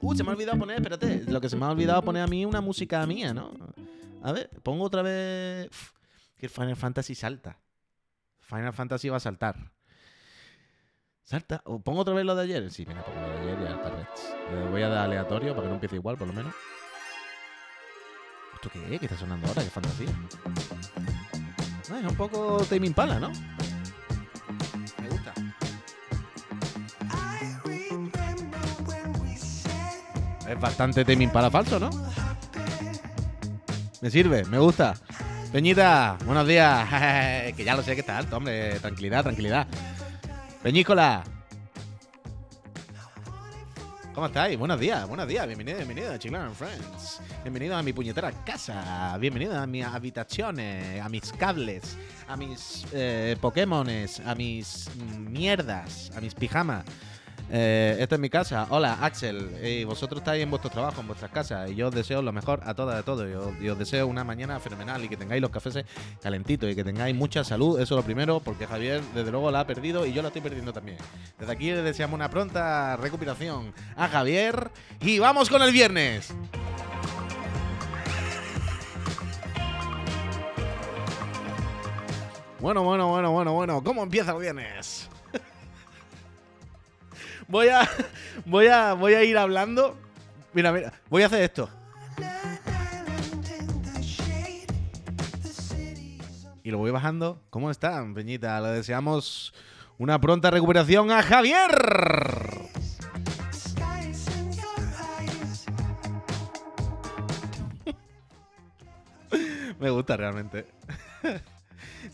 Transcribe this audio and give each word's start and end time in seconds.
Uh, 0.00 0.14
se 0.14 0.22
me 0.22 0.30
ha 0.30 0.32
olvidado 0.32 0.58
poner, 0.58 0.76
espérate, 0.76 1.24
lo 1.26 1.40
que 1.40 1.48
se 1.48 1.56
me 1.56 1.64
ha 1.64 1.70
olvidado 1.70 2.02
poner 2.02 2.22
a 2.22 2.26
mí 2.26 2.44
una 2.44 2.60
música 2.60 3.06
mía, 3.06 3.32
¿no? 3.32 3.52
A 4.22 4.32
ver, 4.32 4.50
pongo 4.62 4.84
otra 4.84 5.02
vez. 5.02 5.70
Que 6.36 6.48
Final 6.48 6.76
Fantasy 6.76 7.14
salta. 7.14 7.58
Final 8.40 8.72
Fantasy 8.72 9.08
va 9.08 9.16
a 9.16 9.20
saltar. 9.20 9.72
Salta. 11.24 11.62
O 11.64 11.80
pongo 11.80 12.00
otra 12.00 12.14
vez 12.14 12.24
lo 12.24 12.34
de 12.34 12.42
ayer. 12.42 12.70
Sí, 12.70 12.86
mira, 12.86 13.04
pongo 13.04 13.20
lo 13.20 13.28
de 13.28 13.40
ayer 13.40 13.58
y 13.60 13.66
Alta 13.66 13.90
Reds. 13.90 14.36
Le 14.54 14.70
voy 14.70 14.82
a 14.82 14.88
dar 14.88 15.04
aleatorio 15.04 15.52
para 15.52 15.62
que 15.64 15.68
no 15.68 15.74
empiece 15.74 15.96
igual, 15.96 16.16
por 16.16 16.28
lo 16.28 16.32
menos. 16.32 16.54
¿Esto 18.54 18.70
qué 18.70 18.94
es? 18.94 19.00
¿Qué 19.00 19.06
está 19.06 19.18
sonando 19.18 19.46
ahora? 19.46 19.62
¿Qué 19.62 19.70
fantasía? 19.70 20.08
Ah, 21.90 22.00
es 22.00 22.06
un 22.06 22.16
poco 22.16 22.64
Tame 22.68 22.86
Impala, 22.86 23.18
¿no? 23.18 23.32
Es 30.48 30.58
bastante 30.58 31.04
Tame 31.04 31.24
Impala 31.24 31.50
falso, 31.50 31.78
¿no? 31.78 31.90
Me 34.00 34.10
sirve, 34.10 34.44
me 34.46 34.58
gusta. 34.58 34.94
Peñita, 35.52 36.16
buenos 36.24 36.46
días. 36.46 36.88
que 37.56 37.64
ya 37.64 37.76
lo 37.76 37.82
sé 37.82 37.94
que 37.94 38.00
está 38.00 38.16
alto, 38.16 38.38
hombre. 38.38 38.80
Tranquilidad, 38.80 39.24
tranquilidad. 39.24 39.66
Peñícola. 40.62 41.22
¿Cómo 44.14 44.26
estáis? 44.26 44.58
Buenos 44.58 44.80
días, 44.80 45.06
buenos 45.06 45.28
días. 45.28 45.46
Bienvenido, 45.46 45.76
bienvenido 45.76 46.12
a 46.12 46.18
Chiclana 46.18 46.46
and 46.46 46.54
Friends. 46.54 47.20
Bienvenido 47.42 47.76
a 47.76 47.82
mi 47.82 47.92
puñetera 47.92 48.32
casa. 48.44 49.16
Bienvenido 49.20 49.56
a 49.56 49.66
mis 49.66 49.84
habitaciones, 49.84 51.00
a 51.00 51.08
mis 51.10 51.30
cables, 51.34 51.96
a 52.26 52.36
mis 52.36 52.86
eh, 52.92 53.36
Pokémones, 53.38 54.20
a 54.20 54.34
mis 54.34 54.88
mm, 54.96 55.30
mierdas, 55.30 56.10
a 56.16 56.20
mis 56.22 56.34
pijamas. 56.34 56.84
Eh, 57.50 57.96
esta 57.98 58.16
es 58.16 58.20
mi 58.20 58.28
casa. 58.28 58.66
Hola, 58.70 58.98
Axel. 59.00 59.58
Y 59.64 59.84
vosotros 59.84 60.20
estáis 60.20 60.42
en 60.42 60.50
vuestro 60.50 60.70
trabajo, 60.70 61.00
en 61.00 61.06
vuestras 61.06 61.30
casas. 61.30 61.70
Y 61.70 61.74
yo 61.74 61.88
os 61.88 61.94
deseo 61.94 62.20
lo 62.22 62.32
mejor 62.32 62.60
a 62.64 62.74
todas, 62.74 62.98
a 62.98 63.02
todos. 63.02 63.28
Y 63.28 63.32
os, 63.32 63.62
y 63.62 63.68
os 63.68 63.78
deseo 63.78 64.06
una 64.06 64.24
mañana 64.24 64.60
fenomenal 64.60 65.04
y 65.04 65.08
que 65.08 65.16
tengáis 65.16 65.40
los 65.40 65.50
cafés 65.50 65.84
calentitos 66.22 66.70
y 66.70 66.74
que 66.74 66.84
tengáis 66.84 67.14
mucha 67.14 67.44
salud. 67.44 67.80
Eso 67.80 67.94
es 67.94 67.98
lo 67.98 68.02
primero, 68.02 68.40
porque 68.40 68.66
Javier, 68.66 69.02
desde 69.14 69.30
luego, 69.30 69.50
la 69.50 69.60
ha 69.60 69.66
perdido 69.66 70.04
y 70.06 70.12
yo 70.12 70.22
la 70.22 70.28
estoy 70.28 70.42
perdiendo 70.42 70.72
también. 70.72 70.98
Desde 71.38 71.52
aquí 71.52 71.70
le 71.70 71.82
deseamos 71.82 72.14
una 72.14 72.28
pronta 72.28 72.96
recuperación 72.96 73.72
a 73.96 74.08
Javier. 74.08 74.70
Y 75.00 75.18
vamos 75.18 75.48
con 75.48 75.62
el 75.62 75.72
viernes. 75.72 76.34
Bueno, 82.60 82.82
bueno, 82.82 83.08
bueno, 83.08 83.30
bueno, 83.30 83.52
bueno. 83.52 83.82
¿Cómo 83.84 84.02
empieza 84.02 84.32
el 84.32 84.38
viernes? 84.38 85.08
Voy 87.48 87.68
a, 87.68 87.88
voy 88.44 88.68
a, 88.68 88.92
voy 88.94 89.14
a 89.14 89.24
ir 89.24 89.36
hablando. 89.36 89.96
Mira, 90.52 90.70
mira, 90.72 90.92
voy 91.08 91.22
a 91.22 91.26
hacer 91.26 91.42
esto. 91.42 91.68
Y 96.62 96.70
lo 96.70 96.78
voy 96.78 96.90
bajando. 96.90 97.42
¿Cómo 97.50 97.70
están, 97.70 98.14
Peñita? 98.14 98.60
Le 98.60 98.68
deseamos 98.68 99.54
una 99.96 100.20
pronta 100.20 100.50
recuperación 100.50 101.10
a 101.10 101.22
Javier. 101.22 101.70
Me 109.80 109.90
gusta 109.90 110.16
realmente. 110.16 110.66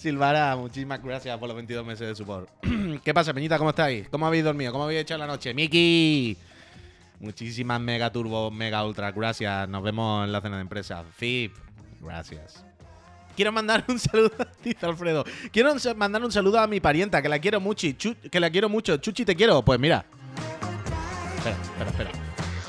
Silvara, 0.04 0.54
muchísimas 0.54 1.02
gracias 1.02 1.38
por 1.38 1.48
los 1.48 1.56
22 1.56 1.86
meses 1.86 2.06
de 2.06 2.14
support. 2.14 2.46
¿Qué 3.02 3.14
pasa, 3.14 3.32
Peñita? 3.32 3.56
¿Cómo 3.56 3.70
estáis? 3.70 4.06
¿Cómo 4.10 4.26
habéis 4.26 4.44
dormido? 4.44 4.70
¿Cómo 4.70 4.84
habéis 4.84 5.00
hecho 5.00 5.16
la 5.16 5.26
noche? 5.26 5.54
¡Miki! 5.54 6.36
Muchísimas 7.20 7.80
mega 7.80 8.12
turbo, 8.12 8.50
mega 8.50 8.84
ultra, 8.84 9.12
gracias. 9.12 9.66
Nos 9.66 9.82
vemos 9.82 10.26
en 10.26 10.32
la 10.32 10.42
cena 10.42 10.56
de 10.56 10.60
empresa. 10.60 11.02
FIP, 11.16 11.54
gracias. 12.02 12.66
Quiero 13.34 13.50
mandar 13.50 13.82
un 13.88 13.98
saludo, 13.98 14.32
dice 14.62 14.84
Alfredo. 14.84 15.24
Quiero 15.50 15.74
mandar 15.96 16.22
un 16.22 16.30
saludo 16.30 16.60
a 16.60 16.66
mi 16.66 16.80
parienta, 16.80 17.22
que 17.22 17.30
la 17.30 17.38
quiero 17.38 17.58
mucho. 17.58 17.88
que 18.30 18.40
la 18.40 18.50
quiero 18.50 18.68
mucho. 18.68 18.98
Chuchi, 18.98 19.24
te 19.24 19.34
quiero. 19.34 19.64
Pues 19.64 19.80
mira. 19.80 20.04
Espera, 21.38 21.56
espera, 21.56 21.90
espera. 21.90 22.10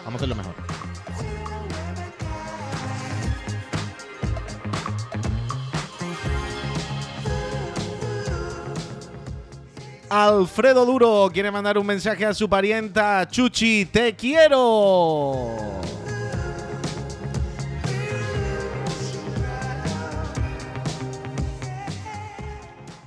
Vamos 0.06 0.14
a 0.14 0.16
hacerlo 0.16 0.36
mejor. 0.36 0.65
Alfredo 10.10 10.86
Duro 10.86 11.30
quiere 11.34 11.50
mandar 11.52 11.78
un 11.78 11.86
mensaje 11.86 12.26
a 12.26 12.34
su 12.34 12.48
parienta 12.48 13.28
Chuchi, 13.28 13.86
te 13.86 14.16
quiero. 14.16 15.82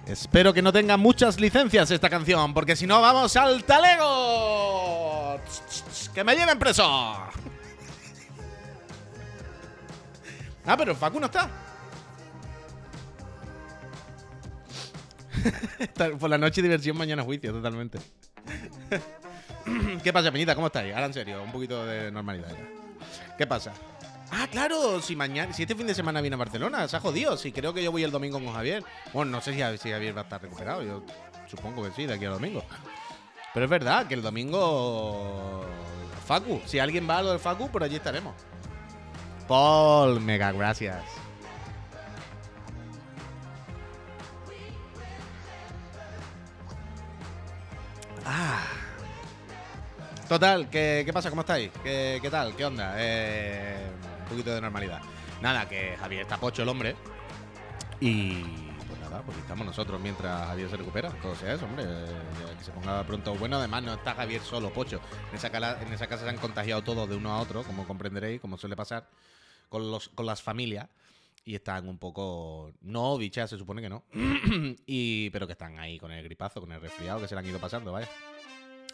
Espero 0.07 0.53
que 0.53 0.63
no 0.63 0.73
tenga 0.73 0.97
muchas 0.97 1.39
licencias 1.39 1.91
esta 1.91 2.11
canción, 2.11 2.53
porque 2.53 2.75
si 2.75 2.87
no 2.87 3.01
vamos 3.01 3.37
al 3.37 3.63
talego. 3.65 5.39
¡Que 6.15 6.25
me 6.25 6.35
lleven 6.35 6.59
preso! 6.59 6.83
Ah, 10.67 10.77
pero 10.77 10.95
Facu 10.95 11.21
no 11.21 11.27
está. 11.27 11.68
Por 16.19 16.31
la 16.31 16.39
noche 16.39 16.63
diversión, 16.63 16.97
mañana 16.97 17.23
juicio, 17.23 17.53
totalmente. 17.53 17.99
¿Qué 20.03 20.13
pasa, 20.13 20.31
Peñita? 20.33 20.55
¿Cómo 20.55 20.69
estáis? 20.69 20.95
Ahora 20.95 21.07
en 21.07 21.15
serio, 21.15 21.43
un 21.43 21.53
poquito 21.53 21.85
de 21.85 22.11
normalidad 22.11 22.51
ya. 22.51 23.37
¿Qué 23.37 23.47
pasa? 23.47 23.73
Ah, 24.31 24.47
claro, 24.51 25.01
si 25.01 25.17
mañana, 25.17 25.53
si 25.53 25.63
este 25.63 25.75
fin 25.75 25.87
de 25.87 25.95
semana 25.95 26.21
viene 26.21 26.35
a 26.35 26.39
Barcelona, 26.39 26.87
se 26.87 26.97
ha 26.97 27.01
jodido. 27.01 27.37
Si 27.37 27.53
creo 27.53 27.73
que 27.73 27.83
yo 27.83 27.91
voy 27.91 28.05
el 28.05 28.11
domingo 28.11 28.39
con 28.39 28.53
Javier. 28.53 28.85
Bueno, 29.13 29.31
no 29.31 29.41
sé 29.41 29.53
si, 29.55 29.91
Javier 29.91 30.17
va 30.17 30.23
a 30.23 30.25
estar 30.25 30.43
recuperado. 30.43 30.83
Yo 30.83 31.03
supongo 31.47 31.83
que 31.83 31.93
sí, 31.93 32.07
de 32.07 32.15
aquí 32.15 32.27
al 32.27 32.33
domingo. 32.33 32.63
Pero 33.55 33.65
es 33.65 33.71
verdad 33.71 34.07
que 34.07 34.15
el 34.15 34.23
domingo. 34.23 35.65
Facu, 36.27 36.61
si 36.67 36.79
alguien 36.79 37.09
va 37.09 37.19
a 37.19 37.23
lo 37.23 37.31
del 37.31 37.41
Facu, 37.41 37.71
por 37.71 37.83
allí 37.83 37.97
estaremos. 37.97 38.35
Paul, 39.47 40.21
mega 40.21 40.53
gracias. 40.53 41.03
Ah. 48.31 48.63
Total, 50.29 50.69
¿qué, 50.69 51.11
pasa? 51.15 51.31
¿Cómo 51.31 51.41
estáis? 51.41 51.71
¿Qué, 51.83 52.29
tal? 52.31 52.55
¿Qué 52.55 52.67
onda? 52.67 52.93
Eh, 52.99 53.91
un 54.21 54.29
poquito 54.29 54.55
de 54.55 54.61
normalidad. 54.61 55.01
Nada, 55.41 55.67
que 55.67 55.97
Javier 55.99 56.23
está 56.23 56.37
pocho 56.37 56.63
el 56.63 56.69
hombre. 56.69 56.95
Y 58.01 58.43
pues 58.87 59.01
nada, 59.01 59.23
pues 59.23 59.39
estamos 59.39 59.67
nosotros 59.67 59.99
mientras 59.99 60.47
Javier 60.47 60.69
se 60.69 60.77
recupera. 60.77 61.09
Todo 61.23 61.35
sea 61.37 61.55
eso, 61.55 61.65
hombre. 61.65 61.87
que 62.59 62.65
se 62.65 62.71
ponga 62.71 63.03
pronto 63.05 63.35
bueno. 63.37 63.57
Además, 63.57 63.83
no 63.83 63.95
está 63.95 64.15
Javier 64.15 64.43
solo, 64.43 64.71
pocho. 64.75 65.01
En 65.31 65.39
esa, 65.39 66.07
casa 66.07 66.25
se 66.25 66.29
han 66.29 66.37
contagiado 66.37 66.83
todos 66.83 67.09
de 67.09 67.17
uno 67.17 67.33
a 67.33 67.41
otro, 67.41 67.63
como 67.63 67.87
comprenderéis, 67.87 68.43
como 68.43 68.59
suele 68.59 68.77
pasar 68.77 69.09
con 69.71 70.27
las 70.27 70.43
familias 70.43 70.87
y 71.45 71.55
están 71.55 71.89
un 71.89 71.99
poco. 71.99 72.73
No, 72.83 73.17
bichas, 73.19 73.51
se 73.51 73.59
supone 73.59 73.83
que 73.83 73.89
no. 73.89 74.05
y, 74.87 75.31
pero 75.31 75.47
que 75.47 75.53
están 75.53 75.79
ahí 75.79 75.99
con 75.99 76.13
el 76.13 76.23
gripazo, 76.25 76.61
con 76.61 76.73
el 76.73 76.81
resfriado, 76.81 77.21
que 77.21 77.29
se 77.29 77.35
le 77.35 77.41
han 77.41 77.47
ido 77.47 77.59
pasando, 77.59 77.93
vaya. 77.93 78.09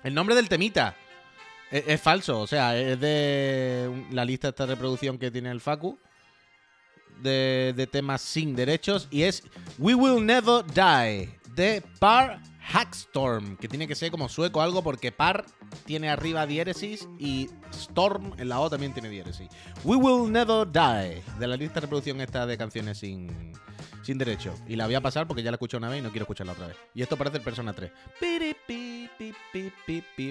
El 0.03 0.15
nombre 0.15 0.35
del 0.35 0.49
temita 0.49 0.95
es, 1.71 2.01
falso, 2.01 2.41
o 2.41 2.47
sea, 2.47 2.79
es 2.79 3.01
de 3.01 4.07
la 4.11 4.25
lista 4.25 4.49
de 4.49 4.51
esta 4.51 4.67
reproducción 4.67 5.19
que 5.19 5.31
tiene 5.31 5.51
el 5.51 5.61
Facu. 5.61 5.99
De, 7.23 7.73
de 7.77 7.87
temas 7.87 8.23
sin 8.23 8.57
derechos. 8.57 9.07
Y 9.11 9.23
es 9.23 9.45
We 9.79 9.95
Will 9.95 10.27
Never 10.27 10.65
Die 10.65 11.31
de 11.55 11.83
Par 12.01 12.41
Hackstorm, 12.73 13.57
que 13.57 13.69
tiene 13.69 13.87
que 13.87 13.95
ser 13.95 14.11
como 14.11 14.29
sueco 14.29 14.63
algo 14.63 14.83
porque 14.83 15.13
par 15.13 15.45
tiene 15.85 16.09
arriba 16.09 16.47
diéresis 16.47 17.09
y 17.19 17.51
Storm 17.73 18.33
en 18.39 18.49
la 18.49 18.61
O 18.61 18.71
también 18.71 18.93
tiene 18.93 19.09
diéresis. 19.09 19.49
We 19.85 19.97
Will 19.97 20.31
Never 20.33 20.67
Die, 20.71 21.23
de 21.39 21.47
la 21.47 21.57
lista 21.57 21.75
de 21.75 21.81
reproducción 21.83 22.21
esta 22.21 22.47
de 22.47 22.57
canciones 22.57 22.99
sin, 22.99 23.53
sin 24.03 24.19
derecho. 24.19 24.55
Y 24.67 24.77
la 24.77 24.87
voy 24.87 24.95
a 24.95 25.01
pasar 25.01 25.27
porque 25.27 25.43
ya 25.43 25.51
la 25.51 25.57
escuché 25.57 25.77
una 25.77 25.89
vez 25.89 26.01
y 26.01 26.03
no 26.03 26.11
quiero 26.11 26.25
escucharla 26.25 26.53
otra 26.53 26.69
vez. 26.69 26.77
Y 26.95 27.03
esto 27.03 27.17
parece 27.17 27.39
el 27.39 27.43
Persona 27.43 27.73
3. 27.73 27.91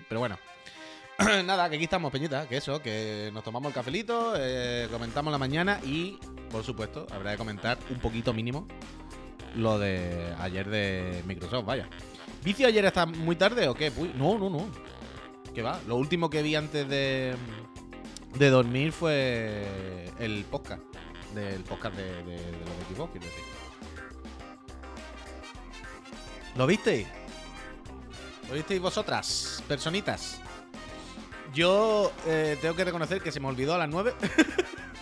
Pero 0.09 0.19
bueno. 0.19 0.38
Nada, 1.45 1.69
que 1.69 1.75
aquí 1.75 1.83
estamos, 1.83 2.12
Peñita, 2.12 2.47
que 2.47 2.57
eso, 2.57 2.81
que 2.81 3.30
nos 3.33 3.44
tomamos 3.44 3.69
el 3.69 3.75
cafelito, 3.75 4.33
eh, 4.35 4.88
comentamos 4.91 5.31
la 5.31 5.38
mañana 5.38 5.80
y, 5.85 6.18
por 6.50 6.63
supuesto, 6.63 7.06
habrá 7.12 7.31
de 7.31 7.38
comentar 7.38 7.77
un 7.91 8.00
poquito 8.00 8.33
mínimo 8.33 8.68
lo 9.56 9.77
de 9.77 10.33
ayer 10.39 10.68
de 10.69 11.21
Microsoft, 11.27 11.65
vaya. 11.65 11.88
¿Vicio 12.44 12.68
ayer 12.68 12.85
hasta 12.85 13.06
muy 13.06 13.35
tarde 13.35 13.68
o 13.68 13.75
qué? 13.75 13.91
no, 14.15 14.38
no, 14.38 14.50
no. 14.50 14.68
¿Qué 15.53 15.62
va? 15.62 15.80
Lo 15.88 15.97
último 15.97 16.30
que 16.30 16.41
vi 16.41 16.56
antes 16.56 16.88
de, 16.88 17.35
de 18.38 18.50
dormir 18.50 18.91
fue 18.91 20.09
el 20.19 20.45
podcast. 20.45 20.81
Del 21.35 21.63
podcast 21.63 21.95
de, 21.95 22.24
de, 22.24 22.38
los 22.38 22.85
equipos, 22.85 23.09
quiero 23.12 23.25
decir. 23.25 23.44
¿Lo 26.56 26.68
visteis? 26.68 27.07
¿Lo 28.47 28.56
visteis 28.56 28.81
vosotras, 28.81 29.63
personitas? 29.68 30.39
Yo 31.53 32.12
eh, 32.27 32.57
tengo 32.62 32.75
que 32.75 32.83
reconocer 32.83 33.21
que 33.21 33.31
se 33.31 33.39
me 33.39 33.47
olvidó 33.47 33.75
a 33.75 33.77
las 33.77 33.89
9. 33.89 34.13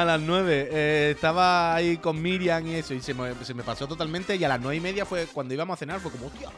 a 0.00 0.04
las 0.04 0.20
9. 0.20 0.68
eh, 0.70 1.12
estaba 1.14 1.74
ahí 1.74 1.96
con 1.96 2.20
Miriam 2.20 2.66
y 2.66 2.74
eso, 2.74 2.92
y 2.94 3.00
se 3.00 3.14
me, 3.14 3.62
pasó 3.64 3.86
totalmente. 3.88 4.36
Y 4.36 4.44
a 4.44 4.48
las 4.48 4.60
9 4.60 4.76
y 4.76 4.80
media 4.80 5.06
fue 5.06 5.26
cuando 5.26 5.54
íbamos 5.54 5.74
a 5.74 5.78
cenar, 5.78 6.00
fue 6.00 6.10
como, 6.10 6.26
hostia, 6.26 6.50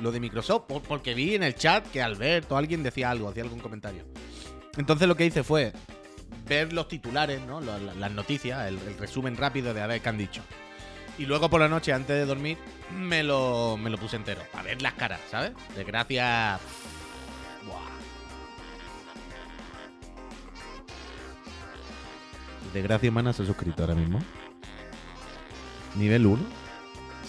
lo 0.00 0.12
de 0.12 0.20
Microsoft. 0.20 0.64
por- 0.68 0.82
porque 0.82 1.14
vi 1.14 1.34
en 1.34 1.42
el 1.42 1.54
chat 1.54 1.86
que 1.90 2.02
Alberto, 2.02 2.56
alguien 2.56 2.82
decía 2.82 3.10
algo, 3.10 3.28
hacía 3.28 3.42
algún 3.44 3.60
comentario. 3.60 4.04
Entonces 4.76 5.06
lo 5.08 5.16
que 5.16 5.24
hice 5.26 5.42
fue 5.42 5.72
ver 6.46 6.72
los 6.72 6.88
titulares, 6.88 7.40
¿no? 7.42 7.60
Las 7.60 8.10
noticias, 8.12 8.66
el, 8.68 8.78
el 8.78 8.98
resumen 8.98 9.36
rápido 9.36 9.72
de 9.72 9.80
a 9.80 9.86
ver 9.86 10.00
qué 10.02 10.08
han 10.08 10.18
dicho. 10.18 10.42
Y 11.16 11.26
luego 11.26 11.48
por 11.48 11.60
la 11.60 11.68
noche, 11.68 11.92
antes 11.92 12.16
de 12.16 12.26
dormir, 12.26 12.58
me 12.92 13.22
lo, 13.22 13.76
me 13.80 13.88
lo 13.88 13.96
puse 13.98 14.16
entero. 14.16 14.42
Para 14.52 14.64
ver 14.64 14.82
las 14.82 14.94
caras, 14.94 15.20
¿sabes? 15.30 15.52
Buah. 16.08 16.58
Desgracia 22.72 23.10
humana 23.10 23.32
se 23.32 23.46
suscrito 23.46 23.82
ahora 23.82 23.94
mismo. 23.94 24.18
Nivel 25.96 26.26
1. 26.26 26.42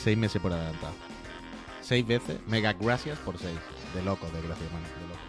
6 0.04 0.18
meses 0.18 0.42
por 0.42 0.52
adelantado. 0.54 0.94
6 1.82 2.08
veces. 2.08 2.40
Mega 2.48 2.74
gracias 2.74 3.20
por 3.20 3.38
6. 3.38 3.54
De 3.94 4.04
loco, 4.04 4.28
desgracia 4.32 4.68
humana. 4.68 4.88
De 4.88 5.08
loco. 5.08 5.20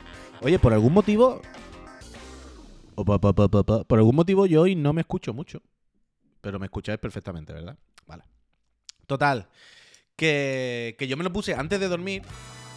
Oye, 0.42 0.58
por 0.58 0.72
algún 0.72 0.92
motivo. 0.94 1.40
Por 2.94 3.98
algún 3.98 4.16
motivo 4.16 4.46
yo 4.46 4.62
hoy 4.62 4.74
no 4.74 4.92
me 4.92 5.02
escucho 5.02 5.34
mucho. 5.34 5.60
Pero 6.40 6.58
me 6.58 6.66
escucháis 6.66 6.98
perfectamente, 6.98 7.52
¿verdad? 7.52 7.76
Vale. 8.06 8.24
Total. 9.06 9.48
Que, 10.16 10.96
que 10.98 11.06
yo 11.06 11.16
me 11.18 11.24
lo 11.24 11.32
puse 11.32 11.54
antes 11.54 11.78
de 11.78 11.88
dormir. 11.88 12.22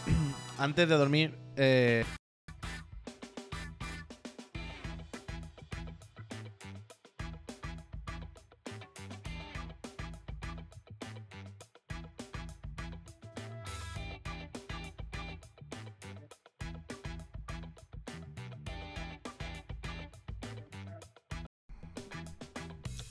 antes 0.57 0.89
de 0.89 0.95
dormir. 0.97 1.37
eh, 1.55 2.03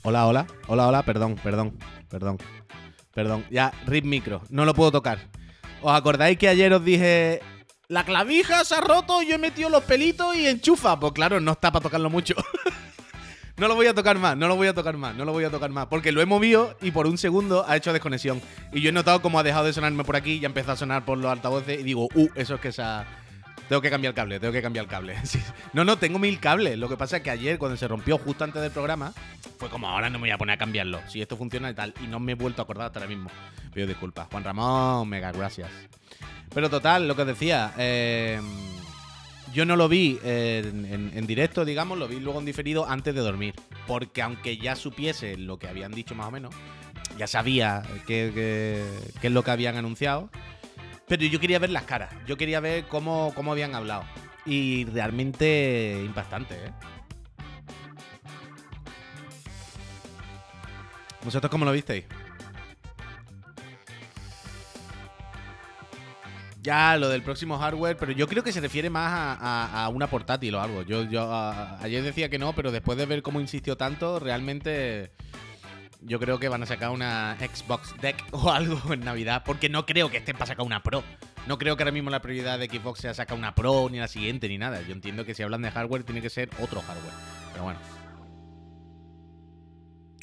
Hola, 0.03 0.27
hola. 0.27 0.47
Hola, 0.67 0.87
hola. 0.87 1.03
Perdón, 1.03 1.35
perdón, 1.43 1.77
perdón. 2.09 2.37
Perdón. 3.13 3.45
Ya, 3.49 3.73
rip 3.85 4.05
micro. 4.05 4.41
No 4.49 4.63
lo 4.65 4.73
puedo 4.73 4.91
tocar. 4.91 5.19
¿Os 5.81 5.91
acordáis 5.93 6.37
que 6.37 6.47
ayer 6.47 6.71
os 6.73 6.83
dije... 6.83 7.41
La 7.87 8.05
clavija 8.05 8.63
se 8.63 8.75
ha 8.75 8.81
roto, 8.81 9.23
yo 9.23 9.35
he 9.35 9.37
metido 9.39 9.67
los 9.69 9.83
pelitos 9.83 10.35
y 10.35 10.47
enchufa? 10.47 10.99
Pues 10.99 11.11
claro, 11.11 11.39
no 11.39 11.53
está 11.53 11.71
para 11.71 11.81
tocarlo 11.81 12.09
mucho. 12.09 12.35
no 13.57 13.67
lo 13.67 13.75
voy 13.75 13.87
a 13.87 13.95
tocar 13.95 14.19
más, 14.19 14.37
no 14.37 14.47
lo 14.47 14.55
voy 14.55 14.67
a 14.67 14.75
tocar 14.75 14.95
más, 14.95 15.15
no 15.15 15.25
lo 15.25 15.33
voy 15.33 15.43
a 15.43 15.49
tocar 15.49 15.71
más. 15.71 15.87
Porque 15.87 16.11
lo 16.11 16.21
he 16.21 16.25
movido 16.25 16.77
y 16.81 16.91
por 16.91 17.07
un 17.07 17.17
segundo 17.17 17.65
ha 17.67 17.75
hecho 17.75 17.91
desconexión. 17.91 18.41
Y 18.71 18.81
yo 18.81 18.89
he 18.89 18.93
notado 18.93 19.21
cómo 19.23 19.39
ha 19.39 19.43
dejado 19.43 19.65
de 19.65 19.73
sonarme 19.73 20.03
por 20.03 20.15
aquí 20.15 20.33
y 20.33 20.45
ha 20.45 20.47
empezado 20.47 20.73
a 20.73 20.77
sonar 20.77 21.03
por 21.03 21.17
los 21.17 21.31
altavoces 21.31 21.79
y 21.79 21.83
digo, 21.83 22.07
uh, 22.13 22.29
eso 22.35 22.55
es 22.55 22.61
que 22.61 22.67
esa... 22.69 23.07
Tengo 23.69 23.81
que 23.81 23.89
cambiar 23.91 24.11
el 24.11 24.15
cable, 24.15 24.39
tengo 24.39 24.51
que 24.51 24.61
cambiar 24.61 24.85
el 24.85 24.89
cable. 24.91 25.15
No, 25.73 25.85
no, 25.85 25.97
tengo 25.99 26.17
mil 26.19 26.39
cables. 26.39 26.77
Lo 26.79 26.89
que 26.89 26.97
pasa 26.97 27.17
es 27.17 27.23
que 27.23 27.29
ayer, 27.29 27.59
cuando 27.59 27.77
se 27.77 27.87
rompió 27.87 28.17
justo 28.17 28.43
antes 28.43 28.61
del 28.61 28.71
programa, 28.71 29.13
fue 29.59 29.69
como 29.69 29.87
ahora 29.87 30.09
no 30.09 30.17
me 30.17 30.23
voy 30.23 30.31
a 30.31 30.37
poner 30.39 30.55
a 30.55 30.57
cambiarlo. 30.57 30.99
Si 31.07 31.21
esto 31.21 31.37
funciona 31.37 31.69
y 31.69 31.75
tal. 31.75 31.93
Y 32.03 32.07
no 32.07 32.19
me 32.19 32.31
he 32.31 32.35
vuelto 32.35 32.61
a 32.61 32.63
acordar 32.63 32.87
hasta 32.87 32.99
ahora 32.99 33.09
mismo. 33.09 33.29
Pido 33.71 33.85
disculpas. 33.85 34.27
Juan 34.31 34.43
Ramón, 34.43 35.07
mega 35.07 35.31
gracias. 35.31 35.69
Pero 36.53 36.69
total, 36.71 37.07
lo 37.07 37.15
que 37.15 37.21
os 37.21 37.27
decía. 37.27 37.71
eh, 37.77 38.41
yo 39.53 39.65
no 39.65 39.75
lo 39.75 39.87
vi 39.87 40.19
en, 40.23 41.11
en- 41.13 41.25
directo, 41.27 41.65
digamos, 41.65 41.97
lo 41.97 42.07
vi 42.07 42.19
luego 42.19 42.39
en 42.39 42.45
diferido 42.45 42.87
antes 42.87 43.13
de 43.15 43.21
dormir. 43.21 43.53
Porque 43.87 44.21
aunque 44.23 44.57
ya 44.57 44.75
supiese 44.75 45.37
lo 45.37 45.57
que 45.59 45.67
habían 45.67 45.91
dicho 45.91 46.13
más 46.15 46.27
o 46.27 46.31
menos, 46.31 46.53
ya 47.17 47.25
sabía 47.27 47.83
qué 48.07 48.83
es 49.21 49.31
lo 49.31 49.43
que 49.43 49.51
habían 49.51 49.75
anunciado. 49.77 50.29
Pero 51.09 51.23
yo 51.25 51.39
quería 51.39 51.59
ver 51.59 51.71
las 51.71 51.83
caras. 51.83 52.13
Yo 52.27 52.37
quería 52.37 52.59
ver 52.59 52.85
cómo, 52.85 53.33
cómo 53.35 53.51
habían 53.51 53.73
hablado. 53.73 54.05
Y 54.45 54.85
realmente 54.85 56.01
impactante, 56.05 56.53
¿eh? 56.53 56.71
¿Vosotros 61.23 61.51
cómo 61.51 61.65
lo 61.65 61.71
visteis? 61.71 62.05
Ya, 66.61 66.97
lo 66.97 67.09
del 67.09 67.23
próximo 67.23 67.57
hardware, 67.57 67.97
pero 67.97 68.11
yo 68.11 68.27
creo 68.27 68.43
que 68.43 68.51
se 68.51 68.61
refiere 68.61 68.89
más 68.89 69.37
a, 69.41 69.89
una 69.91 70.07
portátil 70.07 70.53
o 70.55 70.61
algo. 70.61 70.83
Yo, 70.83 71.03
yo 71.03 71.33
ayer 71.81 72.03
decía 72.03 72.29
que 72.29 72.37
no, 72.37 72.53
pero 72.53 72.71
después 72.71 72.97
de 72.97 73.05
ver 73.05 73.23
cómo 73.23 73.41
insistió 73.41 73.77
tanto, 73.77 74.19
realmente 74.19 75.11
yo 76.01 76.19
creo 76.19 76.39
que 76.39 76.49
van 76.49 76.63
a 76.63 76.65
sacar 76.65 76.91
una 76.91 77.37
Xbox 77.39 77.95
Deck 78.01 78.23
o 78.31 78.51
algo 78.51 78.93
en 78.93 79.01
Navidad, 79.01 79.43
porque 79.45 79.69
no 79.69 79.85
creo 79.85 80.09
que 80.09 80.17
estén 80.17 80.35
para 80.35 80.47
sacar 80.47 80.65
una 80.65 80.83
Pro. 80.83 81.03
No 81.47 81.57
creo 81.57 81.75
que 81.75 81.83
ahora 81.83 81.91
mismo 81.91 82.09
la 82.09 82.21
prioridad 82.21 82.59
de 82.59 82.67
Xbox 82.67 83.01
sea 83.01 83.13
sacar 83.13 83.37
una 83.37 83.55
Pro, 83.55 83.89
ni 83.89 83.99
la 83.99 84.07
siguiente, 84.07 84.47
ni 84.47 84.57
nada. 84.57 84.81
Yo 84.81 84.93
entiendo 84.93 85.25
que 85.25 85.33
si 85.33 85.43
hablan 85.43 85.61
de 85.61 85.71
hardware, 85.71 86.03
tiene 86.03 86.21
que 86.21 86.29
ser 86.29 86.49
otro 86.59 86.81
hardware. 86.81 87.13
Pero 87.51 87.63
bueno. 87.63 87.79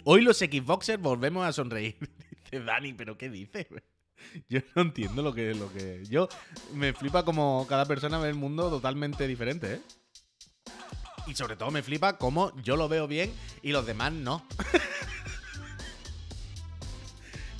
Hoy 0.05 0.23
los 0.23 0.39
Xboxers 0.39 1.03
volvemos 1.03 1.47
a 1.47 1.53
sonreír. 1.53 1.97
Dice 2.45 2.61
Dani, 2.61 2.93
¿pero 2.93 3.19
qué 3.19 3.29
dices? 3.29 3.67
Yo 4.49 4.61
no 4.75 4.83
entiendo 4.83 5.23
lo 5.23 5.35
que, 5.35 5.55
lo 5.55 5.73
que. 5.73 6.05
Yo 6.09 6.29
me 6.75 6.93
flipa 6.93 7.25
como 7.25 7.67
cada 7.69 7.87
persona 7.87 8.19
ve 8.19 8.29
el 8.29 8.35
mundo 8.35 8.71
totalmente 8.71 9.27
diferente, 9.27 9.75
¿eh? 9.75 9.81
Y 11.27 11.35
sobre 11.35 11.57
todo 11.57 11.71
me 11.71 11.83
flipa 11.83 12.19
cómo 12.19 12.53
yo 12.63 12.77
lo 12.77 12.89
veo 12.89 13.09
bien 13.09 13.33
y 13.63 13.73
los 13.73 13.85
demás 13.85 14.13
no. 14.13 14.47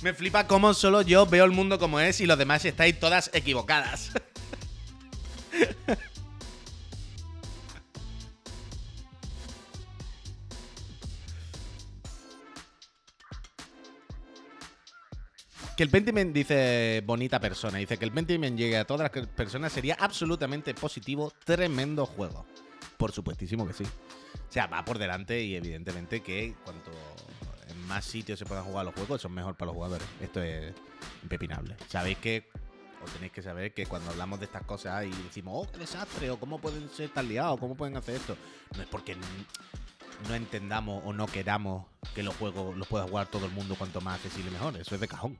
Me 0.01 0.13
flipa 0.13 0.47
cómo 0.47 0.73
solo 0.73 1.01
yo 1.01 1.25
veo 1.25 1.45
el 1.45 1.51
mundo 1.51 1.79
como 1.79 1.99
es 1.99 2.21
y 2.21 2.25
los 2.25 2.37
demás 2.37 2.65
estáis 2.65 2.99
todas 2.99 3.29
equivocadas. 3.33 4.11
Que 15.77 15.83
el 15.83 15.91
Pentiment 15.91 16.33
dice 16.33 17.03
bonita 17.05 17.39
persona, 17.39 17.77
dice 17.77 17.99
que 17.99 18.05
el 18.05 18.11
Pentiment 18.11 18.57
llegue 18.57 18.79
a 18.79 18.85
todas 18.85 19.11
las 19.15 19.27
personas 19.27 19.71
sería 19.71 19.95
absolutamente 19.99 20.73
positivo, 20.73 21.31
tremendo 21.45 22.07
juego. 22.07 22.47
Por 22.97 23.11
supuestísimo 23.11 23.67
que 23.67 23.73
sí. 23.73 23.83
O 23.83 24.51
sea, 24.51 24.65
va 24.65 24.83
por 24.83 24.97
delante 24.97 25.39
y 25.39 25.55
evidentemente 25.55 26.21
que 26.21 26.55
cuanto 26.63 26.89
más 27.87 28.05
sitios 28.05 28.37
se 28.37 28.45
puedan 28.45 28.63
jugar 28.63 28.85
los 28.85 28.93
juegos, 28.93 29.21
eso 29.21 29.27
es 29.27 29.33
mejor 29.33 29.55
para 29.55 29.67
los 29.67 29.75
jugadores. 29.75 30.07
Esto 30.21 30.41
es 30.41 30.73
impepinable. 31.23 31.75
Sabéis 31.87 32.17
que, 32.17 32.49
o 33.03 33.09
tenéis 33.09 33.31
que 33.31 33.41
saber 33.41 33.73
que 33.73 33.85
cuando 33.85 34.11
hablamos 34.11 34.39
de 34.39 34.45
estas 34.45 34.63
cosas 34.63 35.05
y 35.05 35.09
decimos, 35.23 35.53
oh, 35.55 35.71
qué 35.71 35.79
desastre, 35.79 36.29
o 36.29 36.39
cómo 36.39 36.59
pueden 36.59 36.89
ser 36.89 37.09
tan 37.09 37.27
liados, 37.27 37.59
cómo 37.59 37.75
pueden 37.75 37.97
hacer 37.97 38.15
esto, 38.15 38.37
no 38.75 38.81
es 38.81 38.87
porque 38.87 39.15
no 40.27 40.35
entendamos 40.35 41.01
o 41.05 41.13
no 41.13 41.27
queramos 41.27 41.85
que 42.13 42.23
los 42.23 42.35
juegos 42.35 42.75
los 42.75 42.87
pueda 42.87 43.07
jugar 43.07 43.27
todo 43.27 43.45
el 43.45 43.51
mundo 43.51 43.75
cuanto 43.75 44.01
más 44.01 44.15
accesible 44.15 44.51
mejor. 44.51 44.75
Eso 44.77 44.95
es 44.95 45.01
de 45.01 45.07
cajón. 45.07 45.37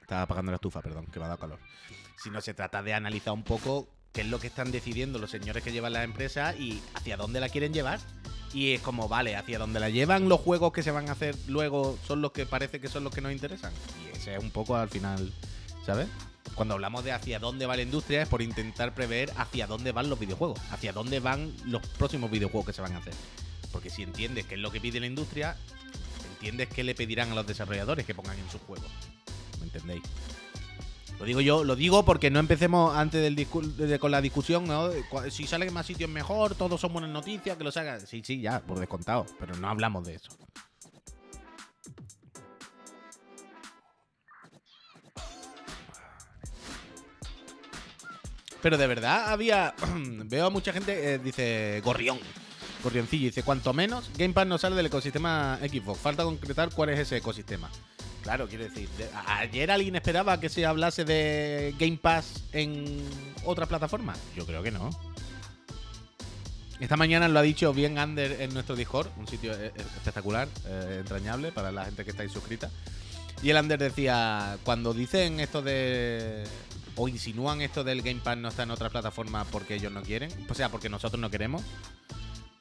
Estaba 0.00 0.22
apagando 0.22 0.52
la 0.52 0.56
estufa, 0.56 0.82
perdón, 0.82 1.06
que 1.06 1.18
me 1.18 1.24
ha 1.24 1.28
dado 1.28 1.40
calor. 1.40 1.58
Si 2.22 2.30
no 2.30 2.40
se 2.40 2.52
trata 2.52 2.82
de 2.82 2.92
analizar 2.92 3.32
un 3.32 3.42
poco 3.42 3.88
qué 4.14 4.20
es 4.22 4.28
lo 4.28 4.38
que 4.38 4.46
están 4.46 4.70
decidiendo 4.70 5.18
los 5.18 5.30
señores 5.30 5.62
que 5.62 5.72
llevan 5.72 5.92
la 5.92 6.04
empresa 6.04 6.54
y 6.56 6.80
hacia 6.94 7.16
dónde 7.16 7.40
la 7.40 7.48
quieren 7.48 7.74
llevar. 7.74 7.98
Y 8.54 8.72
es 8.72 8.80
como, 8.80 9.08
vale, 9.08 9.34
hacia 9.34 9.58
dónde 9.58 9.80
la 9.80 9.90
llevan 9.90 10.28
los 10.28 10.40
juegos 10.40 10.72
que 10.72 10.84
se 10.84 10.92
van 10.92 11.08
a 11.08 11.12
hacer 11.12 11.36
luego 11.48 11.98
son 12.06 12.22
los 12.22 12.30
que 12.30 12.46
parece 12.46 12.80
que 12.80 12.88
son 12.88 13.02
los 13.02 13.12
que 13.12 13.20
nos 13.20 13.32
interesan. 13.32 13.72
Y 14.04 14.16
ese 14.16 14.36
es 14.36 14.42
un 14.42 14.52
poco 14.52 14.76
al 14.76 14.88
final, 14.88 15.32
¿sabes? 15.84 16.06
Cuando 16.54 16.74
hablamos 16.74 17.02
de 17.02 17.10
hacia 17.10 17.40
dónde 17.40 17.66
va 17.66 17.74
la 17.74 17.82
industria 17.82 18.22
es 18.22 18.28
por 18.28 18.40
intentar 18.40 18.94
prever 18.94 19.32
hacia 19.36 19.66
dónde 19.66 19.90
van 19.90 20.08
los 20.08 20.20
videojuegos, 20.20 20.60
hacia 20.70 20.92
dónde 20.92 21.18
van 21.18 21.52
los 21.64 21.84
próximos 21.98 22.30
videojuegos 22.30 22.66
que 22.66 22.72
se 22.72 22.82
van 22.82 22.92
a 22.92 22.98
hacer. 22.98 23.14
Porque 23.72 23.90
si 23.90 24.04
entiendes 24.04 24.46
qué 24.46 24.54
es 24.54 24.60
lo 24.60 24.70
que 24.70 24.80
pide 24.80 25.00
la 25.00 25.06
industria, 25.06 25.56
entiendes 26.34 26.68
qué 26.68 26.84
le 26.84 26.94
pedirán 26.94 27.32
a 27.32 27.34
los 27.34 27.46
desarrolladores 27.48 28.06
que 28.06 28.14
pongan 28.14 28.38
en 28.38 28.48
sus 28.48 28.60
juegos. 28.60 28.88
¿Me 29.58 29.64
entendéis? 29.64 30.02
Lo 31.18 31.24
digo 31.24 31.40
yo, 31.40 31.64
lo 31.64 31.76
digo 31.76 32.04
porque 32.04 32.30
no 32.30 32.40
empecemos 32.40 32.96
antes 32.96 33.22
del 33.22 33.46
con 33.98 34.10
la 34.10 34.20
discusión, 34.20 34.64
¿no? 34.64 34.90
Si 35.30 35.46
salen 35.46 35.72
más 35.72 35.86
sitios 35.86 36.10
mejor, 36.10 36.54
todos 36.54 36.80
son 36.80 36.92
buenas 36.92 37.10
noticias, 37.10 37.56
que 37.56 37.64
los 37.64 37.76
hagan. 37.76 38.06
Sí, 38.06 38.22
sí, 38.24 38.40
ya, 38.40 38.60
por 38.60 38.78
descontado, 38.78 39.24
pero 39.38 39.56
no 39.56 39.68
hablamos 39.68 40.04
de 40.06 40.16
eso. 40.16 40.36
Pero 48.64 48.78
de 48.78 48.86
verdad 48.86 49.30
había. 49.30 49.74
Veo 50.24 50.46
a 50.46 50.50
mucha 50.50 50.72
gente, 50.72 51.14
eh, 51.14 51.18
dice 51.18 51.82
Gorrión. 51.84 52.18
Gorrioncillo, 52.82 53.26
dice: 53.26 53.42
Cuanto 53.42 53.74
menos, 53.74 54.10
Game 54.16 54.32
Pass 54.32 54.46
no 54.46 54.56
sale 54.56 54.74
del 54.74 54.86
ecosistema 54.86 55.58
Xbox. 55.60 56.00
Falta 56.00 56.24
concretar 56.24 56.70
cuál 56.74 56.88
es 56.88 56.98
ese 57.00 57.18
ecosistema. 57.18 57.70
Claro, 58.24 58.48
quiero 58.48 58.64
decir, 58.64 58.88
ayer 59.26 59.70
alguien 59.70 59.96
esperaba 59.96 60.40
que 60.40 60.48
se 60.48 60.64
hablase 60.64 61.04
de 61.04 61.74
Game 61.78 61.98
Pass 61.98 62.42
en 62.52 63.06
otra 63.44 63.66
plataforma. 63.66 64.14
Yo 64.34 64.46
creo 64.46 64.62
que 64.62 64.70
no. 64.70 64.88
Esta 66.80 66.96
mañana 66.96 67.28
lo 67.28 67.38
ha 67.38 67.42
dicho 67.42 67.74
bien 67.74 67.98
Ander 67.98 68.40
en 68.40 68.54
nuestro 68.54 68.76
Discord, 68.76 69.08
un 69.18 69.28
sitio 69.28 69.52
eh, 69.52 69.66
eh, 69.66 69.72
espectacular, 69.76 70.48
eh, 70.66 70.96
entrañable 71.00 71.52
para 71.52 71.70
la 71.70 71.84
gente 71.84 72.02
que 72.02 72.12
está 72.12 72.22
ahí. 72.22 72.30
Y 73.42 73.50
el 73.50 73.58
Ander 73.58 73.78
decía, 73.78 74.56
cuando 74.64 74.94
dicen 74.94 75.38
esto 75.38 75.60
de... 75.60 76.44
o 76.96 77.08
insinúan 77.08 77.60
esto 77.60 77.84
del 77.84 78.00
Game 78.00 78.22
Pass 78.24 78.38
no 78.38 78.48
está 78.48 78.62
en 78.62 78.70
otra 78.70 78.88
plataforma 78.88 79.44
porque 79.44 79.74
ellos 79.74 79.92
no 79.92 80.02
quieren, 80.02 80.30
o 80.48 80.54
sea, 80.54 80.70
porque 80.70 80.88
nosotros 80.88 81.20
no 81.20 81.30
queremos, 81.30 81.62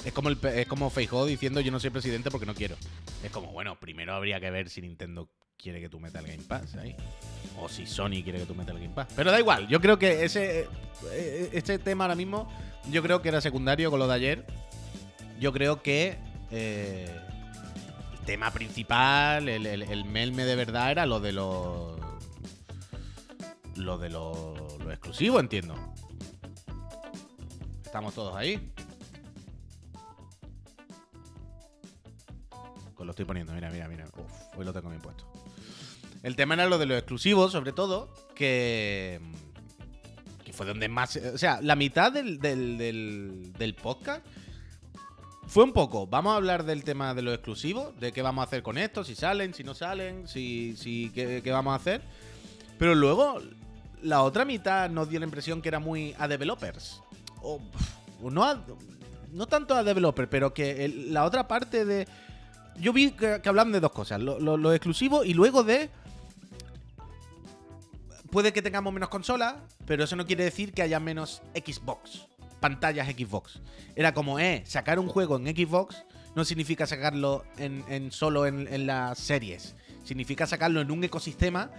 es 0.03 0.11
como, 0.11 0.27
el, 0.27 0.37
es 0.43 0.67
como 0.67 0.89
Feijóo 0.89 1.25
diciendo 1.25 1.61
yo 1.61 1.71
no 1.71 1.79
soy 1.79 1.89
presidente 1.89 2.29
porque 2.29 2.45
no 2.45 2.53
quiero. 2.53 2.75
Es 3.23 3.31
como, 3.31 3.53
bueno, 3.53 3.79
primero 3.79 4.13
habría 4.13 4.41
que 4.41 4.51
ver 4.51 4.69
si 4.69 4.81
Nintendo 4.81 5.29
quiere 5.63 5.79
que 5.79 5.87
tú 5.89 5.99
metas 5.99 6.23
el 6.23 6.29
Game 6.31 6.43
Pass 6.43 6.75
ahí. 6.75 6.95
O 7.59 7.69
si 7.69 7.85
Sony 7.87 8.21
quiere 8.23 8.39
que 8.39 8.45
tú 8.45 8.53
metas 8.53 8.75
el 8.75 8.81
Game 8.81 8.93
Pass. 8.93 9.07
Pero 9.15 9.31
da 9.31 9.39
igual, 9.39 9.67
yo 9.67 9.79
creo 9.79 9.97
que 9.97 10.23
ese 10.25 10.67
eh, 11.11 11.49
este 11.53 11.79
tema 11.79 12.03
ahora 12.03 12.15
mismo, 12.15 12.47
yo 12.91 13.01
creo 13.01 13.21
que 13.21 13.29
era 13.29 13.39
secundario 13.41 13.89
con 13.89 13.99
lo 13.99 14.07
de 14.07 14.13
ayer. 14.13 14.45
Yo 15.39 15.51
creo 15.53 15.81
que 15.81 16.17
eh, 16.51 17.09
el 18.13 18.19
tema 18.25 18.51
principal, 18.51 19.47
el, 19.49 19.65
el- 19.65 19.81
el 19.83 20.05
melme 20.05 20.43
de 20.45 20.55
verdad 20.55 20.91
era 20.91 21.05
lo 21.05 21.19
de 21.19 21.31
los... 21.31 21.97
Lo 23.75 23.97
de 23.97 24.09
lo, 24.09 24.53
lo 24.83 24.91
exclusivo, 24.91 25.39
entiendo. 25.39 25.75
Estamos 27.83 28.13
todos 28.13 28.35
ahí. 28.35 28.71
Pues 32.95 33.05
lo 33.05 33.09
estoy 33.11 33.25
poniendo, 33.25 33.51
mira, 33.53 33.71
mira, 33.71 33.87
mira. 33.87 34.05
Uf, 34.15 34.57
hoy 34.57 34.63
lo 34.65 34.71
tengo 34.71 34.89
bien 34.89 35.01
puesto. 35.01 35.25
El 36.23 36.35
tema 36.35 36.53
era 36.55 36.67
lo 36.67 36.77
de 36.77 36.85
los 36.85 36.97
exclusivos, 36.97 37.51
sobre 37.51 37.73
todo, 37.73 38.09
que. 38.33 39.19
que 40.45 40.53
fue 40.53 40.65
donde 40.65 40.87
más. 40.87 41.15
O 41.17 41.37
sea, 41.37 41.59
la 41.61 41.75
mitad 41.75 42.11
del, 42.11 42.39
del, 42.39 42.77
del, 43.53 43.75
podcast 43.75 44.25
fue 45.47 45.65
un 45.65 45.73
poco. 45.73 46.07
Vamos 46.07 46.33
a 46.33 46.37
hablar 46.37 46.63
del 46.63 46.83
tema 46.85 47.13
de 47.13 47.21
los 47.23 47.33
exclusivos, 47.33 47.99
de 47.99 48.11
qué 48.13 48.21
vamos 48.21 48.43
a 48.43 48.47
hacer 48.47 48.63
con 48.63 48.77
esto, 48.77 49.03
si 49.03 49.15
salen, 49.15 49.53
si 49.53 49.63
no 49.65 49.73
salen, 49.75 50.27
si, 50.27 50.75
si 50.77 51.11
qué, 51.13 51.41
qué 51.43 51.51
vamos 51.51 51.73
a 51.73 51.75
hacer. 51.75 52.01
Pero 52.79 52.95
luego, 52.95 53.39
la 54.01 54.21
otra 54.23 54.45
mitad 54.45 54.89
nos 54.89 55.09
dio 55.09 55.19
la 55.19 55.25
impresión 55.25 55.61
que 55.61 55.67
era 55.67 55.79
muy 55.79 56.15
a 56.17 56.27
developers. 56.29 57.01
O, 57.41 57.59
no 58.31 58.43
a- 58.45 58.63
No 59.33 59.47
tanto 59.47 59.75
a 59.75 59.83
developers, 59.83 60.29
pero 60.31 60.53
que 60.53 60.87
la 61.09 61.25
otra 61.25 61.49
parte 61.49 61.83
de. 61.83 62.07
Yo 62.79 62.93
vi 62.93 63.11
que, 63.11 63.41
que 63.41 63.49
hablan 63.49 63.73
de 63.73 63.81
dos 63.81 63.91
cosas: 63.91 64.21
lo, 64.21 64.39
lo- 64.39 64.55
lo 64.55 64.71
exclusivo 64.71 65.25
y 65.25 65.33
luego 65.33 65.63
de. 65.63 65.89
Puede 68.33 68.51
que 68.51 68.63
tengamos 68.63 68.91
menos 68.91 69.09
consolas, 69.09 69.53
pero 69.85 70.05
eso 70.05 70.15
no 70.15 70.25
quiere 70.25 70.43
decir 70.43 70.73
que 70.73 70.81
haya 70.81 70.99
menos 70.99 71.43
Xbox. 71.53 72.25
Pantallas 72.59 73.07
Xbox. 73.07 73.61
Era 73.95 74.15
como, 74.15 74.39
eh, 74.39 74.63
sacar 74.65 74.97
un 74.97 75.07
juego 75.07 75.35
en 75.37 75.45
Xbox 75.55 76.03
no 76.35 76.43
significa 76.43 76.87
sacarlo 76.87 77.43
en, 77.57 78.11
solo 78.11 78.47
en, 78.47 78.87
las 78.87 79.19
series. 79.19 79.75
Significa 80.03 80.47
sacarlo 80.47 80.81
en 80.81 80.89
un 80.89 81.03
ecosistema 81.03 81.69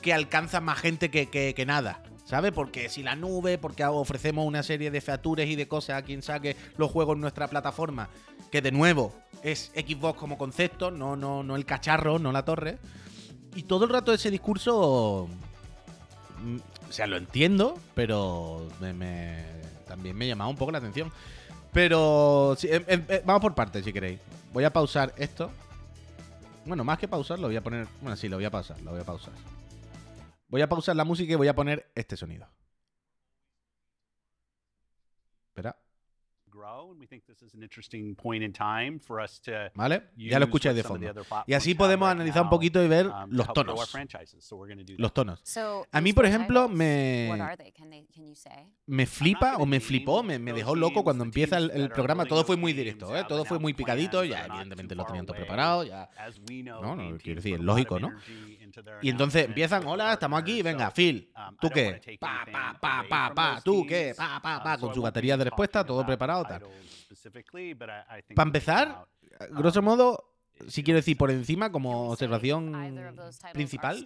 que 0.00 0.12
alcanza 0.12 0.60
más 0.60 0.78
gente 0.78 1.10
que, 1.10 1.28
que- 1.28 1.52
que 1.52 1.66
nada. 1.66 2.00
¿Sabes? 2.26 2.52
Porque 2.52 2.88
si 2.88 3.02
la 3.02 3.16
nube, 3.16 3.58
porque 3.58 3.84
ofrecemos 3.84 4.46
una 4.46 4.62
serie 4.62 4.92
de 4.92 5.00
features 5.00 5.48
y 5.48 5.56
de 5.56 5.66
cosas 5.66 5.96
a 5.98 6.02
quien 6.02 6.22
saque 6.22 6.56
los 6.76 6.92
juegos 6.92 7.16
en 7.16 7.22
nuestra 7.22 7.48
plataforma, 7.48 8.08
que 8.52 8.62
de 8.62 8.70
nuevo 8.70 9.12
es 9.42 9.72
Xbox 9.74 10.16
como 10.16 10.38
concepto, 10.38 10.92
no, 10.92 11.16
no, 11.16 11.42
no 11.42 11.56
el 11.56 11.66
cacharro, 11.66 12.20
no 12.20 12.30
la 12.30 12.44
torre. 12.44 12.78
Y 13.56 13.64
todo 13.64 13.84
el 13.86 13.90
rato 13.90 14.12
ese 14.12 14.30
discurso. 14.30 15.28
Mm, 16.42 16.58
O 16.88 16.92
sea, 16.92 17.06
lo 17.06 17.16
entiendo, 17.16 17.78
pero 17.94 18.68
me, 18.80 18.92
me- 18.92 19.44
también 19.86 20.16
me 20.16 20.26
llamaba 20.26 20.50
un 20.50 20.56
poco 20.56 20.72
la 20.72 20.78
atención. 20.78 21.10
Pero 21.72 22.56
em- 22.62 22.84
em- 22.86 23.06
eh, 23.08 23.22
vamos 23.24 23.40
por 23.40 23.54
partes, 23.54 23.84
si 23.84 23.92
queréis. 23.92 24.20
Voy 24.52 24.64
a 24.64 24.72
pausar 24.72 25.14
esto. 25.16 25.50
Bueno, 26.66 26.84
más 26.84 26.98
que 26.98 27.08
pausar, 27.08 27.38
lo 27.38 27.46
voy 27.48 27.56
a 27.56 27.62
poner. 27.62 27.88
Bueno, 28.00 28.16
sí, 28.16 28.28
lo 28.28 28.36
voy 28.36 28.44
a 28.44 28.50
pausar, 28.50 28.80
lo 28.82 28.90
voy 28.92 29.00
a 29.00 29.04
pausar. 29.04 29.32
Voy 30.48 30.60
a 30.60 30.68
pausar 30.68 30.94
la 30.96 31.04
música 31.04 31.32
y 31.32 31.36
voy 31.36 31.48
a 31.48 31.54
poner 31.54 31.90
este 31.94 32.16
sonido. 32.16 32.46
Espera, 35.48 35.76
¿vale? 39.74 40.02
Ya 40.16 40.38
lo 40.38 40.44
escucháis 40.46 40.76
de 40.76 40.82
fondo. 40.82 41.12
Y 41.46 41.54
así 41.54 41.74
podemos 41.74 42.08
analizar 42.08 42.42
un 42.42 42.50
poquito 42.50 42.82
y 42.82 42.88
ver 42.88 43.06
um, 43.06 43.12
to 43.12 43.26
los 43.36 43.52
tonos. 43.52 43.90
franchises. 43.90 44.44
So 44.44 44.56
we're 44.56 44.72
gonna 44.72 44.84
do 44.84 44.94
Los 44.98 45.12
tonos. 45.12 45.40
So 45.44 45.86
A 45.90 46.00
mí, 46.00 46.12
por 46.12 46.26
ejemplo, 46.26 46.68
me- 46.68 47.28
What 47.30 47.40
are 47.40 47.56
they? 47.56 47.72
Can 47.72 47.90
they? 47.90 48.06
Can 48.06 48.26
you 48.26 48.34
say? 48.34 48.68
Me 48.86 49.06
flipa 49.06 49.56
o 49.56 49.66
me 49.66 49.80
flipó, 49.80 50.22
me, 50.22 50.38
me 50.38 50.52
dejó 50.52 50.74
loco 50.74 51.04
cuando 51.04 51.24
the 51.24 51.28
empieza 51.28 51.58
el, 51.58 51.90
programa. 51.90 52.24
Todo 52.24 52.44
fue 52.44 52.56
muy 52.56 52.72
directo, 52.72 53.16
¿eh? 53.16 53.24
Todo 53.28 53.44
fue 53.44 53.58
muy 53.58 53.74
picadito. 53.74 54.24
Ya, 54.24 54.46
evidentemente 54.46 54.94
lo 54.94 55.04
tenían 55.04 55.26
todo 55.26 55.36
preparado. 55.36 55.84
Ya. 55.84 56.08
No, 56.64 56.96
no, 56.96 57.18
quiero 57.18 57.40
decir, 57.40 57.60
a 57.60 57.62
lógico, 57.62 57.98
¿no? 57.98 58.12
Y 59.00 59.10
entonces 59.10 59.46
empiezan, 59.46 59.86
hola, 59.86 60.14
estamos 60.14 60.40
aquí, 60.40 60.62
venga, 60.62 60.90
Phil, 60.90 61.30
um, 61.36 61.56
¿tú 61.56 61.68
qué? 61.70 62.18
Pa, 62.18 62.46
pa, 62.50 62.78
pa, 62.80 63.04
pa, 63.08 63.34
pa, 63.34 63.60
¿tú 63.62 63.84
qué? 63.86 64.14
Pa, 64.16 64.40
pa, 64.40 64.62
pa, 64.62 64.78
con 64.78 64.94
su 64.94 65.02
batería 65.02 65.36
de 65.36 65.44
respuesta, 65.44 65.84
todo 65.84 66.04
preparado, 66.06 66.44
Para 68.34 68.48
empezar, 68.48 69.06
grosso 69.50 69.80
um, 69.80 69.84
modo, 69.84 70.32
si 70.68 70.82
you 70.82 70.84
quiero 70.84 70.98
decir 70.98 71.16
por 71.16 71.30
encima, 71.30 71.70
como 71.70 72.10
observación 72.10 72.72
principal, 73.52 74.04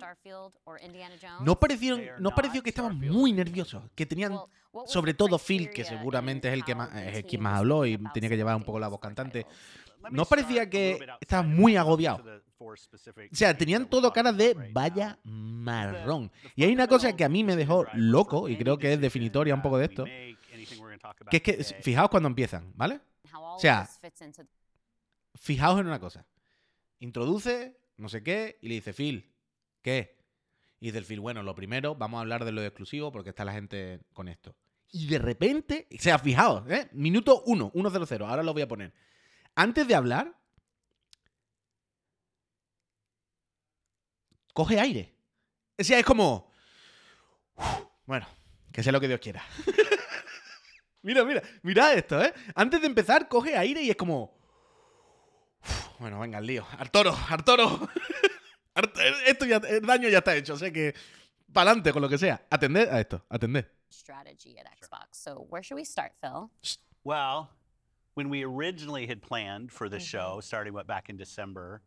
no 1.40 1.58
are 1.60 2.16
no 2.20 2.34
pareció 2.34 2.62
que 2.62 2.70
estaban 2.70 2.98
muy 2.98 3.32
nerviosos, 3.32 3.82
que 3.94 4.06
tenían 4.06 4.38
sobre 4.86 5.14
todo 5.14 5.38
Phil, 5.38 5.70
que 5.70 5.84
seguramente 5.84 6.48
es 6.48 6.54
el 6.54 6.64
que 6.64 6.74
más 6.74 6.94
es 6.94 7.24
quien 7.24 7.42
más 7.42 7.58
habló 7.58 7.86
y 7.86 7.98
tenía 8.12 8.28
que 8.28 8.36
llevar 8.36 8.56
un 8.56 8.64
poco 8.64 8.78
la 8.78 8.88
voz 8.88 9.00
cantante. 9.00 9.46
¿No 10.10 10.24
parecía 10.24 10.68
que 10.68 10.98
estaban 11.20 11.54
muy 11.54 11.76
agobiados? 11.76 12.22
O 12.58 12.74
sea, 13.32 13.56
tenían 13.56 13.88
todo 13.88 14.12
cara 14.12 14.32
de 14.32 14.54
vaya 14.72 15.18
marrón. 15.24 16.30
Y 16.54 16.64
hay 16.64 16.72
una 16.72 16.86
cosa 16.86 17.14
que 17.14 17.24
a 17.24 17.28
mí 17.28 17.44
me 17.44 17.56
dejó 17.56 17.86
loco, 17.94 18.48
y 18.48 18.56
creo 18.56 18.78
que 18.78 18.92
es 18.92 19.00
definitoria 19.00 19.54
un 19.54 19.62
poco 19.62 19.78
de 19.78 19.84
esto, 19.84 20.04
que 21.30 21.36
es 21.36 21.42
que, 21.42 21.82
fijaos 21.82 22.10
cuando 22.10 22.28
empiezan, 22.28 22.72
¿vale? 22.75 23.00
Of 23.32 23.60
sea, 23.60 23.88
Fijaos 25.34 25.80
en 25.80 25.86
una 25.86 26.00
cosa. 26.00 26.26
Introduce, 27.00 27.78
no 27.96 28.08
sé 28.08 28.22
qué, 28.22 28.58
y 28.62 28.68
le 28.68 28.75
dice, 28.76 28.92
Phil, 28.92 29.32
¿qué? 29.82 30.16
Y 30.80 30.86
dice 30.86 30.98
el 30.98 31.04
Phil, 31.04 31.20
bueno, 31.20 31.42
lo 31.42 31.54
primero, 31.54 31.94
vamos 31.94 32.18
a 32.18 32.20
hablar 32.22 32.44
de 32.44 32.52
lo 32.52 32.62
exclusivo 32.62 33.12
porque 33.12 33.30
está 33.30 33.44
la 33.44 33.52
gente 33.52 34.00
con 34.12 34.28
esto. 34.28 34.54
Y 34.92 35.06
de 35.06 35.18
repente, 35.18 35.88
o 35.94 35.98
sea, 36.00 36.18
fijaos, 36.18 36.68
¿eh? 36.70 36.88
Minuto 36.92 37.42
1, 37.46 37.72
100, 38.06 38.22
ahora 38.22 38.42
lo 38.42 38.52
voy 38.52 38.62
a 38.62 38.68
poner. 38.68 38.92
Antes 39.54 39.86
de 39.88 39.94
hablar, 39.94 40.34
coge 44.52 44.78
aire. 44.80 45.14
O 45.78 45.84
sea, 45.84 45.98
es 45.98 46.04
como... 46.04 46.50
"Uf, 47.56 47.66
Bueno, 48.06 48.26
que 48.72 48.82
sea 48.82 48.92
lo 48.92 49.00
que 49.00 49.08
Dios 49.08 49.20
quiera. 49.20 49.42
mira, 51.06 51.25
mira, 51.25 51.42
mira 51.62 51.92
esto, 51.94 52.20
¿eh? 52.22 52.32
Antes 52.54 52.80
de 52.80 52.86
empezar, 52.88 53.28
coge 53.28 53.56
aire 53.56 53.80
y 53.82 53.90
es 53.90 53.96
como... 53.96 54.36
"Uf, 55.62 55.98
Bueno, 56.00 56.18
venga, 56.20 56.38
el 56.38 56.46
lío. 56.46 56.66
Arturo, 56.78 57.14
Arturo. 57.30 57.88
Art- 58.75 58.96
esto 59.26 59.46
ya, 59.46 59.56
el 59.68 59.82
daño 59.86 60.08
ya 60.08 60.18
está 60.18 60.34
hecho, 60.36 60.56
sé 60.56 60.72
que... 60.72 60.94
Para 61.52 61.70
adelante 61.70 61.92
con 61.92 62.02
lo 62.02 62.08
que 62.08 62.18
sea. 62.18 62.44
Atended 62.50 62.88
a 62.90 63.00
esto, 63.00 63.22
atended. 63.30 63.64
strategy 63.88 64.58
at 64.58 64.66
Xbox. 64.78 65.06
So 65.12 65.46
where 65.48 65.62
should 65.62 65.76
we 65.76 65.84
start, 65.84 66.12
Phil? 66.20 66.50
Well, 67.04 67.48
when 68.14 68.28
we 68.28 68.44
originally 68.44 69.06
had 69.06 69.22
planned 69.22 69.70
for 69.72 69.88
the 69.88 69.96
Mhm. 69.98 70.00
show, 70.10 70.40
starting 70.40 70.75
what 70.75 70.86
back 70.86 71.08
in 71.08 71.16
December, 71.16 71.82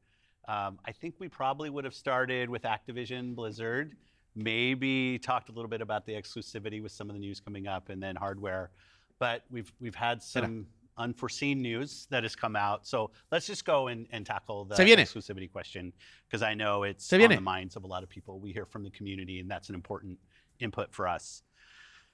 um, 0.47 0.79
I 0.85 0.91
think 0.93 1.15
we 1.19 1.27
probably 1.29 1.69
would 1.69 1.83
have 1.85 1.93
started 1.93 2.49
with 2.49 2.63
Activision 2.63 3.35
Blizzard. 3.35 3.95
Maybe 4.33 5.19
talked 5.19 5.49
a 5.49 5.51
little 5.51 5.69
bit 5.69 5.81
about 5.81 6.05
the 6.05 6.13
exclusivity 6.13 6.81
with 6.81 6.91
some 6.93 7.09
of 7.09 7.13
the 7.15 7.19
news 7.19 7.39
coming 7.41 7.67
up, 7.67 7.89
and 7.89 8.01
then 8.01 8.15
hardware. 8.15 8.71
But 9.19 9.43
we've 9.51 9.71
we've 9.79 9.95
had 9.95 10.21
some 10.23 10.67
unforeseen 10.97 11.61
news 11.61 12.07
that 12.09 12.23
has 12.23 12.35
come 12.35 12.55
out. 12.55 12.85
So 12.85 13.11
let's 13.31 13.45
just 13.47 13.63
go 13.65 13.88
and, 13.88 14.05
and 14.11 14.25
tackle 14.25 14.65
the 14.65 14.75
exclusivity 14.75 15.49
question 15.49 15.93
because 16.27 16.41
I 16.41 16.53
know 16.55 16.83
it's 16.83 17.05
Se 17.05 17.15
on 17.15 17.19
viene. 17.21 17.35
the 17.35 17.41
minds 17.41 17.75
of 17.77 17.83
a 17.83 17.88
lot 17.88 18.03
of 18.03 18.09
people. 18.09 18.39
We 18.39 18.51
hear 18.51 18.65
from 18.65 18.83
the 18.83 18.89
community, 18.91 19.39
and 19.39 19.49
that's 19.49 19.69
an 19.69 19.75
important 19.75 20.17
input 20.59 20.93
for 20.93 21.07
us. 21.07 21.41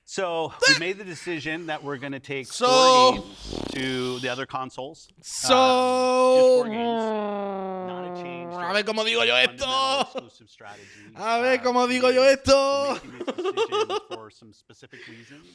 So 0.07 0.53
we 0.69 0.77
made 0.77 0.99
the 0.99 1.03
decision 1.03 1.65
that 1.65 1.83
we're 1.83 1.97
going 1.97 2.11
to 2.11 2.19
take 2.19 2.45
So- 2.45 2.67
four 2.67 3.13
games 3.23 3.63
to 3.73 4.19
the 4.19 4.29
other 4.29 4.45
consoles. 4.45 5.07
So... 5.23 5.55
four 6.39 6.65
games, 6.65 6.77
Not 6.77 8.11
a 8.19 8.21
change. 8.21 8.51
to 8.51 8.57
A 8.59 8.63
our 8.65 8.73
ver 8.75 8.83
cómo 8.83 9.03
digo 9.03 9.25
yo 9.25 9.33
fundamental 9.33 9.65
esto. 9.65 10.01
exclusive 10.19 10.49
strategy. 10.51 10.83
A 11.15 11.41
ver 11.41 11.57
Uh, 11.59 11.63
cómo 11.63 11.87
digo 11.87 12.13
yo 12.13 12.21
esto. 12.21 12.99
we're 13.03 13.17
making 13.17 13.25
this 13.25 13.55
decision 13.55 13.99
for 14.13 14.29
some 14.29 14.53
specific 14.53 14.99
reasons. 15.07 15.47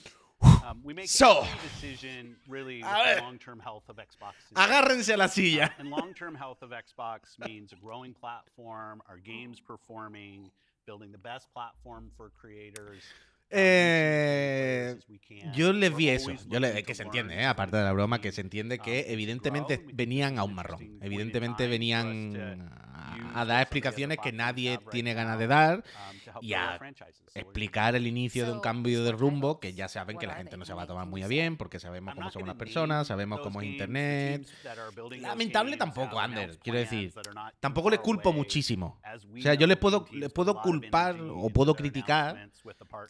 Um, 0.69 0.83
So, 1.07 1.43
a 2.83 3.02
ver. 3.02 3.23
Agárrense 4.55 5.14
a 5.14 5.17
la 5.17 5.29
silla. 5.29 5.75
Eh. 13.52 14.97
Yo 15.55 15.73
les 15.73 15.95
vi 15.97 16.09
eso, 16.09 16.31
yo 16.49 16.61
le- 16.61 16.85
que 16.85 16.95
se 16.95 17.02
entiende, 17.02 17.35
¿eh? 17.35 17.47
aparte 17.47 17.76
de 17.76 17.83
la 17.83 17.93
broma, 17.93 18.21
que 18.21 18.31
se 18.31 18.43
entiende 18.43 18.76
um, 18.76 18.83
que 18.85 19.12
evidentemente 19.12 19.85
venían 19.93 20.38
a 20.38 20.45
un 20.45 20.55
marrón. 20.55 20.99
Evidentemente 21.02 21.67
venían 21.67 22.37
a, 23.35 23.45
dar 23.45 23.62
explicaciones 23.62 24.19
que 24.19 24.31
nadie 24.33 24.79
tiene 24.90 25.14
ganas 25.14 25.38
de 25.38 25.47
dar 25.49 25.79
um, 25.79 26.20
y 26.40 26.54
a 26.54 26.78
explicar 27.34 27.94
el 27.94 28.06
inicio 28.06 28.46
de 28.46 28.52
un 28.52 28.60
cambio 28.60 29.04
de 29.04 29.12
rumbo 29.12 29.60
que 29.60 29.72
ya 29.72 29.88
saben 29.88 30.18
que 30.18 30.26
la 30.26 30.34
gente 30.34 30.56
no 30.56 30.64
se 30.64 30.75
va 30.75 30.82
a 30.82 30.87
tomar 30.87 31.06
muy 31.06 31.22
a 31.22 31.28
bien 31.28 31.56
porque 31.56 31.78
sabemos 31.78 32.14
cómo 32.14 32.30
son 32.30 32.46
las 32.46 32.56
personas, 32.56 33.06
sabemos 33.06 33.40
cómo 33.40 33.60
es 33.60 33.68
internet. 33.68 34.46
Lamentable 35.18 35.76
tampoco, 35.76 36.18
Ander, 36.18 36.58
quiero 36.58 36.78
decir. 36.78 37.12
Tampoco 37.60 37.90
les 37.90 38.00
culpo 38.00 38.32
muchísimo. 38.32 39.00
O 39.37 39.40
sea, 39.40 39.54
yo 39.54 39.66
les 39.66 39.76
puedo, 39.76 40.06
les 40.12 40.32
puedo 40.32 40.60
culpar 40.60 41.16
o 41.20 41.50
puedo 41.50 41.75
criticar 41.75 42.50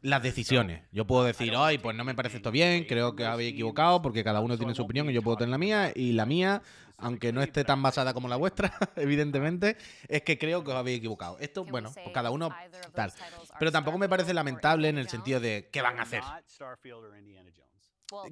las 0.02 0.22
decisiones. 0.22 0.82
Yo 0.92 1.06
puedo 1.06 1.24
decir, 1.24 1.54
ay, 1.56 1.78
pues 1.78 1.96
no 1.96 2.04
me 2.04 2.14
parece 2.14 2.38
esto 2.38 2.50
bien, 2.50 2.84
creo 2.84 3.14
que 3.14 3.24
habéis 3.24 3.52
equivocado, 3.52 4.02
porque 4.02 4.24
cada 4.24 4.40
uno 4.40 4.56
tiene 4.56 4.74
su 4.74 4.82
opinión 4.82 5.08
y 5.10 5.12
yo 5.12 5.22
puedo 5.22 5.36
tener 5.36 5.50
la 5.50 5.58
mía, 5.58 5.92
y 5.94 6.12
la 6.12 6.26
mía, 6.26 6.62
aunque 7.00 7.32
no 7.32 7.40
but 7.40 7.48
esté 7.48 7.64
tan 7.64 7.82
basada 7.82 8.14
como 8.14 8.28
la 8.28 8.36
vuestra, 8.36 8.72
evidentemente, 8.96 9.76
es 10.08 10.22
que 10.22 10.38
creo 10.38 10.64
que 10.64 10.70
os 10.70 10.76
habéis 10.76 10.98
equivocado. 10.98 11.38
Esto, 11.38 11.64
bueno, 11.64 11.90
pues 11.92 12.10
cada 12.12 12.30
uno 12.30 12.50
tal. 12.94 13.12
Pero 13.58 13.72
tampoco 13.72 13.98
me 13.98 14.08
parece 14.08 14.34
lamentable 14.34 14.88
en 14.88 14.98
el 14.98 15.08
sentido 15.08 15.40
de 15.40 15.68
qué 15.70 15.82
van 15.82 15.98
a 15.98 16.02
hacer. 16.02 16.22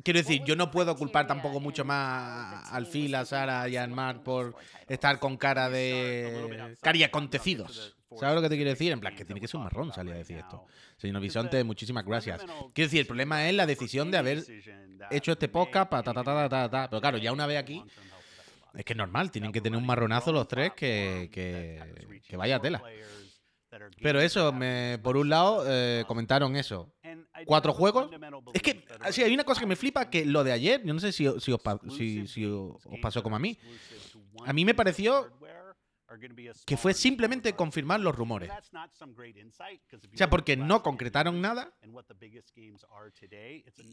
Quiero 0.02 0.18
decir, 0.18 0.40
was 0.40 0.48
yo 0.48 0.56
no 0.56 0.70
puedo 0.70 0.96
culpar 0.96 1.26
tampoco 1.26 1.60
mucho 1.60 1.84
más 1.84 2.72
al 2.72 2.86
Phil, 2.86 3.14
a 3.14 3.24
Sara 3.24 3.68
y 3.68 3.76
a 3.76 3.86
Mark 3.86 4.24
por 4.24 4.56
estar 4.88 5.18
con 5.20 5.36
cara 5.36 5.70
de 5.70 6.76
cari 6.80 7.04
acontecidos. 7.04 7.96
¿Sabes 8.16 8.34
lo 8.34 8.42
que 8.42 8.48
te 8.48 8.56
quiero 8.56 8.70
decir? 8.70 8.90
En 8.90 9.00
plan, 9.00 9.14
que 9.14 9.18
that 9.18 9.26
tiene 9.26 9.40
que 9.40 9.46
ser 9.46 9.58
un 9.58 9.64
marrón 9.64 9.92
salir 9.92 10.14
a 10.14 10.16
decir 10.16 10.38
esto. 10.38 10.64
Señor 10.96 11.20
Bisonte, 11.20 11.62
muchísimas 11.62 12.04
gracias. 12.04 12.40
Quiero 12.72 12.86
decir, 12.86 13.00
el 13.00 13.06
problema 13.06 13.46
es 13.48 13.54
la 13.54 13.66
decisión 13.66 14.10
de 14.10 14.18
haber 14.18 14.44
hecho 15.10 15.32
este 15.32 15.48
podcast 15.48 15.90
para 15.90 16.02
ta, 16.02 16.14
ta, 16.14 16.24
ta, 16.24 16.48
ta, 16.48 16.70
ta. 16.70 16.90
Pero 16.90 17.00
claro, 17.00 17.18
ya 17.18 17.32
una 17.32 17.46
vez 17.46 17.58
aquí, 17.58 17.84
long-term 17.92 18.06
health 18.06 18.16
of 18.16 18.67
Xbox. 18.67 18.67
Es 18.78 18.84
que 18.84 18.92
es 18.94 18.96
normal, 18.96 19.30
tienen 19.30 19.52
que 19.52 19.60
tener 19.60 19.76
un 19.78 19.84
marronazo 19.86 20.32
los 20.32 20.46
tres 20.48 20.72
que, 20.74 21.28
que, 21.32 22.20
que 22.26 22.36
vaya 22.36 22.58
tela. 22.60 22.82
Pero 24.02 24.20
eso, 24.20 24.50
me, 24.52 24.98
por 25.02 25.16
un 25.16 25.28
lado, 25.28 25.64
eh, 25.68 26.04
comentaron 26.06 26.56
eso. 26.56 26.90
Cuatro 27.44 27.72
juegos. 27.74 28.10
Es 28.54 28.62
que, 28.62 28.74
that 28.74 28.96
así, 29.02 29.22
hay 29.22 29.34
una 29.34 29.44
cosa 29.44 29.60
que 29.60 29.66
me 29.66 29.76
flipa, 29.76 30.08
que 30.08 30.24
lo 30.24 30.42
de 30.42 30.52
ayer, 30.52 30.82
yo 30.84 30.94
no 30.94 31.00
sé 31.00 31.12
si, 31.12 31.28
si, 31.40 31.52
os, 31.52 31.60
pa- 31.60 31.78
si, 31.90 32.26
si 32.26 32.44
os 32.46 32.76
os 32.86 32.98
pasó 33.02 33.22
como 33.22 33.36
a 33.36 33.38
mí, 33.38 33.58
a 34.46 34.52
mí 34.52 34.64
me 34.64 34.74
pareció 34.74 35.30
que 36.64 36.76
fue 36.76 36.94
simplemente 36.94 37.52
confirmar 37.54 38.00
los 38.00 38.14
rumores. 38.14 38.48
O 40.14 40.16
sea, 40.16 40.30
porque 40.30 40.56
no 40.56 40.82
concretaron 40.82 41.40
nada 41.40 41.72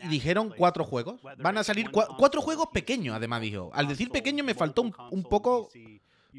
y 0.05 0.07
dijeron 0.07 0.53
cuatro 0.57 0.83
juegos. 0.85 1.21
Van 1.43 1.57
a 1.57 1.63
salir 1.63 1.89
cua- 1.91 2.15
cuatro 2.17 2.41
juegos 2.41 2.67
pequeños, 2.73 3.15
además 3.15 3.41
dijo. 3.41 3.69
Al 3.73 3.87
decir 3.87 4.09
pequeño 4.09 4.43
me 4.43 4.53
faltó 4.55 4.81
un, 4.83 4.95
un 5.11 5.23
poco... 5.23 5.69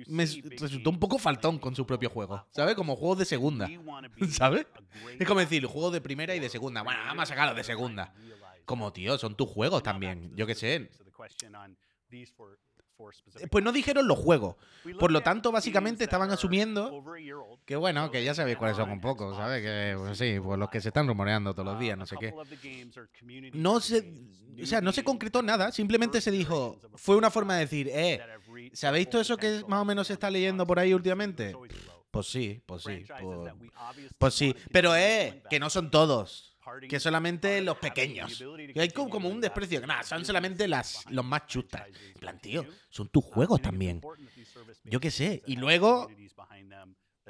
Me 0.09 0.27
resultó 0.27 0.91
un 0.91 0.99
poco 1.01 1.19
faltón 1.19 1.59
con 1.59 1.75
su 1.75 1.87
propio 1.87 2.11
juego, 2.11 2.47
¿sabes? 2.51 2.75
Como 2.75 2.97
juegos 2.97 3.17
de 3.19 3.25
segunda, 3.25 3.67
¿sabes? 4.31 4.67
Es 5.19 5.27
como 5.27 5.41
decir, 5.41 5.65
juegos 5.65 5.93
de 5.95 6.03
primera 6.03 6.35
y 6.35 6.41
de 6.41 6.51
segunda. 6.51 6.83
Bueno, 6.83 7.01
vamos 7.07 7.23
a 7.23 7.27
sacarlos 7.27 7.57
de 7.57 7.65
segunda. 7.65 8.13
Como, 8.67 8.93
tío, 8.93 9.17
son 9.17 9.37
tus 9.37 9.49
juegos 9.49 9.83
también. 9.83 10.33
Yo 10.37 10.47
qué 10.47 10.55
sé. 10.55 10.91
Pues 13.51 13.65
no 13.65 13.73
dijeron 13.73 14.09
los 14.09 14.19
juegos. 14.19 14.57
Por 14.99 15.13
lo 15.13 15.21
tanto, 15.23 15.53
básicamente 15.53 16.05
estaban 16.05 16.31
asumiendo 16.31 17.05
que, 17.65 17.77
bueno, 17.77 18.11
que 18.11 18.25
ya 18.25 18.35
sabéis 18.35 18.57
cuáles 18.57 18.77
son 18.77 18.91
un 18.91 19.01
poco, 19.01 19.35
¿sabes? 19.35 19.63
Que, 19.63 19.95
pues 19.99 20.19
sí, 20.19 20.39
pues 20.43 20.59
los 20.59 20.71
que 20.71 20.81
se 20.81 20.89
están 20.89 21.07
rumoreando 21.07 21.53
todos 21.53 21.67
los 21.67 21.79
días, 21.79 21.99
no 21.99 22.07
sé 22.07 22.17
qué. 22.19 22.33
No 23.53 23.81
se, 23.81 24.13
o 24.63 24.67
sea, 24.67 24.81
no 24.81 24.93
se 24.93 25.05
concretó 25.05 25.43
nada, 25.43 25.73
simplemente 25.73 26.21
se 26.21 26.31
dijo, 26.31 26.79
fue 26.95 27.17
una 27.17 27.31
forma 27.31 27.55
de 27.55 27.61
decir, 27.61 27.89
eh, 27.93 28.21
¿sabéis 28.73 29.11
todo 29.11 29.21
eso 29.21 29.37
que 29.37 29.63
más 29.69 29.83
o 29.83 29.85
menos 29.85 30.07
se 30.07 30.15
está 30.15 30.31
leyendo 30.31 30.67
por 30.67 30.79
ahí 30.79 30.95
últimamente? 30.95 31.55
Pues 32.11 32.27
sí, 32.29 32.63
pues 32.65 32.83
sí, 32.83 33.05
pues, 33.21 33.53
pues 34.17 34.35
sí, 34.35 34.57
pero 34.73 34.97
eh, 34.97 35.43
que 35.51 35.61
no 35.61 35.69
son 35.69 35.91
todos, 35.91 36.56
que 36.89 37.01
solamente 37.01 37.61
los 37.61 37.79
pequeños. 37.79 38.43
Que 38.73 38.81
hay 38.81 38.91
como 38.91 39.11
como 39.11 39.29
un 39.29 39.41
desprecio, 39.41 39.81
que 39.81 39.87
nada, 39.87 40.03
son 40.03 40.25
solamente 40.25 40.69
las, 40.69 41.05
los 41.11 41.25
más 41.25 41.47
chustas. 41.47 41.87
En 41.87 42.21
plan, 42.21 42.41
tío, 42.41 42.67
son 42.89 43.09
tus 43.09 43.25
juegos 43.25 43.63
también. 43.63 44.01
Yo 44.85 45.01
qué 45.01 45.11
sé, 45.11 45.43
y 45.47 45.57
luego 45.57 46.09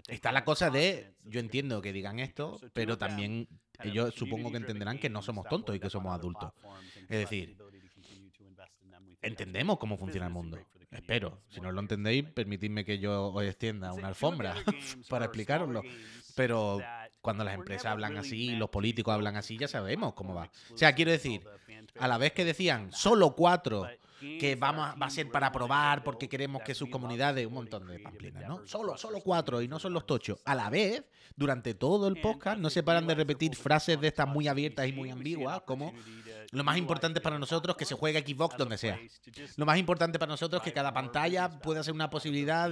está 0.08 0.32
la 0.32 0.44
cosa 0.44 0.70
de, 0.70 1.14
yo 1.24 1.40
entiendo 1.40 1.80
que 1.80 1.92
digan 1.92 2.18
esto, 2.18 2.60
pero 2.72 2.98
también 2.98 3.48
ellos 3.82 4.14
supongo 4.14 4.50
que 4.50 4.58
entenderán 4.58 4.98
que 4.98 5.10
no 5.10 5.22
somos 5.22 5.46
tontos 5.48 5.76
y 5.76 5.80
que 5.80 5.90
somos 5.90 6.14
adultos. 6.14 6.52
Es 7.08 7.20
decir, 7.20 7.56
entendemos 9.22 9.78
cómo 9.78 9.96
funciona 9.96 10.26
el 10.26 10.32
mundo. 10.32 10.58
Espero. 10.90 11.42
Si 11.48 11.60
no 11.60 11.72
lo 11.72 11.80
entendéis, 11.80 12.24
permitidme 12.24 12.84
que 12.84 12.98
yo 12.98 13.32
os 13.32 13.44
extienda 13.44 13.92
una 13.92 14.08
alfombra 14.08 14.54
para 15.08 15.26
explicaroslo. 15.26 15.82
Pero 16.34 16.80
cuando 17.26 17.44
las 17.44 17.54
empresas 17.54 17.86
hablan 17.86 18.16
así 18.16 18.50
y 18.52 18.56
los 18.56 18.70
políticos 18.70 19.12
hablan 19.12 19.36
así, 19.36 19.58
ya 19.58 19.68
sabemos 19.68 20.14
cómo 20.14 20.34
va. 20.34 20.50
O 20.72 20.76
sea, 20.78 20.94
quiero 20.94 21.10
decir, 21.10 21.42
a 21.98 22.08
la 22.08 22.18
vez 22.18 22.32
que 22.32 22.44
decían 22.44 22.92
solo 22.92 23.34
cuatro 23.34 23.86
que 24.40 24.56
vamos 24.56 24.86
a- 24.88 24.94
va 24.94 25.06
a 25.06 25.10
ser 25.10 25.30
para 25.30 25.52
probar 25.52 26.02
porque 26.02 26.28
queremos 26.28 26.62
que 26.62 26.74
sus 26.74 26.88
comunidades, 26.88 27.46
un 27.46 27.52
montón 27.52 27.86
de 27.86 27.98
pamplinas, 27.98 28.48
¿no? 28.48 28.66
Solo, 28.66 28.96
solo 28.96 29.20
cuatro 29.20 29.60
y 29.60 29.68
no 29.68 29.78
son 29.78 29.92
los 29.92 30.06
tochos. 30.06 30.38
A 30.46 30.54
la 30.54 30.70
vez, 30.70 31.04
durante 31.36 31.74
todo 31.74 32.08
el 32.08 32.18
podcast, 32.20 32.58
no 32.58 32.70
se 32.70 32.82
paran 32.82 33.06
de 33.06 33.14
repetir 33.14 33.54
frases 33.56 34.00
de 34.00 34.08
estas 34.08 34.26
muy 34.26 34.48
abiertas 34.48 34.88
y 34.88 34.92
muy 34.92 35.10
ambiguas, 35.10 35.60
como 35.66 35.92
lo 36.52 36.64
más 36.64 36.76
importante 36.76 37.20
para 37.20 37.38
nosotros 37.38 37.74
es 37.74 37.78
que 37.78 37.84
se 37.84 37.94
juegue 37.94 38.20
Xbox 38.20 38.56
donde 38.56 38.78
sea. 38.78 38.98
Lo 39.56 39.66
más 39.66 39.78
importante 39.78 40.18
para 40.18 40.30
nosotros 40.30 40.60
es 40.60 40.64
que 40.64 40.72
cada 40.72 40.92
pantalla 40.92 41.48
pueda 41.60 41.82
ser 41.82 41.94
una 41.94 42.10
posibilidad. 42.10 42.70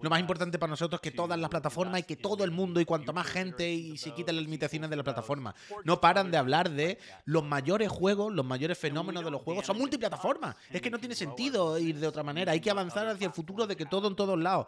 Lo 0.00 0.10
más 0.10 0.20
importante 0.20 0.58
para 0.58 0.70
nosotros 0.70 1.00
es 1.02 1.10
que 1.10 1.16
todas 1.16 1.38
las 1.38 1.50
plataformas 1.50 2.00
y 2.00 2.04
que 2.04 2.16
todo 2.16 2.44
el 2.44 2.50
mundo 2.50 2.80
y 2.80 2.84
cuanto 2.84 3.12
más 3.12 3.26
gente 3.26 3.70
y 3.70 3.96
se 3.98 4.12
quiten 4.12 4.36
las 4.36 4.44
limitaciones 4.44 4.90
de 4.90 4.96
la 4.96 5.04
plataforma. 5.04 5.54
No 5.84 6.00
paran 6.00 6.30
de 6.30 6.38
hablar 6.38 6.70
de 6.70 6.98
los 7.24 7.44
mayores 7.44 7.88
juegos, 7.88 8.32
los 8.32 8.44
mayores 8.44 8.78
fenómenos 8.78 9.24
de 9.24 9.30
los 9.30 9.42
juegos 9.42 9.66
son 9.66 9.78
multiplataformas. 9.78 10.56
Es 10.70 10.80
que 10.80 10.90
no 10.90 10.98
tiene 10.98 11.14
sentido 11.14 11.78
ir 11.78 11.98
de 11.98 12.06
otra 12.06 12.22
manera. 12.22 12.52
Hay 12.52 12.60
que 12.60 12.70
avanzar 12.70 13.06
hacia 13.08 13.26
el 13.26 13.32
futuro 13.32 13.66
de 13.66 13.76
que 13.76 13.86
todo 13.86 14.08
en 14.08 14.16
todos 14.16 14.38
lados. 14.38 14.66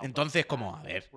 Entonces, 0.00 0.46
como, 0.46 0.76
a 0.76 0.82
ver, 0.82 1.10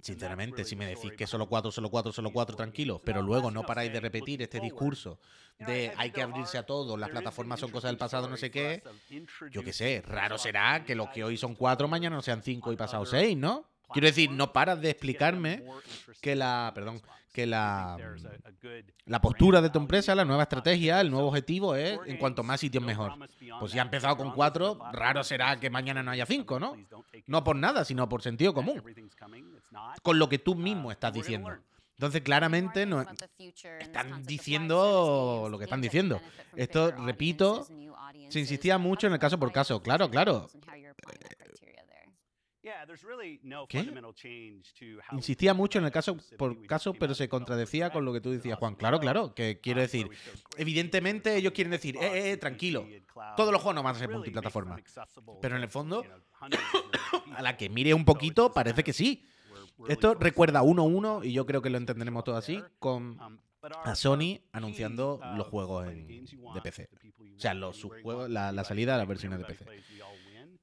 Sinceramente, 0.00 0.64
si 0.64 0.76
me 0.76 0.86
decís 0.86 1.12
que 1.16 1.26
solo 1.26 1.48
cuatro, 1.48 1.70
solo 1.70 1.88
cuatro, 1.90 2.12
solo 2.12 2.30
cuatro, 2.30 2.56
tranquilos, 2.56 3.00
pero 3.04 3.22
luego 3.22 3.50
no 3.50 3.62
paráis 3.62 3.92
de 3.92 4.00
repetir 4.00 4.42
este 4.42 4.60
discurso 4.60 5.18
de 5.58 5.92
hay 5.96 6.10
que 6.10 6.22
abrirse 6.22 6.58
a 6.58 6.66
todo, 6.66 6.96
las 6.96 7.10
plataformas 7.10 7.60
son 7.60 7.70
cosas 7.70 7.90
del 7.90 7.98
pasado, 7.98 8.28
no 8.28 8.36
sé 8.36 8.50
qué, 8.50 8.82
yo 9.50 9.62
qué 9.62 9.72
sé, 9.72 10.02
raro 10.06 10.38
será 10.38 10.84
que 10.84 10.94
los 10.94 11.08
que 11.10 11.22
hoy 11.22 11.36
son 11.36 11.54
cuatro, 11.54 11.88
mañana 11.88 12.16
no 12.16 12.22
sean 12.22 12.42
cinco 12.42 12.72
y 12.72 12.76
pasado 12.76 13.06
seis, 13.06 13.36
¿no? 13.36 13.64
Quiero 13.92 14.06
decir, 14.06 14.30
no 14.30 14.52
paras 14.52 14.80
de 14.80 14.90
explicarme 14.90 15.62
que 16.20 16.34
la, 16.34 16.72
perdón, 16.74 17.00
que 17.32 17.46
la, 17.46 17.96
la 19.06 19.20
postura 19.20 19.60
de 19.60 19.70
tu 19.70 19.78
empresa, 19.78 20.14
la 20.14 20.24
nueva 20.24 20.42
estrategia, 20.42 21.00
el 21.00 21.10
nuevo 21.10 21.28
objetivo 21.28 21.74
es 21.74 21.98
en 22.06 22.18
cuanto 22.18 22.42
más 22.42 22.60
sitios 22.60 22.84
mejor. 22.84 23.12
Pues 23.58 23.72
si 23.72 23.78
ha 23.78 23.82
empezado 23.82 24.16
con 24.16 24.32
cuatro, 24.32 24.78
raro 24.92 25.24
será 25.24 25.58
que 25.58 25.70
mañana 25.70 26.02
no 26.02 26.10
haya 26.10 26.26
cinco, 26.26 26.58
¿no? 26.58 26.76
No 27.26 27.44
por 27.44 27.56
nada, 27.56 27.84
sino 27.84 28.08
por 28.08 28.22
sentido 28.22 28.52
común. 28.52 28.82
Con 30.02 30.18
lo 30.18 30.28
que 30.28 30.38
tú 30.38 30.54
mismo 30.54 30.90
estás 30.90 31.12
diciendo. 31.12 31.50
Entonces, 31.96 32.22
claramente, 32.22 32.86
no, 32.86 33.04
están 33.80 34.22
diciendo 34.24 35.48
lo 35.50 35.58
que 35.58 35.64
están 35.64 35.80
diciendo. 35.80 36.20
Esto, 36.56 36.90
repito, 36.92 37.66
se 38.28 38.40
insistía 38.40 38.78
mucho 38.78 39.06
en 39.06 39.12
el 39.12 39.18
caso 39.18 39.38
por 39.38 39.52
caso. 39.52 39.82
Claro, 39.82 40.10
claro. 40.10 40.48
¿Qué? 43.68 43.92
Insistía 45.12 45.52
mucho 45.52 45.78
en 45.78 45.84
el 45.84 45.90
caso 45.90 46.16
por 46.38 46.64
caso, 46.66 46.94
pero 46.94 47.14
se 47.14 47.28
contradecía 47.28 47.90
con 47.90 48.04
lo 48.04 48.12
que 48.12 48.20
tú 48.20 48.30
decías, 48.30 48.58
Juan. 48.58 48.76
Claro, 48.76 49.00
claro, 49.00 49.34
que 49.34 49.60
quiero 49.60 49.80
decir, 49.80 50.08
evidentemente 50.56 51.36
ellos 51.36 51.52
quieren 51.52 51.72
decir, 51.72 51.96
eh, 51.96 52.32
eh, 52.32 52.36
tranquilo, 52.36 52.86
todos 53.36 53.52
los 53.52 53.60
juegos 53.60 53.74
no 53.74 53.82
van 53.82 53.96
a 53.96 53.98
ser 53.98 54.10
multiplataforma. 54.10 54.76
Pero 55.40 55.56
en 55.56 55.62
el 55.62 55.68
fondo, 55.68 56.04
a 57.36 57.42
la 57.42 57.56
que 57.56 57.68
mire 57.68 57.94
un 57.94 58.04
poquito, 58.04 58.52
parece 58.52 58.84
que 58.84 58.92
sí. 58.92 59.26
Esto 59.88 60.14
recuerda 60.14 60.62
1-1, 60.62 61.24
y 61.24 61.32
yo 61.32 61.46
creo 61.46 61.62
que 61.62 61.70
lo 61.70 61.78
entenderemos 61.78 62.24
todo 62.24 62.36
así, 62.36 62.62
con 62.78 63.18
a 63.84 63.94
Sony 63.94 64.40
anunciando 64.52 65.20
los 65.36 65.46
juegos 65.46 65.86
en- 65.88 66.06
de 66.54 66.60
PC. 66.62 66.88
O 67.36 67.40
sea, 67.40 67.54
los 67.54 67.76
sus 67.76 67.92
juegos, 68.02 68.28
la, 68.30 68.50
la 68.52 68.64
salida 68.64 68.92
de 68.92 68.98
las 68.98 69.08
versiones 69.08 69.38
de 69.38 69.44
PC. 69.44 69.64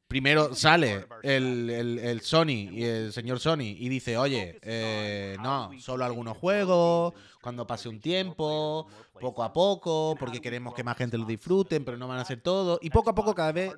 Primero 0.09 0.53
sale 0.55 1.05
el, 1.23 1.69
el- 1.69 1.99
el 1.99 2.21
Sony 2.21 2.67
y 2.71 2.83
el 2.83 3.13
señor 3.13 3.39
Sony 3.39 3.61
y 3.77 3.87
dice, 3.87 4.17
oye, 4.17 4.59
eh, 4.63 5.37
no, 5.41 5.71
solo 5.79 6.03
algunos 6.03 6.35
juegos, 6.37 7.13
cuando 7.41 7.65
pase 7.65 7.87
un 7.87 8.01
tiempo, 8.01 8.87
poco 9.21 9.43
a 9.43 9.53
poco, 9.53 10.15
porque 10.19 10.41
queremos 10.41 10.73
que 10.73 10.83
más 10.83 10.97
gente 10.97 11.17
lo 11.17 11.25
disfruten, 11.25 11.85
pero 11.85 11.95
no 11.95 12.07
van 12.07 12.17
a 12.17 12.21
hacer 12.21 12.41
todo. 12.41 12.79
Y 12.81 12.89
poco 12.89 13.11
a 13.11 13.15
poco 13.15 13.33
cada 13.33 13.51
vez... 13.53 13.71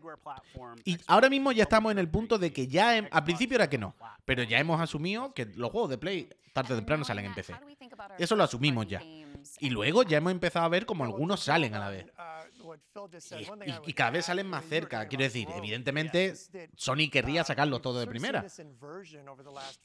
Y 0.86 0.98
ahora 1.06 1.30
mismo 1.30 1.52
ya 1.52 1.64
estamos 1.64 1.92
en 1.92 2.00
el 2.00 2.10
punto 2.10 2.38
de 2.40 2.52
que 2.52 2.66
ya, 2.68 3.08
al 3.12 3.24
principio 3.24 3.56
era 3.56 3.70
que 3.70 3.78
no, 3.78 3.94
pero 4.26 4.42
ya 4.44 4.58
hemos 4.58 4.80
asumido 4.82 5.34
que 5.34 5.46
los 5.46 5.70
juegos 5.70 5.90
de 5.92 5.98
Play 5.98 6.30
tarde 6.54 6.74
o 6.74 6.78
temprano 6.78 7.04
salen 7.06 7.26
en 7.26 7.34
PC. 7.36 7.54
Eso 8.18 8.36
lo 8.36 8.44
asumimos 8.44 8.88
ya. 8.88 9.02
Y 9.60 9.70
luego 9.70 10.04
ya 10.04 10.18
hemos 10.18 10.32
empezado 10.32 10.66
a 10.66 10.70
ver 10.70 10.86
como 10.86 11.04
algunos 11.04 11.42
salen 11.42 11.76
a 11.76 11.80
la 11.80 11.90
vez. 11.90 12.06
Y, 13.40 13.44
y- 13.70 13.90
y 13.90 13.94
cada 13.94 14.12
vez 14.12 14.26
salen 14.26 14.48
más 14.48 14.64
cerca. 14.66 15.08
Quiero 15.08 15.24
decir, 15.24 15.48
evidentemente, 15.58 16.34
Sony 16.76 17.10
querría 17.12 17.44
sacarlo 17.44 17.80
todo 17.82 18.00
de 18.00 18.08
primera. 18.08 18.42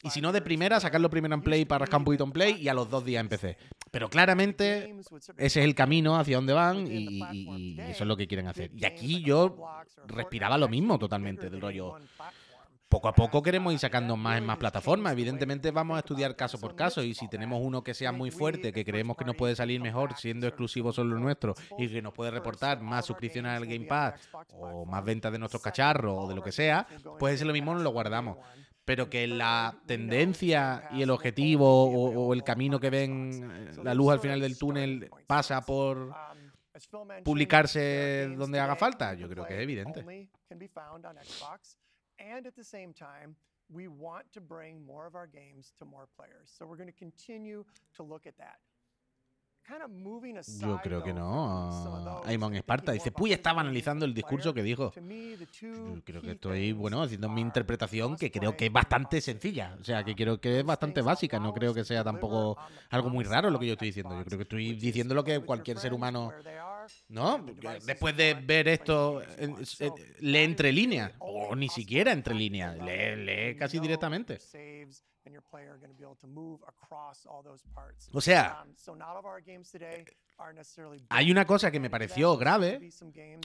Y 0.02 0.10
si 0.10 0.20
no 0.20 0.32
de 0.32 0.42
primera, 0.42 0.80
sacarlo 0.80 1.08
primero 1.10 1.34
en 1.34 1.42
Play 1.42 1.64
para 1.64 1.84
poquito 2.04 2.24
en 2.24 2.32
Play 2.32 2.54
y 2.62 2.68
a 2.68 2.74
los 2.74 2.88
dos 2.90 3.04
días 3.04 3.20
en 3.20 3.28
PC. 3.28 3.56
Pero 3.90 4.08
claramente 4.10 4.94
ese 5.38 5.60
es 5.60 5.64
el 5.66 5.74
camino 5.74 6.16
hacia 6.18 6.36
donde 6.36 6.52
van 6.52 6.86
y, 6.86 7.20
y- 7.32 7.48
y 7.76 7.80
eso 7.80 8.04
es 8.04 8.08
lo 8.08 8.16
que 8.16 8.26
quieren 8.26 8.46
hacer. 8.48 8.70
Y 8.74 8.84
aquí 8.84 9.22
yo 9.22 9.56
respiraba 10.06 10.58
lo 10.58 10.68
mismo 10.68 10.98
totalmente 10.98 11.48
del 11.50 11.60
rollo. 11.60 11.96
Poco 12.88 13.08
a 13.08 13.12
poco 13.12 13.42
queremos 13.42 13.72
ir 13.72 13.80
sacando 13.80 14.16
más 14.16 14.38
en 14.38 14.46
más 14.46 14.58
plataformas. 14.58 15.12
Evidentemente 15.12 15.72
vamos 15.72 15.96
a 15.96 16.00
estudiar 16.00 16.36
caso 16.36 16.58
por 16.60 16.76
caso 16.76 17.02
y 17.02 17.14
si 17.14 17.26
tenemos 17.28 17.60
uno 17.60 17.82
que 17.82 17.94
sea 17.94 18.12
muy 18.12 18.30
fuerte, 18.30 18.72
que 18.72 18.84
creemos 18.84 19.16
que 19.16 19.24
nos 19.24 19.34
puede 19.34 19.56
salir 19.56 19.80
mejor 19.80 20.16
siendo 20.16 20.46
exclusivo 20.46 20.92
solo 20.92 21.18
nuestro 21.18 21.54
y 21.78 21.88
que 21.88 22.00
nos 22.00 22.14
puede 22.14 22.30
reportar 22.30 22.80
más 22.80 23.04
suscripciones 23.04 23.52
al 23.52 23.66
Game 23.66 23.86
Pass 23.86 24.28
o 24.52 24.86
más 24.86 25.04
ventas 25.04 25.32
de 25.32 25.38
nuestros 25.38 25.62
cacharros 25.62 26.16
o 26.16 26.28
de 26.28 26.36
lo 26.36 26.42
que 26.42 26.52
sea, 26.52 26.86
pues 27.18 27.34
ese 27.34 27.44
lo 27.44 27.52
mismo 27.52 27.74
nos 27.74 27.82
lo 27.82 27.90
guardamos. 27.90 28.38
Pero 28.84 29.10
que 29.10 29.26
la 29.26 29.74
tendencia 29.86 30.88
y 30.92 31.02
el 31.02 31.10
objetivo 31.10 31.86
o, 31.86 32.28
o 32.28 32.32
el 32.32 32.44
camino 32.44 32.78
que 32.78 32.88
ven, 32.88 33.50
eh, 33.52 33.70
la 33.82 33.94
luz 33.94 34.12
al 34.12 34.20
final 34.20 34.40
del 34.40 34.56
túnel 34.56 35.10
pasa 35.26 35.60
por 35.62 36.14
publicarse 37.24 38.28
donde 38.36 38.60
haga 38.60 38.76
falta, 38.76 39.14
yo 39.14 39.28
creo 39.28 39.44
que 39.44 39.54
es 39.54 39.60
evidente. 39.60 40.28
And 42.18 42.46
at 42.46 42.56
the 42.56 42.64
same 42.64 42.92
time, 42.92 43.36
we 43.72 43.88
want 43.88 44.32
to 44.32 44.40
bring 44.40 44.84
more 44.86 45.06
of 45.06 45.14
our 45.14 45.26
games 45.26 45.72
to 45.78 45.84
more 45.84 46.08
players. 46.16 46.52
So 46.56 46.66
we're 46.66 46.76
going 46.76 46.88
to 46.88 46.98
continue 46.98 47.64
to 47.96 48.02
look 48.02 48.26
at 48.26 48.38
that. 48.38 48.58
Yo 50.60 50.80
creo 50.82 51.02
que 51.02 51.12
no. 51.12 52.22
Aimon 52.24 52.54
Esparta 52.54 52.92
dice, 52.92 53.10
Puy 53.10 53.32
estaba 53.32 53.60
analizando 53.60 54.04
el 54.04 54.14
discurso 54.14 54.54
que 54.54 54.62
dijo. 54.62 54.92
Yo 55.60 56.02
creo 56.04 56.22
que 56.22 56.32
estoy, 56.32 56.72
bueno, 56.72 57.02
haciendo 57.02 57.28
mi 57.28 57.40
interpretación 57.40 58.16
que 58.16 58.30
creo 58.30 58.56
que 58.56 58.66
es 58.66 58.72
bastante 58.72 59.20
sencilla. 59.20 59.76
O 59.80 59.84
sea, 59.84 60.04
que 60.04 60.16
Um, 60.16 60.16
creo 60.16 60.40
que 60.40 60.60
es 60.60 60.64
bastante 60.64 61.02
básica. 61.02 61.38
No 61.38 61.52
creo 61.52 61.74
que 61.74 61.84
sea 61.84 62.02
tampoco 62.02 62.56
algo 62.90 63.10
muy 63.10 63.24
raro 63.24 63.50
lo 63.50 63.58
que 63.58 63.66
yo 63.66 63.72
estoy 63.72 63.88
diciendo. 63.88 64.16
Yo 64.16 64.24
creo 64.24 64.38
que 64.38 64.42
estoy 64.42 64.74
diciendo 64.74 65.14
lo 65.14 65.24
que 65.24 65.40
cualquier 65.40 65.78
ser 65.78 65.92
humano, 65.92 66.32
¿no? 67.08 67.44
Después 67.84 68.16
de 68.16 68.34
ver 68.34 68.68
esto, 68.68 69.22
lee 70.20 70.38
entre 70.38 70.72
líneas 70.72 71.12
o 71.18 71.54
ni 71.54 71.68
siquiera 71.68 72.12
entre 72.12 72.34
líneas. 72.34 72.76
Lee, 72.78 73.16
lee 73.24 73.56
casi 73.56 73.78
directamente. 73.78 74.38
O 78.12 78.20
sea, 78.20 78.62
Um, 78.64 78.74
so 78.76 78.94
not 78.94 79.08
all 79.10 79.18
of 79.18 79.24
our 79.24 79.42
games 79.42 79.70
today 79.70 80.04
are 80.38 80.52
necessarily 80.54 81.04
hay 81.08 81.30
una 81.30 81.44
cosa 81.44 81.70
que 81.70 81.80
me 81.80 81.90
pareció 81.90 82.36
grave, 82.36 82.80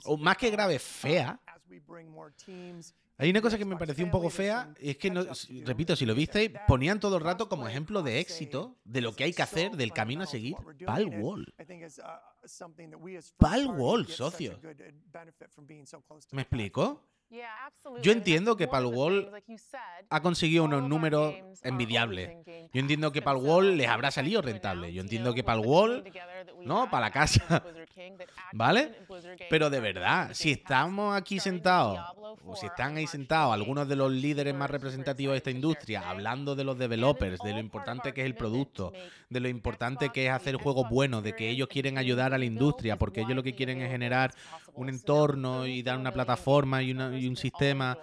o 0.05 0.17
más 0.17 0.37
que 0.37 0.49
grave, 0.49 0.79
fea. 0.79 1.39
teams 2.45 2.93
Hay 3.17 3.29
una 3.29 3.41
cosa 3.41 3.55
que 3.55 3.65
me 3.65 3.77
pareció 3.77 4.03
un 4.03 4.09
poco 4.09 4.31
fea, 4.31 4.73
y 4.79 4.89
es 4.89 4.97
que, 4.97 5.11
no, 5.11 5.23
repito, 5.63 5.95
si 5.95 6.07
lo 6.07 6.15
visteis, 6.15 6.51
ponían 6.67 6.99
todo 6.99 7.17
el 7.17 7.23
rato 7.23 7.47
como 7.47 7.67
ejemplo 7.67 8.01
de 8.01 8.19
éxito 8.19 8.75
de 8.83 9.01
lo 9.01 9.15
que 9.15 9.25
hay 9.25 9.33
que 9.33 9.43
hacer 9.43 9.73
del 9.73 9.93
camino 9.93 10.23
a 10.23 10.25
seguir 10.25 10.55
pal 10.85 11.05
wall. 11.05 11.53
Uh, 11.59 13.19
Pal 13.37 13.67
wall, 13.67 14.07
socio. 14.07 14.59
uh, 14.59 16.35
¿Me 16.35 16.41
explico? 16.41 17.03
Yo 18.01 18.11
entiendo 18.11 18.57
que 18.57 18.67
said, 19.57 20.05
Ha 20.09 20.21
conseguido 20.21 20.65
unos 20.65 20.83
números 20.83 21.33
envidiables. 21.63 22.31
Yo 22.73 22.79
entiendo 22.81 23.11
que 23.11 23.21
Pass. 23.21 23.25
para 23.25 23.37
And 23.37 23.45
el 23.45 23.49
Wall 23.51 23.65
so 23.67 23.75
les 23.75 23.87
habrá 23.87 24.11
salido 24.11 24.41
rentable. 24.41 24.91
Yo 24.93 25.01
entiendo 25.01 25.33
que 25.33 25.39
with 25.41 25.45
para 25.45 25.57
el 25.57 25.63
the 25.63 25.69
Wall, 25.69 25.89
coming 25.99 26.03
together 26.11 26.45
that 26.45 26.55
we 26.57 26.65
¿no? 26.65 26.89
Para 26.89 27.05
la 27.07 27.11
casa. 27.11 27.63
¿Vale? 28.53 28.91
Pero 29.49 29.69
de 29.69 29.79
verdad, 29.79 30.31
si 30.33 30.51
estamos 30.51 31.15
aquí 31.15 31.39
sentados, 31.39 31.99
o 32.45 32.55
si 32.55 32.67
4 32.67 32.67
están 32.67 32.97
ahí 32.97 33.07
sentados 33.07 33.51
28th, 33.51 33.53
algunos 33.53 33.87
de 33.87 33.95
los 33.95 34.11
líderes 34.11 34.53
más 34.55 34.69
representativos 34.69 35.33
de 35.33 35.37
esta 35.37 35.51
industria, 35.51 36.09
hablando 36.09 36.55
de 36.55 36.63
los 36.63 36.77
developers, 36.77 37.39
de 37.39 37.53
lo 37.53 37.59
importante 37.59 38.13
que 38.13 38.21
es 38.21 38.25
el 38.27 38.35
producto, 38.35 38.91
de 39.29 39.39
lo 39.39 39.47
importante 39.47 40.09
que 40.09 40.25
es 40.27 40.31
hacer 40.31 40.55
juegos 40.55 40.89
buenos, 40.89 41.23
de 41.23 41.33
que 41.33 41.49
ellos 41.49 41.67
quieren 41.69 41.97
ayudar 41.97 42.33
a 42.33 42.37
la 42.37 42.45
industria, 42.45 42.97
porque 42.97 43.21
ellos 43.21 43.35
lo 43.35 43.43
que 43.43 43.53
quieren 43.55 43.81
es 43.81 43.89
generar 43.89 44.33
un 44.73 44.89
entorno 44.89 45.65
y 45.67 45.81
34 45.81 45.83
dar 45.83 45.97
una 45.99 46.11
plataforma 46.11 46.81
y, 46.83 46.91
una- 46.91 47.17
y 47.21 47.27
un 47.27 47.37
sistema 47.37 47.97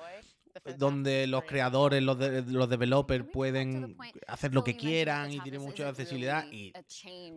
donde 0.76 1.26
los 1.26 1.44
creadores, 1.44 2.02
los, 2.02 2.18
de- 2.18 2.42
los 2.42 2.68
developers 2.68 3.24
pueden 3.32 3.96
hacer 4.26 4.52
lo 4.54 4.64
que 4.64 4.76
quieran 4.76 5.30
y 5.32 5.40
this 5.40 5.60
mucha 5.60 5.88
accesibilidad 5.88 6.46
y 6.50 6.72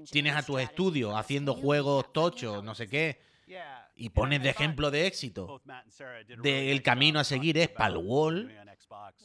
tienes 0.09 0.33
a 0.35 0.39
tu 0.41 0.53
strategy. 0.53 0.63
estudio 0.69 1.07
for 1.09 1.15
us. 1.15 1.19
haciendo 1.19 1.53
juegos 1.53 2.11
tochos, 2.13 2.63
no 2.63 2.73
sé 2.75 2.87
qué, 2.87 3.19
y 3.95 4.09
pones 4.09 4.41
de 4.41 4.49
ejemplo 4.49 4.89
de 4.91 5.05
éxito. 5.07 5.61
nice 5.65 6.03
camino 6.81 7.19
a 7.19 7.23
seguir 7.23 7.57
es 7.57 7.69
pa'l 7.69 7.97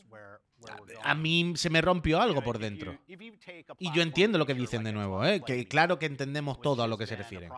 where 0.08 0.40
we're 0.60 0.96
A 1.02 1.14
mí 1.14 1.54
se 1.56 1.70
me 1.70 1.80
rompió 1.80 2.18
You 2.18 2.22
algo 2.22 2.42
por 2.42 2.58
dentro. 2.58 2.98
Y 3.78 3.92
yo 3.92 4.02
entiendo 4.02 4.38
lo 4.38 4.46
que 4.46 4.54
dicen 4.54 4.84
de 4.84 4.92
nuevo, 4.92 5.24
¿eh? 5.24 5.42
que 5.44 5.66
claro 5.66 5.98
que 5.98 6.06
entendemos 6.06 6.60
todo 6.60 6.82
a 6.82 6.86
lo 6.86 6.96
que 6.96 7.06
se 7.06 7.16
refieren. 7.16 7.50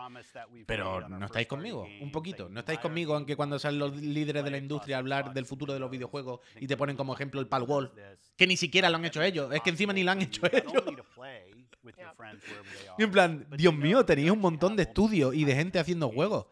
Pero 0.65 1.07
no 1.07 1.25
estáis 1.25 1.47
conmigo, 1.47 1.87
un 2.01 2.11
poquito. 2.11 2.49
No 2.49 2.59
estáis 2.59 2.79
conmigo 2.79 3.15
aunque 3.15 3.35
cuando 3.35 3.49
and 3.55 3.61
salen 3.61 3.79
los 3.79 3.95
líderes 3.95 4.43
de 4.43 4.51
la 4.51 4.57
industria 4.57 4.97
a 4.97 4.99
hablar 4.99 5.33
del 5.33 5.45
futuro 5.45 5.73
de 5.73 5.79
los 5.79 5.89
videojuegos 5.89 6.39
y 6.59 6.67
te 6.67 6.77
ponen 6.77 6.95
como 6.95 7.13
ejemplo 7.13 7.39
el 7.41 7.47
Pal 7.47 7.61
Think 7.61 7.69
Wall, 7.69 7.85
of 7.85 7.93
this, 7.93 8.33
que 8.37 8.47
ni 8.47 8.57
siquiera 8.57 8.89
lo 8.89 8.97
han 8.97 9.05
hecho 9.05 9.21
ellos. 9.21 9.53
Es 9.53 9.61
que 9.61 9.69
encima 9.69 9.93
ni 9.93 10.03
lo 10.03 10.11
han 10.11 10.21
hecho 10.21 10.41
ellos. 10.51 10.83
Y 12.97 13.03
en 13.03 13.11
plan, 13.11 13.47
Dios 13.57 13.73
mío, 13.73 14.05
tenéis 14.05 14.31
un 14.31 14.39
montón 14.39 14.75
de 14.75 14.83
estudios 14.83 15.33
y 15.33 15.45
de 15.45 15.55
gente 15.55 15.79
haciendo 15.79 16.09
juegos. 16.09 16.47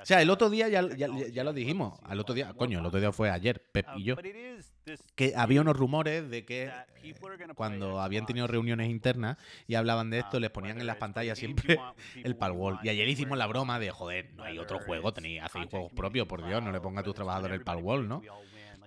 O 0.00 0.06
sea, 0.06 0.22
el 0.22 0.30
otro 0.30 0.50
día 0.50 0.68
ya, 0.68 0.86
ya, 0.96 1.08
ya 1.08 1.44
lo 1.44 1.52
dijimos. 1.52 1.98
Al 2.04 2.20
otro 2.20 2.34
día, 2.34 2.52
coño, 2.54 2.80
el 2.80 2.86
otro 2.86 3.00
día 3.00 3.12
fue 3.12 3.30
ayer, 3.30 3.62
Pep 3.72 3.86
y 3.96 4.04
yo. 4.04 4.16
Que 5.14 5.34
había 5.36 5.60
unos 5.60 5.76
rumores 5.76 6.28
de 6.28 6.44
que 6.44 6.70
cuando 7.54 8.00
habían 8.00 8.26
tenido 8.26 8.46
reuniones 8.46 8.90
internas 8.90 9.36
y 9.66 9.74
hablaban 9.74 10.10
de 10.10 10.20
esto, 10.20 10.36
um, 10.36 10.40
les 10.40 10.50
ponían 10.50 10.80
en 10.80 10.86
las 10.86 10.96
pantallas 10.96 11.38
siempre 11.38 11.78
el 12.22 12.36
want, 12.36 12.84
Y 12.84 12.88
ayer 12.88 13.08
hicimos 13.08 13.38
la 13.38 13.46
broma 13.46 13.78
de, 13.78 13.90
joder, 13.90 14.30
no 14.34 14.44
hay 14.44 14.58
otro 14.58 14.78
juego, 14.80 15.12
tenéis, 15.12 15.42
hacéis 15.42 15.66
juegos 15.66 15.92
propios, 15.92 16.26
por 16.26 16.46
Dios, 16.46 16.62
no 16.62 16.72
le 16.72 16.80
ponga 16.80 17.00
a 17.00 17.04
tus 17.04 17.14
trabajadores 17.14 17.58
el 17.58 17.64
plays, 17.64 18.04
¿no? 18.04 18.22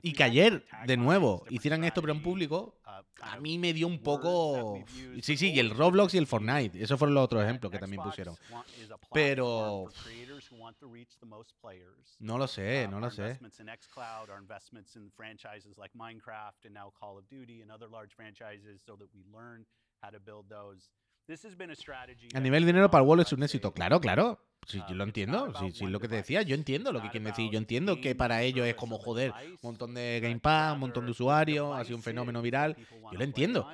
Y 0.05 0.13
que 0.13 0.23
ayer, 0.23 0.63
de 0.85 0.97
nuevo, 0.97 1.39
taglines, 1.39 1.55
hicieran 1.59 1.83
esto 1.83 1.99
pero 1.99 2.13
en 2.13 2.21
público, 2.21 2.79
a 3.21 3.39
mí 3.39 3.57
me 3.57 3.73
dio 3.73 3.87
un 3.87 4.03
poco... 4.03 4.85
Sí, 5.23 5.35
sí, 5.35 5.51
y 5.51 5.57
el 5.59 5.71
Roblox 5.71 6.13
y 6.13 6.19
el 6.19 6.27
Fortnite, 6.27 6.79
esos 6.79 6.99
fueron 6.99 7.15
los 7.15 7.23
otros 7.23 7.43
ejemplos 7.43 7.71
que 7.71 7.79
también 7.79 8.03
pusieron. 8.03 8.35
Pero-. 9.11 9.89
No 12.19 12.37
lo 12.37 12.47
sé, 12.47 12.85
Um, 12.85 12.91
no 12.91 12.99
lo 12.99 13.09
sé. 13.09 13.23
investments 13.23 13.59
in 13.59 13.67
xCloud, 13.67 14.29
our 14.29 14.39
investments 14.39 14.95
in 14.95 15.09
franchises 15.09 15.75
like 15.77 15.91
Minecraft 15.95 16.65
and 16.65 16.73
now 16.75 16.91
Call 16.99 17.17
of 17.17 17.27
Duty 17.27 17.61
and 17.63 17.71
other 17.71 17.89
large 17.89 18.13
franchises 18.13 18.81
so 18.85 18.95
that 18.97 19.09
we 19.11 19.23
learn 19.33 19.65
how 20.03 20.11
to 20.11 20.19
build 20.19 20.47
those. 20.49 20.91
This 21.27 21.43
has 21.43 21.55
been 21.55 21.71
a 21.71 21.75
nivel 22.39 22.59
we've 22.59 22.67
dinero, 22.67 22.87
developed, 22.87 22.91
Palwall 22.91 23.19
es 23.21 23.33
un 23.33 23.41
éxito. 23.41 23.73
Claro, 23.73 23.99
claro. 23.99 24.39
Sí, 24.65 24.79
Um, 24.79 24.85
yo 24.89 24.95
lo 24.95 25.03
entiendo. 25.03 25.53
Sí, 25.59 25.71
sí, 25.71 25.85
lo 25.87 25.99
que 25.99 26.07
te 26.07 26.15
decía, 26.15 26.41
yo 26.41 26.55
entiendo 26.55 26.91
lo 26.91 27.01
que 27.01 27.09
quieren 27.09 27.27
decir. 27.27 27.49
Yo 27.51 27.57
entiendo 27.57 27.99
que 28.01 28.15
para 28.15 28.41
ellos 28.43 28.65
es 28.65 28.75
como, 28.75 28.97
joder, 28.97 29.31
un 29.31 29.59
montón 29.61 29.93
de 29.93 30.19
Game 30.21 30.39
Pass, 30.39 30.73
un 30.73 30.79
montón 30.79 31.05
de 31.05 31.11
usuarios, 31.11 31.75
ha 31.75 31.83
sido 31.83 31.97
un 31.97 32.03
fenómeno 32.03 32.41
viral. 32.41 32.75
Yo 33.11 33.17
lo 33.17 33.23
entiendo. 33.23 33.67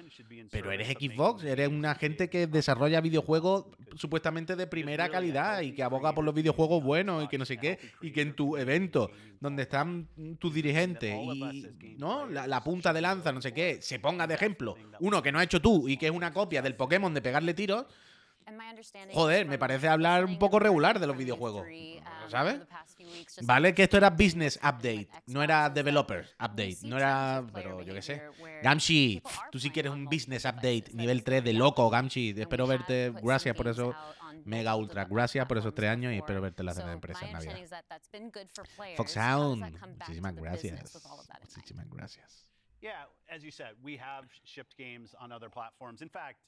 Pero 0.51 0.71
eres 0.71 0.89
Xbox, 0.89 1.43
eres 1.43 1.69
una 1.69 1.95
gente 1.95 2.29
que 2.29 2.47
desarrolla 2.47 3.01
videojuegos 3.01 3.65
supuestamente 3.95 4.55
de 4.55 4.67
primera 4.67 5.09
calidad 5.09 5.61
y 5.61 5.73
que 5.73 5.83
aboga 5.83 6.13
por 6.13 6.23
los 6.23 6.33
videojuegos 6.33 6.83
buenos 6.83 7.23
y 7.23 7.27
que 7.27 7.37
no 7.37 7.45
sé 7.45 7.57
qué, 7.57 7.79
y 8.01 8.11
que 8.11 8.21
en 8.21 8.35
tu 8.35 8.57
evento, 8.57 9.11
donde 9.39 9.63
están 9.63 10.07
tus 10.39 10.53
dirigentes 10.53 11.13
y 11.13 11.95
¿no? 11.97 12.27
la, 12.27 12.63
punta 12.63 12.93
de 12.93 13.01
lanza, 13.01 13.31
no 13.31 13.41
sé 13.41 13.53
qué, 13.53 13.81
se 13.81 13.99
ponga 13.99 14.27
de 14.27 14.35
ejemplo 14.35 14.75
uno 14.99 15.21
que 15.21 15.31
no 15.31 15.39
ha 15.39 15.43
hecho 15.43 15.61
tú 15.61 15.87
y 15.87 15.97
que 15.97 16.05
es 16.05 16.11
una 16.11 16.31
copia 16.31 16.61
del 16.61 16.75
Pokémon 16.75 17.13
de 17.13 17.21
pegarle 17.21 17.53
tiros, 17.53 17.85
Joder, 19.13 19.47
me 19.47 19.57
parece 19.57 19.87
hablar 19.87 20.25
un 20.25 20.37
poco 20.39 20.59
regular 20.59 20.99
de 20.99 21.07
los 21.07 21.17
videojuegos, 21.17 21.65
E3, 21.67 21.99
um, 21.99 22.29
¿sabes? 22.29 22.61
Vale 23.43 23.73
que 23.73 23.83
esto 23.83 23.97
era 23.97 24.09
business 24.09 24.59
at 24.61 24.75
update, 24.75 25.07
no 25.27 25.43
era 25.43 25.69
developer 25.69 26.27
update, 26.39 26.77
no 26.83 26.97
era, 26.97 27.43
pero 27.53 27.81
yo 27.81 27.93
qué 27.93 28.01
sé. 28.01 28.21
Gamshi, 28.63 29.21
tú 29.51 29.59
sí 29.59 29.69
quieres 29.69 29.91
un 29.91 30.05
business 30.05 30.45
update, 30.45 30.85
nivel 30.93 31.17
is 31.17 31.23
3 31.23 31.43
de 31.43 31.53
loco, 31.53 31.89
Gamshi. 31.89 32.33
Espero 32.37 32.67
verte, 32.67 33.13
gracias 33.21 33.55
por 33.55 33.67
eso. 33.67 33.95
Mega 34.45 34.75
ultra 34.75 35.05
gracias 35.05 35.45
por 35.45 35.57
esos 35.57 35.73
tres 35.73 35.89
años 35.91 36.13
y 36.13 36.17
espero 36.17 36.41
verte 36.41 36.61
en 36.61 36.65
la 36.65 36.73
cena 36.73 36.87
de 36.87 36.93
empresa 36.93 37.25
en 37.25 37.33
Navidad. 37.33 37.83
Foxhound, 38.95 39.79
muchísimas 39.99 40.35
gracias. 40.35 40.99
Muchísimas 41.55 41.89
gracias. 41.89 42.47
Yeah, 42.81 43.05
as 43.29 43.43
you 43.43 43.51
said, 43.51 43.75
we 43.83 43.95
have 43.95 44.25
shipped 44.43 44.75
games 44.75 45.15
on 45.19 45.31
other 45.31 45.51
platforms. 45.51 46.01
In 46.01 46.09
fact, 46.09 46.39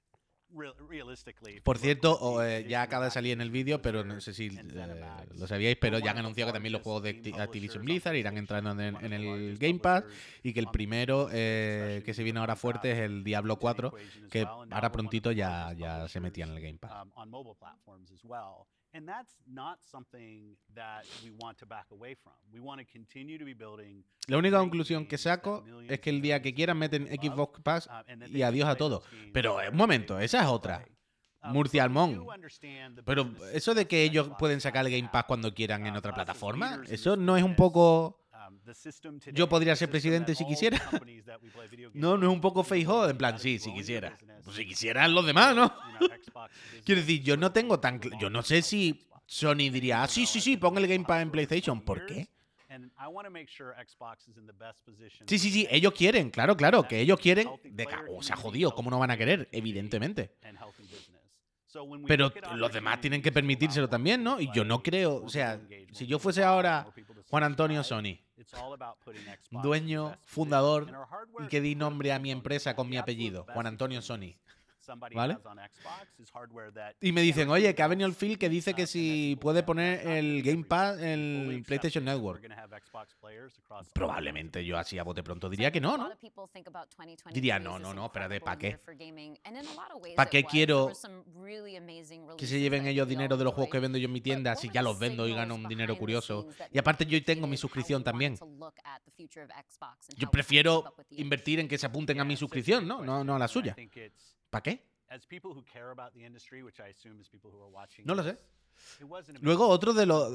Por 1.63 1.77
cierto, 1.77 2.13
at 2.13 2.19
the 2.19 2.25
o, 2.25 2.43
eh, 2.43 2.65
ya 2.67 2.81
acaba 2.81 3.05
de 3.05 3.11
salir 3.11 3.33
en 3.33 3.41
el 3.41 3.51
vídeo, 3.51 3.81
pero 3.81 4.03
no 4.03 4.21
sé 4.21 4.33
si 4.33 4.47
eh, 4.47 5.05
lo 5.35 5.47
sabíais, 5.47 5.77
pero 5.79 5.99
ya 5.99 6.11
han 6.11 6.19
anunciado 6.19 6.49
que 6.51 6.53
también 6.53 6.73
los 6.73 6.81
juegos 6.81 7.03
de 7.03 7.33
Activision 7.37 7.83
Blizzard 7.83 8.15
irán 8.15 8.37
entrando 8.37 8.71
en 8.71 8.79
el, 8.79 8.95
en 8.95 9.13
Game 9.57 9.79
Pass 9.79 10.03
y 10.43 10.53
que 10.53 10.59
el 10.59 10.67
primero 10.67 11.29
eh, 11.31 12.01
que 12.05 12.13
se 12.13 12.23
viene 12.23 12.39
ahora 12.39 12.55
fuerte 12.55 12.91
es 12.91 12.99
el 12.99 13.23
Diablo 13.23 13.55
the 13.55 13.61
4, 13.61 13.87
equation 13.87 14.25
as 14.25 14.29
que 14.29 14.41
ahora 14.45 14.91
prontito 14.91 15.31
ya, 15.31 15.73
ya 15.73 16.07
se 16.07 16.19
metía 16.19 16.45
en 16.45 16.51
el 16.51 16.61
Game 16.61 16.77
Pass. 16.77 16.91
And 18.95 19.07
that's 19.07 19.33
not 19.47 19.79
something 19.81 20.55
that 20.75 21.03
we 21.23 21.31
want 21.31 21.57
to 21.57 21.65
back 21.65 21.87
away 21.91 22.15
from. 22.15 22.33
We 22.53 22.59
want 22.59 22.79
to 22.79 22.85
continue 22.85 23.39
to 23.39 23.45
be 23.45 23.55
building 23.55 24.03
La 24.27 24.37
única 24.37 24.59
conclusión 24.59 25.07
que 25.07 25.17
saco 25.17 25.65
es 25.89 25.99
que 25.99 26.11
el 26.11 26.21
día 26.21 26.41
que 26.41 26.53
quieran 26.53 26.77
meten 26.77 27.07
Xbox 27.07 27.59
Pass 27.61 27.87
uh, 27.87 28.25
y 28.31 28.43
adiós 28.43 28.69
a 28.69 28.75
todo. 28.75 29.01
Pero 29.33 29.59
un 29.59 29.75
momento, 29.75 30.17
they 30.17 30.25
esa 30.25 30.41
es 30.41 30.47
otra. 30.47 30.85
Um, 31.43 31.53
Murcia 31.53 31.83
Almón. 31.83 32.25
Pero 33.03 33.31
eso 33.51 33.73
de 33.73 33.87
que 33.87 34.03
ellos 34.03 34.29
pueden 34.39 34.61
sacar 34.61 34.85
el 34.85 34.91
Game 34.91 35.09
Pass 35.11 35.25
cuando 35.25 35.53
quieran 35.53 35.85
en 35.87 35.95
Uh, 35.95 35.97
otra 35.97 36.13
plataforma, 36.13 36.81
eso 36.87 37.17
no 37.17 37.35
es 37.35 37.43
un 37.43 37.55
poco... 37.55 38.22
um, 38.49 39.19
Yo 39.33 39.47
podría 39.49 39.75
ser 39.75 39.89
presidente 39.89 40.35
si 40.35 40.45
quisiera. 40.45 40.81
No, 41.93 42.17
no 42.17 42.27
es 42.27 42.33
un 42.33 42.41
poco 42.41 42.61
use 42.61 42.69
feijó, 42.69 43.09
en 43.09 43.17
plan, 43.17 43.39
sí, 43.39 43.59
si 43.59 43.73
quisiera. 43.73 44.17
Pues 44.43 44.55
si 44.55 44.65
quisieran 44.65 45.13
los 45.13 45.25
demás, 45.25 45.55
¿no? 45.55 45.73
Quiero 46.85 47.01
decir, 47.01 47.21
yo 47.23 47.37
no 47.37 47.51
tengo 47.51 47.79
tan... 47.79 47.99
Yo 48.19 48.29
no 48.29 48.41
sé 48.41 48.61
si 48.61 49.07
Sony 49.25 49.69
diría, 49.71 50.03
ah, 50.03 50.07
sí, 50.07 50.25
sí, 50.25 50.41
sí, 50.41 50.57
pon 50.57 50.77
el 50.77 50.87
Game 50.87 51.05
Pass 51.05 51.21
en 51.21 51.31
PlayStation. 51.31 51.81
¿Por 51.81 52.05
qué? 52.05 52.29
Sí, 55.27 55.39
sí, 55.39 55.51
sí, 55.51 55.67
ellos 55.69 55.93
quieren, 55.93 56.31
claro, 56.31 56.57
claro, 56.57 56.87
que 56.87 56.99
ellos 56.99 57.19
quieren... 57.19 57.49
De 57.63 57.87
o 58.09 58.23
sea, 58.23 58.35
jodido, 58.35 58.73
¿cómo 58.73 58.89
no 58.89 58.99
van 58.99 59.11
a 59.11 59.17
querer? 59.17 59.47
Evidentemente. 59.51 60.35
Pero 62.07 62.31
los 62.55 62.71
demás 62.71 63.01
tienen 63.01 63.21
que 63.21 63.31
permitírselo 63.31 63.89
también, 63.89 64.23
¿no? 64.23 64.39
Y 64.39 64.49
yo 64.53 64.63
no 64.63 64.83
creo, 64.83 65.23
o 65.23 65.29
sea, 65.29 65.59
si 65.91 66.05
yo 66.05 66.19
fuese 66.19 66.43
ahora 66.43 66.87
Juan 67.33 67.45
Antonio 67.45 67.83
Sony, 67.83 68.19
dueño, 69.49 70.15
fundador, 70.23 70.85
y 71.39 71.47
que 71.47 71.61
di 71.61 71.73
nombre 71.73 72.13
a 72.13 72.19
mi 72.19 72.29
empresa 72.29 72.75
con 72.75 72.87
mi 72.87 72.95
apellido, 72.95 73.47
Juan 73.51 73.65
Antonio 73.65 74.03
Sony. 74.03 74.35
¿Vale? 75.15 75.37
Y 77.01 77.11
me 77.11 77.21
dicen, 77.21 77.49
oye, 77.49 77.73
que 77.73 77.83
ha 77.83 77.87
venido 77.87 78.07
el 78.07 78.15
Phil 78.15 78.37
que 78.37 78.49
dice 78.49 78.73
que 78.73 78.87
si 78.87 79.37
puede 79.39 79.63
poner 79.63 80.05
el 80.07 80.41
Game 80.43 80.63
Pass 80.63 80.99
en 80.99 81.49
el 81.51 81.63
PlayStation 81.63 82.03
Network. 82.03 82.41
Probablemente 83.93 84.65
yo 84.65 84.77
así 84.77 84.97
a 84.99 85.03
bote 85.03 85.23
pronto 85.23 85.49
diría 85.49 85.71
que 85.71 85.79
no, 85.81 85.97
¿no? 85.97 86.09
Diría, 87.33 87.59
no, 87.59 87.79
no, 87.79 87.93
no, 87.93 88.05
espérate, 88.05 88.39
¿pa' 88.41 88.57
qué? 88.57 88.79
¿Pa' 90.15 90.25
qué 90.27 90.43
quiero 90.43 90.91
Que 92.37 92.47
se 92.47 92.59
lleven 92.59 92.85
ellos 92.87 93.07
dinero 93.07 93.37
de 93.37 93.43
los 93.43 93.53
juegos 93.53 93.71
que 93.71 93.79
vendo 93.79 93.97
yo 93.97 94.05
en 94.07 94.13
mi 94.13 94.21
tienda 94.21 94.55
si 94.55 94.69
ya 94.69 94.81
los 94.81 94.99
vendo 94.99 95.27
y 95.27 95.33
gano 95.33 95.55
un 95.55 95.67
dinero 95.67 95.97
curioso. 95.97 96.47
Y 96.71 96.77
aparte 96.77 97.05
yo 97.05 97.23
tengo 97.23 97.47
mi 97.47 97.57
suscripción 97.57 98.03
también. 98.03 98.37
Yo 100.17 100.29
prefiero 100.31 100.83
invertir 101.11 101.59
en 101.59 101.67
que 101.67 101.77
se 101.77 101.85
apunten 101.85 102.19
a 102.19 102.23
mi 102.25 102.35
suscripción, 102.35 102.87
¿no? 102.87 103.03
No, 103.03 103.23
no 103.23 103.35
a 103.35 103.39
la 103.39 103.47
suya. 103.47 103.75
¿Para 104.53 104.63
qué? 104.63 104.83
No 108.07 108.15
lo 108.15 108.23
sé. 108.23 108.37
Luego 109.43 109.67
otro 109.67 109.93
de 109.93 110.05
los 110.07 110.31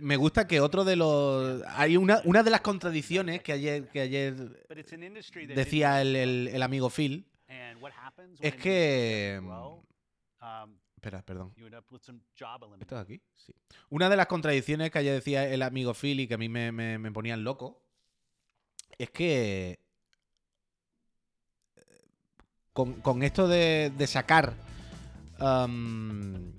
me 0.00 0.16
gusta 0.16 0.46
que 0.46 0.60
otro 0.60 0.84
de 0.84 0.96
los 0.96 1.62
hay 1.66 1.96
una, 1.96 2.20
una 2.24 2.42
de 2.42 2.50
las 2.50 2.60
contradicciones 2.62 3.42
que 3.42 3.52
ayer 3.52 3.88
que 3.88 4.00
ayer 4.00 4.34
decía 5.54 6.00
el, 6.02 6.16
el- 6.16 6.48
el 6.48 6.62
amigo 6.62 6.90
Phil 6.90 7.26
es 8.46 8.54
que 8.56 9.38
espera, 10.96 11.22
perdón. 11.22 11.54
¿Esto 12.82 12.96
es 12.96 13.02
aquí? 13.02 13.22
Sí. 13.34 13.54
Una 13.88 14.10
de 14.10 14.16
las 14.16 14.26
contradicciones 14.26 14.90
que 14.90 14.98
ayer 14.98 15.14
decía 15.14 15.48
el 15.48 15.62
amigo 15.62 15.94
Phil 15.94 16.20
y 16.20 16.28
que 16.28 16.34
a 16.34 16.38
mí 16.38 16.48
me, 16.50 16.70
me, 16.72 16.98
me 16.98 17.10
ponían 17.12 17.42
loco 17.44 17.82
es 18.98 19.08
que 19.10 19.70
eh, 19.70 19.78
con, 22.72 23.22
esto 23.22 23.48
de, 23.48 23.92
sacar 24.06 24.54
am, 25.38 26.52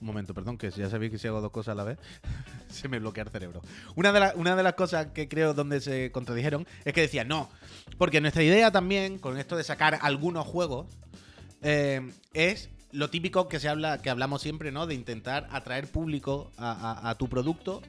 un 0.00 0.06
momento, 0.06 0.34
perdón, 0.34 0.58
que 0.58 0.70
ya 0.70 0.88
sabéis 0.88 1.12
que 1.12 1.18
si 1.18 1.26
hago 1.28 1.40
dos 1.40 1.50
cosas 1.50 1.72
a 1.72 1.74
la 1.74 1.84
vez, 1.84 1.98
se 2.68 2.88
me 2.88 2.98
bloquea 2.98 3.24
el 3.24 3.30
cerebro. 3.30 3.62
Una 3.96 4.12
de, 4.12 4.62
las 4.62 4.74
cosas 4.74 5.08
que 5.08 5.28
creo 5.28 5.54
donde 5.54 5.80
se 5.80 6.12
contradijeron 6.12 6.66
es 6.84 6.92
que 6.92 7.00
decían, 7.02 7.28
no, 7.28 7.48
porque 7.96 8.20
nuestra 8.20 8.42
idea 8.42 8.70
también, 8.70 9.18
con 9.18 9.38
esto 9.38 9.56
de 9.56 9.64
sacar 9.64 9.98
algunos 10.02 10.46
juegos, 10.46 10.86
eh, 11.62 12.12
es 12.32 12.70
lo 12.92 13.10
típico 13.10 13.48
que 13.48 13.60
se 13.60 13.68
habla, 13.68 14.00
que 14.00 14.10
hablamos 14.10 14.40
siempre, 14.42 14.72
¿no? 14.72 14.86
De 14.86 14.94
intentar 14.94 15.48
atraer 15.50 15.90
público 15.90 16.52
a, 16.56 17.10
a- 17.10 17.14
tu 17.16 17.28
producto 17.28 17.82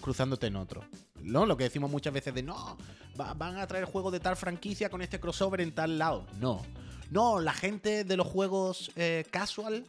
cruzándote 0.00 0.48
en 0.48 0.56
otro. 0.56 0.84
¿No? 1.22 1.46
Lo 1.46 1.56
que 1.56 1.64
decimos 1.64 1.90
muchas 1.90 2.12
veces 2.12 2.34
de 2.34 2.42
no, 2.42 2.76
va- 3.20 3.34
van 3.34 3.58
a 3.58 3.66
traer 3.66 3.84
juegos 3.84 4.12
de 4.12 4.20
tal 4.20 4.36
franquicia 4.36 4.88
con 4.88 5.02
este 5.02 5.18
crossover 5.20 5.60
en 5.60 5.72
tal 5.72 5.98
lado. 5.98 6.26
No. 6.40 6.62
No, 7.10 7.40
la 7.40 7.52
gente 7.52 8.04
de 8.04 8.16
los 8.16 8.26
juegos 8.26 8.90
eh, 8.96 9.24
casual, 9.30 9.84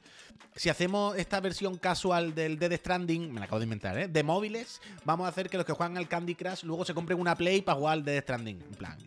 si 0.55 0.69
hacemos 0.69 1.15
esta 1.17 1.39
versión 1.39 1.77
casual 1.77 2.36
del 2.36 2.59
Dead 2.59 2.73
Stranding, 2.77 3.31
me 3.31 3.39
la 3.39 3.45
acabo 3.45 3.59
de 3.59 3.63
inventar, 3.63 3.97
¿eh? 3.97 4.07
De 4.09 4.23
móviles, 4.23 4.81
vamos 5.05 5.25
a 5.25 5.29
hacer 5.29 5.49
que 5.49 5.55
los 5.57 5.65
que 5.65 5.71
juegan 5.73 5.97
al 5.97 6.07
Candy 6.09 6.36
Crush 6.36 6.63
luego 6.63 6.83
se 6.83 6.93
compren 6.93 7.19
una 7.19 7.36
Play 7.36 7.62
para 7.62 7.77
jugar 7.77 7.93
al 7.93 8.03
Dead 8.05 8.21
Stranding. 8.21 8.62
En 8.62 8.75
plan, 8.75 8.97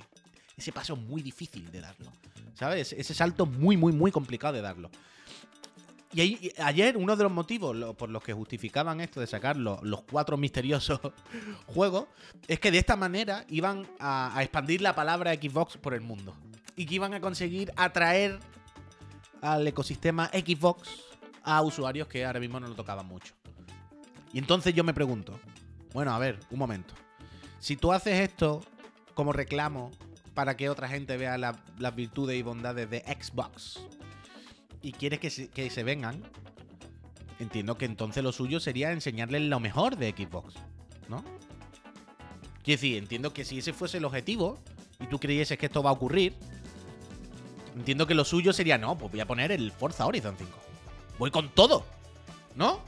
ese 0.57 0.72
paso 0.72 0.94
es 0.94 1.00
muy 1.00 1.20
difícil 1.22 1.70
de 1.70 1.81
darlo. 1.83 2.11
¿Sabes? 2.55 2.94
Ese 2.94 3.12
salto 3.12 3.44
muy, 3.44 3.76
muy, 3.76 3.92
muy 3.92 4.11
complicado 4.11 4.55
de 4.55 4.62
darlo. 4.62 4.90
Y 6.24 6.52
ayer 6.59 6.96
uno 6.96 7.14
de 7.16 7.24
los 7.24 7.33
motivos 7.33 7.76
por 7.96 8.09
los 8.09 8.22
que 8.22 8.33
justificaban 8.33 9.00
esto 9.00 9.20
de 9.20 9.26
sacar 9.26 9.57
los, 9.57 9.83
los 9.83 10.02
cuatro 10.02 10.37
misteriosos 10.37 10.98
juegos 11.66 12.07
es 12.48 12.59
que 12.59 12.70
de 12.70 12.79
esta 12.79 12.96
manera 12.96 13.44
iban 13.48 13.87
a, 13.98 14.37
a 14.37 14.42
expandir 14.42 14.81
la 14.81 14.94
palabra 14.94 15.35
Xbox 15.35 15.76
por 15.76 15.92
el 15.94 16.00
mundo. 16.00 16.35
Y 16.76 16.87
que 16.87 16.94
iban 16.96 17.12
a 17.14 17.20
conseguir 17.20 17.72
atraer 17.76 18.38
al 19.42 19.66
ecosistema 19.66 20.26
Xbox 20.33 20.88
a 21.42 21.62
usuarios 21.62 22.09
que 22.09 22.24
ahora 22.24 22.40
mismo 22.40 22.59
no 22.61 22.68
lo 22.68 22.74
tocaban 22.74 23.07
mucho. 23.07 23.35
Y 24.33 24.38
entonces 24.38 24.74
yo 24.74 24.85
me 24.85 24.92
pregunto, 24.94 25.38
bueno, 25.92 26.14
a 26.14 26.18
ver, 26.18 26.38
un 26.50 26.59
momento. 26.59 26.94
Si 27.59 27.76
tú 27.76 27.92
haces 27.92 28.20
esto 28.20 28.62
como 29.14 29.33
reclamo 29.33 29.90
para 30.35 30.57
que 30.57 30.68
otra 30.68 30.88
gente 30.88 31.16
vea 31.16 31.38
la- 31.38 31.57
las 31.79 31.94
virtudes 31.94 32.37
y 32.38 32.42
bondades 32.42 32.90
de 32.90 33.00
Xbox 33.00 33.81
y 34.87 34.92
quieres 34.92 35.18
que 35.18 35.70
se, 35.70 35.83
vengan, 35.83 36.22
entiendo 37.40 37.77
que 37.77 37.87
entonces 37.87 38.22
lo 38.22 38.31
suyo 38.31 38.61
sería 38.61 38.92
enseñarles 38.92 39.42
lo 39.42 39.59
mejor 39.59 39.96
de 39.96 40.11
Xbox, 40.11 40.55
¿no? 41.09 41.25
Quiero 42.62 42.81
decir, 42.81 42.96
entiendo 42.96 43.33
que 43.33 43.44
si 43.44 43.59
ese 43.59 43.72
fuese 43.72 43.99
el 43.99 44.05
objetivo 44.05 44.61
y 45.01 45.07
tú 45.07 45.18
creyeses 45.18 45.59
que 45.59 45.66
esto 45.66 45.83
va 45.83 45.90
a 45.90 45.92
ocurrir, 45.92 46.35
entiendo 47.75 48.07
que 48.07 48.14
lo 48.14 48.25
suyo 48.25 48.53
sería, 48.53 48.79
no, 48.79 48.96
pues 48.96 49.11
voy 49.11 49.18
a 49.18 49.27
poner 49.27 49.51
el 49.51 49.72
Forza 49.72 50.07
Horizon 50.07 50.37
5. 50.38 50.53
Voy 51.18 51.33
con 51.33 51.49
todo, 51.49 51.85
¿no? 52.55 52.79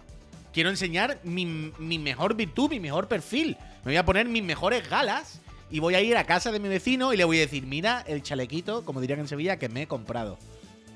Quiero 0.53 0.71
enseñar 0.71 1.19
mi, 1.25 1.47
mi 1.47 1.99
mejor 1.99 2.37
virtud, 2.37 2.71
mi 2.71 2.79
mejor 2.79 3.09
perfil. 3.09 3.57
Me 3.85 3.91
voy 3.91 3.97
a 3.97 4.05
poner 4.05 4.29
mis 4.29 4.45
mejores 4.45 4.89
galas 4.89 5.41
y 5.69 5.81
voy 5.81 5.97
a 5.97 6.01
ir 6.01 6.17
a 6.17 6.23
casa 6.23 6.53
de 6.53 6.61
mi 6.61 6.69
vecino 6.69 7.13
y 7.13 7.17
le 7.17 7.25
voy 7.25 7.39
a 7.39 7.41
decir, 7.41 7.67
mira 7.67 8.05
el 8.07 8.23
chalequito, 8.23 8.85
como 8.85 9.01
dirían 9.01 9.19
en 9.19 9.27
Sevilla, 9.27 9.59
que 9.59 9.69
me 9.69 9.83
he 9.83 9.87
comprado. 9.89 10.39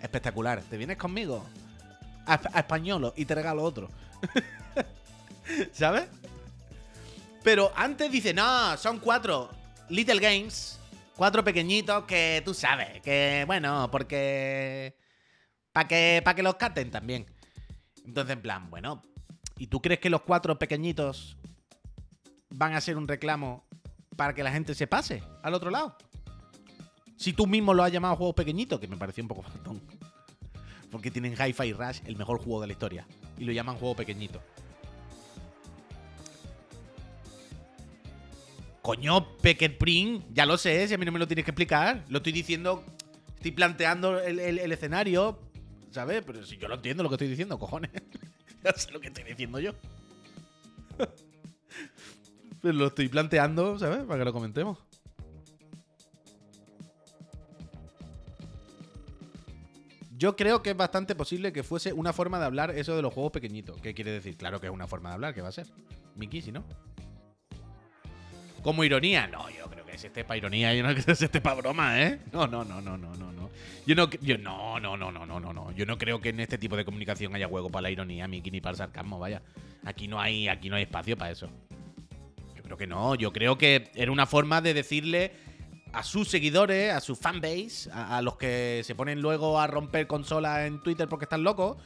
Espectacular. 0.03 0.61
¿Te 0.63 0.77
vienes 0.77 0.99
conmigo? 0.99 1.47
A, 2.27 2.41
a 2.53 2.59
españolo 2.61 3.15
y 3.17 3.25
te 3.25 3.35
regalo 3.35 3.63
otro. 3.63 3.89
¿Sabes? 5.73 6.09
Pero 7.43 7.73
antes 7.75 8.11
dice, 8.11 8.35
no, 8.35 8.77
son 8.77 8.99
cuatro 8.99 9.51
Little 9.89 10.21
Games. 10.21 10.79
Cuatro 11.17 11.45
pequeñitos 11.45 12.05
que 12.05 12.43
tú 12.45 12.55
sabes. 12.55 13.01
Que, 13.03 13.45
bueno, 13.47 13.89
porque... 13.91 14.97
Para 15.73 15.89
que, 15.89 16.21
pa' 16.25 16.35
que 16.35 16.43
los 16.43 16.57
caten 16.57 16.91
también. 16.91 17.27
Entonces, 18.05 18.35
en 18.35 18.43
plan, 18.43 18.71
bueno. 18.71 19.03
¿Y 19.57 19.69
tú 19.69 19.81
crees 19.81 20.01
que 20.01 20.11
los 20.11 20.23
cuatro 20.23 20.59
pequeñitos 20.59 21.37
van 22.51 22.75
a 22.75 22.81
ser 22.81 22.97
un 22.97 23.09
reclamo 23.09 23.67
para 24.17 24.35
que 24.35 24.43
la 24.43 24.51
gente 24.51 24.75
se 24.75 24.87
pase 24.87 25.23
al 25.43 25.55
otro 25.55 25.71
lado? 25.71 25.97
Si 27.23 27.33
tú 27.33 27.47
mismo 27.47 27.73
lo 27.73 27.85
has 27.85 27.93
llamado 27.93 28.17
juegos 28.17 28.35
pequeñitos, 28.35 28.81
que 28.81 28.89
me 28.89 28.97
pareció 28.97 29.23
un 29.23 29.29
poco 29.29 29.43
faltón. 29.43 29.81
Porque 30.91 31.09
tienen 31.09 31.35
Hi-Fi 31.35 31.73
Rush, 31.73 32.01
el 32.05 32.17
mejor 32.17 32.39
juego 32.39 32.61
de 32.61 32.67
la 32.67 32.73
historia. 32.73 33.07
Y 33.39 33.45
lo 33.45 33.53
llaman 33.53 33.77
juego 33.77 33.95
pequeñito. 33.95 34.43
Coño, 38.83 39.37
Pecker 39.39 39.79
Print, 39.79 40.25
ya 40.35 40.47
lo 40.47 40.59
sé, 40.59 40.89
si 40.89 40.95
a 40.95 40.99
mí 40.99 41.05
no 41.07 41.13
me 41.13 41.21
lo 41.21 41.29
tienes 41.29 41.45
que 41.45 41.53
explicar. 41.53 42.05
Lo 42.09 42.17
estoy 42.19 42.33
diciendo, 42.33 42.85
estoy 43.37 43.53
planteando 43.53 44.19
el, 44.19 44.41
el- 44.41 44.73
escenario, 44.73 45.39
¿sabes? 45.93 46.25
Pero 46.27 46.45
si 46.45 46.57
yo 46.57 46.67
lo 46.67 46.75
entiendo 46.75 47.05
lo 47.05 47.09
que 47.09 47.15
estoy 47.15 47.29
diciendo, 47.29 47.57
cojones. 47.57 47.93
ya 48.65 48.73
sé 48.73 48.91
lo 48.91 49.01
que 49.01 49.07
estoy 49.07 49.23
diciendo 49.23 49.61
yo. 49.61 49.75
Pero 52.61 52.73
lo 52.79 52.89
estoy 52.89 53.07
planteando, 53.07 53.79
¿sabes? 53.79 54.03
Para 54.03 54.19
que 54.19 54.25
lo 54.25 54.33
comentemos. 54.33 54.79
Yo 60.23 60.37
creo 60.37 60.63
que 60.63 60.71
es 60.71 60.77
bastante 60.77 61.17
posible 61.17 61.53
que 61.53 61.65
fuese 61.65 61.93
una 61.93 62.13
forma 62.13 62.39
de 62.39 62.45
hablar 62.45 62.71
eso 62.71 62.95
de 62.95 63.03
los 63.03 63.13
juegos 63.13 63.33
pequeñitos. 63.33 63.81
¿Qué 63.81 63.93
quiere 63.93 64.13
decir? 64.13 64.37
Claro 64.37 64.61
que 64.61 64.69
es 64.69 64.73
una 64.73 64.87
forma 64.87 65.09
de 65.09 65.17
hablar, 65.17 65.35
¿qué 65.35 65.41
va 65.41 65.49
a 65.49 65.53
ser? 65.53 65.67
Miki, 66.15 66.41
si 66.41 66.53
no. 66.53 66.65
Como 68.63 68.85
ironía, 68.85 69.27
no, 69.27 69.51
yo 69.51 69.69
creo 69.69 69.85
que 69.85 69.97
es 69.97 70.05
este 70.05 70.23
para 70.23 70.37
ironía, 70.37 70.73
yo 70.75 70.85
no 70.85 70.91
creo 70.93 71.05
que 71.05 71.11
es 71.11 71.23
este 71.23 71.41
para 71.41 71.57
broma, 71.57 72.01
¿eh? 72.01 72.21
No, 72.31 72.47
no, 72.47 72.65
no, 72.65 72.81
no, 72.81 72.97
no, 72.97 73.13
no, 73.17 73.33
no. 73.33 73.51
Yo 73.85 73.97
no, 73.97 74.09
yo 74.09 74.39
no, 74.39 74.79
no, 74.79 74.97
no, 74.97 75.11
no, 75.11 75.27
no, 75.27 75.53
no. 75.53 75.73
Yo 75.73 75.87
no 75.87 75.99
creo 75.99 76.21
que 76.21 76.29
en 76.29 76.39
este 76.39 76.57
tipo 76.57 76.77
de 76.77 76.85
comunicación 76.85 77.35
haya 77.35 77.49
hueco 77.49 77.69
para 77.69 77.83
la 77.83 77.91
ironía, 77.91 78.29
Miki, 78.29 78.53
ni 78.53 78.61
para 78.61 78.71
el 78.71 78.77
sarcasmo, 78.77 79.19
vaya. 79.19 79.43
Aquí 79.85 80.07
no 80.07 80.21
hay, 80.21 80.47
aquí 80.47 80.71
no 80.71 80.77
hay 80.77 80.85
espacio 80.85 81.19
para 81.19 81.33
eso. 81.33 81.49
Yo 82.55 82.63
creo 82.63 82.77
que 82.77 82.87
no. 82.87 83.17
Yo 83.17 83.33
creo 83.33 83.59
que 83.59 83.91
era 83.97 84.13
una 84.13 84.27
forma 84.27 84.61
de 84.61 84.73
decirle 84.73 85.33
a 85.93 86.03
sus 86.03 86.29
seguidores, 86.29 86.93
a 86.93 87.01
su 87.01 87.15
fanbase, 87.17 87.91
a, 87.93 88.23
los 88.23 88.37
que 88.37 88.83
se 88.85 88.95
ponen 88.95 89.21
luego 89.21 89.61
a 89.61 89.67
romper 89.67 90.07
consolas 90.07 90.67
en 90.67 90.83
Twitter 90.83 91.09
porque 91.09 91.25
están 91.25 91.43
locos. 91.43 91.77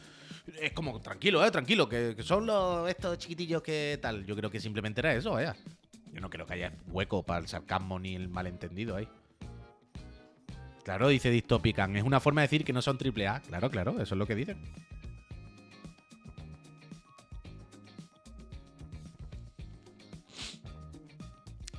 Es 0.61 0.71
como, 0.71 1.01
tranquilo, 1.01 1.45
eh, 1.45 1.51
tranquilo, 1.51 1.89
que, 1.89 2.15
son 2.23 2.45
los, 2.45 2.89
estos 2.89 3.17
chiquitillos 3.17 3.61
que 3.61 3.99
tal. 4.01 4.25
Yo 4.25 4.35
creo 4.35 4.49
que 4.49 4.59
simplemente 4.59 5.01
era 5.01 5.13
eso, 5.13 5.31
vaya. 5.31 5.55
Yo 6.13 6.21
no 6.21 6.29
creo 6.29 6.45
que 6.45 6.53
haya 6.53 6.73
hueco 6.87 7.23
para 7.23 7.41
el 7.41 7.47
sarcasmo 7.47 7.99
ni 7.99 8.15
el 8.15 8.29
malentendido 8.29 8.95
ahí. 8.95 9.07
Claro, 10.83 11.09
dice 11.09 11.29
Dystopican. 11.29 11.97
Es 11.97 12.03
una 12.03 12.21
forma 12.21 12.41
de 12.41 12.47
decir 12.47 12.63
que 12.63 12.71
no 12.71 12.81
son 12.81 12.97
triple 12.97 13.27
A. 13.27 13.41
Claro, 13.41 13.69
claro, 13.69 14.01
eso 14.01 14.15
es 14.15 14.17
lo 14.17 14.25
que 14.25 14.35
dicen. 14.35 14.57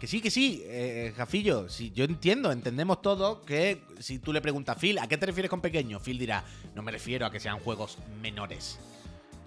Que 0.00 0.06
sí, 0.06 0.20
que 0.20 0.30
sí, 0.30 0.62
eh, 0.64 1.12
Jafillo. 1.16 1.68
Sí, 1.68 1.90
yo 1.94 2.04
entiendo, 2.04 2.52
entendemos 2.52 3.02
todo 3.02 3.42
que 3.42 3.82
si 3.98 4.20
tú 4.20 4.32
le 4.32 4.40
preguntas 4.40 4.76
a 4.76 4.80
Phil, 4.80 4.98
¿a 4.98 5.08
qué 5.08 5.18
te 5.18 5.26
refieres 5.26 5.50
con 5.50 5.60
pequeño? 5.60 5.98
Phil 5.98 6.18
dirá, 6.18 6.44
no 6.74 6.82
me 6.82 6.92
refiero 6.92 7.26
a 7.26 7.32
que 7.32 7.40
sean 7.40 7.58
juegos 7.58 7.98
menores, 8.22 8.78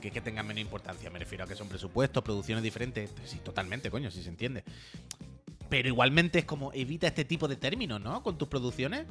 que, 0.01 0.11
que 0.11 0.19
tengan 0.19 0.45
menos 0.45 0.61
importancia, 0.61 1.09
me 1.09 1.19
refiero 1.19 1.45
a 1.45 1.47
que 1.47 1.55
son 1.55 1.69
presupuestos, 1.69 2.21
producciones 2.21 2.63
diferentes. 2.63 3.11
Sí, 3.25 3.37
totalmente, 3.37 3.89
coño, 3.89 4.11
sí 4.11 4.21
se 4.21 4.29
entiende. 4.29 4.65
Pero 5.69 5.87
igualmente 5.87 6.39
es 6.39 6.45
como 6.45 6.73
evita 6.73 7.07
este 7.07 7.23
tipo 7.23 7.47
de 7.47 7.55
términos, 7.55 8.01
¿no? 8.01 8.21
Con 8.21 8.37
tus 8.37 8.49
producciones. 8.49 9.05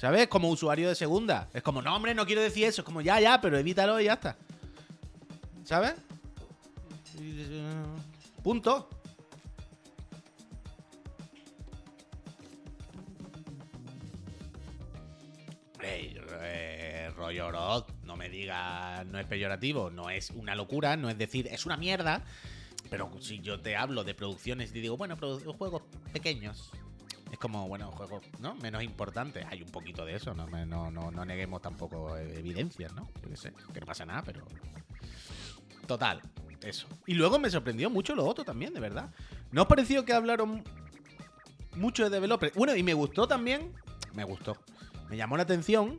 ¿Sabes? 0.00 0.26
Como 0.26 0.48
usuario 0.48 0.88
de 0.88 0.96
segunda. 0.96 1.48
Es 1.54 1.62
como, 1.62 1.80
no, 1.80 1.94
hombre, 1.94 2.12
no 2.12 2.26
quiero 2.26 2.42
decir 2.42 2.64
eso. 2.64 2.80
Es 2.80 2.84
como, 2.84 3.00
ya, 3.00 3.20
ya, 3.20 3.40
pero 3.40 3.56
evítalo 3.56 4.00
y 4.00 4.06
ya 4.06 4.14
está. 4.14 4.36
¿Sabes? 5.62 5.94
Punto. 8.42 8.88
Ey, 15.82 16.16
eh, 16.42 17.10
rollo 17.16 17.50
no 18.04 18.16
me 18.16 18.28
digas, 18.28 19.04
no 19.06 19.18
es 19.18 19.26
peyorativo, 19.26 19.90
no 19.90 20.10
es 20.10 20.30
una 20.30 20.54
locura, 20.54 20.96
no 20.96 21.10
es 21.10 21.18
decir, 21.18 21.48
es 21.48 21.66
una 21.66 21.76
mierda. 21.76 22.22
Pero 22.90 23.10
si 23.20 23.40
yo 23.40 23.60
te 23.60 23.76
hablo 23.76 24.04
de 24.04 24.14
producciones 24.14 24.70
y 24.70 24.74
te 24.74 24.80
digo, 24.80 24.96
bueno, 24.96 25.16
juegos 25.16 25.82
pequeños, 26.12 26.70
es 27.32 27.38
como, 27.38 27.66
bueno, 27.66 27.90
juegos, 27.92 28.22
¿no? 28.40 28.54
Menos 28.56 28.82
importantes. 28.82 29.46
Hay 29.48 29.62
un 29.62 29.70
poquito 29.70 30.04
de 30.04 30.16
eso, 30.16 30.34
no, 30.34 30.46
no, 30.46 30.90
no, 30.90 31.24
neguemos 31.24 31.62
tampoco 31.62 32.16
evidencias, 32.16 32.92
¿no? 32.92 33.08
Que 33.72 33.80
no 33.80 33.86
pasa 33.86 34.04
nada, 34.04 34.22
pero. 34.22 34.46
Total, 35.86 36.20
eso. 36.62 36.86
Y 37.06 37.14
luego 37.14 37.38
me 37.38 37.50
sorprendió 37.50 37.88
mucho 37.88 38.14
lo 38.14 38.26
otro 38.26 38.44
también, 38.44 38.74
de 38.74 38.80
verdad. 38.80 39.10
¿No 39.50 39.62
os 39.62 39.68
pareció 39.68 40.04
que 40.04 40.12
hablaron 40.12 40.62
mucho 41.74 42.04
de 42.04 42.10
developers? 42.10 42.54
Bueno, 42.54 42.76
y 42.76 42.82
me 42.82 42.94
gustó 42.94 43.26
también. 43.26 43.72
Me 44.12 44.24
gustó. 44.24 44.56
Me 45.12 45.18
llamó 45.18 45.36
la 45.36 45.42
atención 45.42 45.98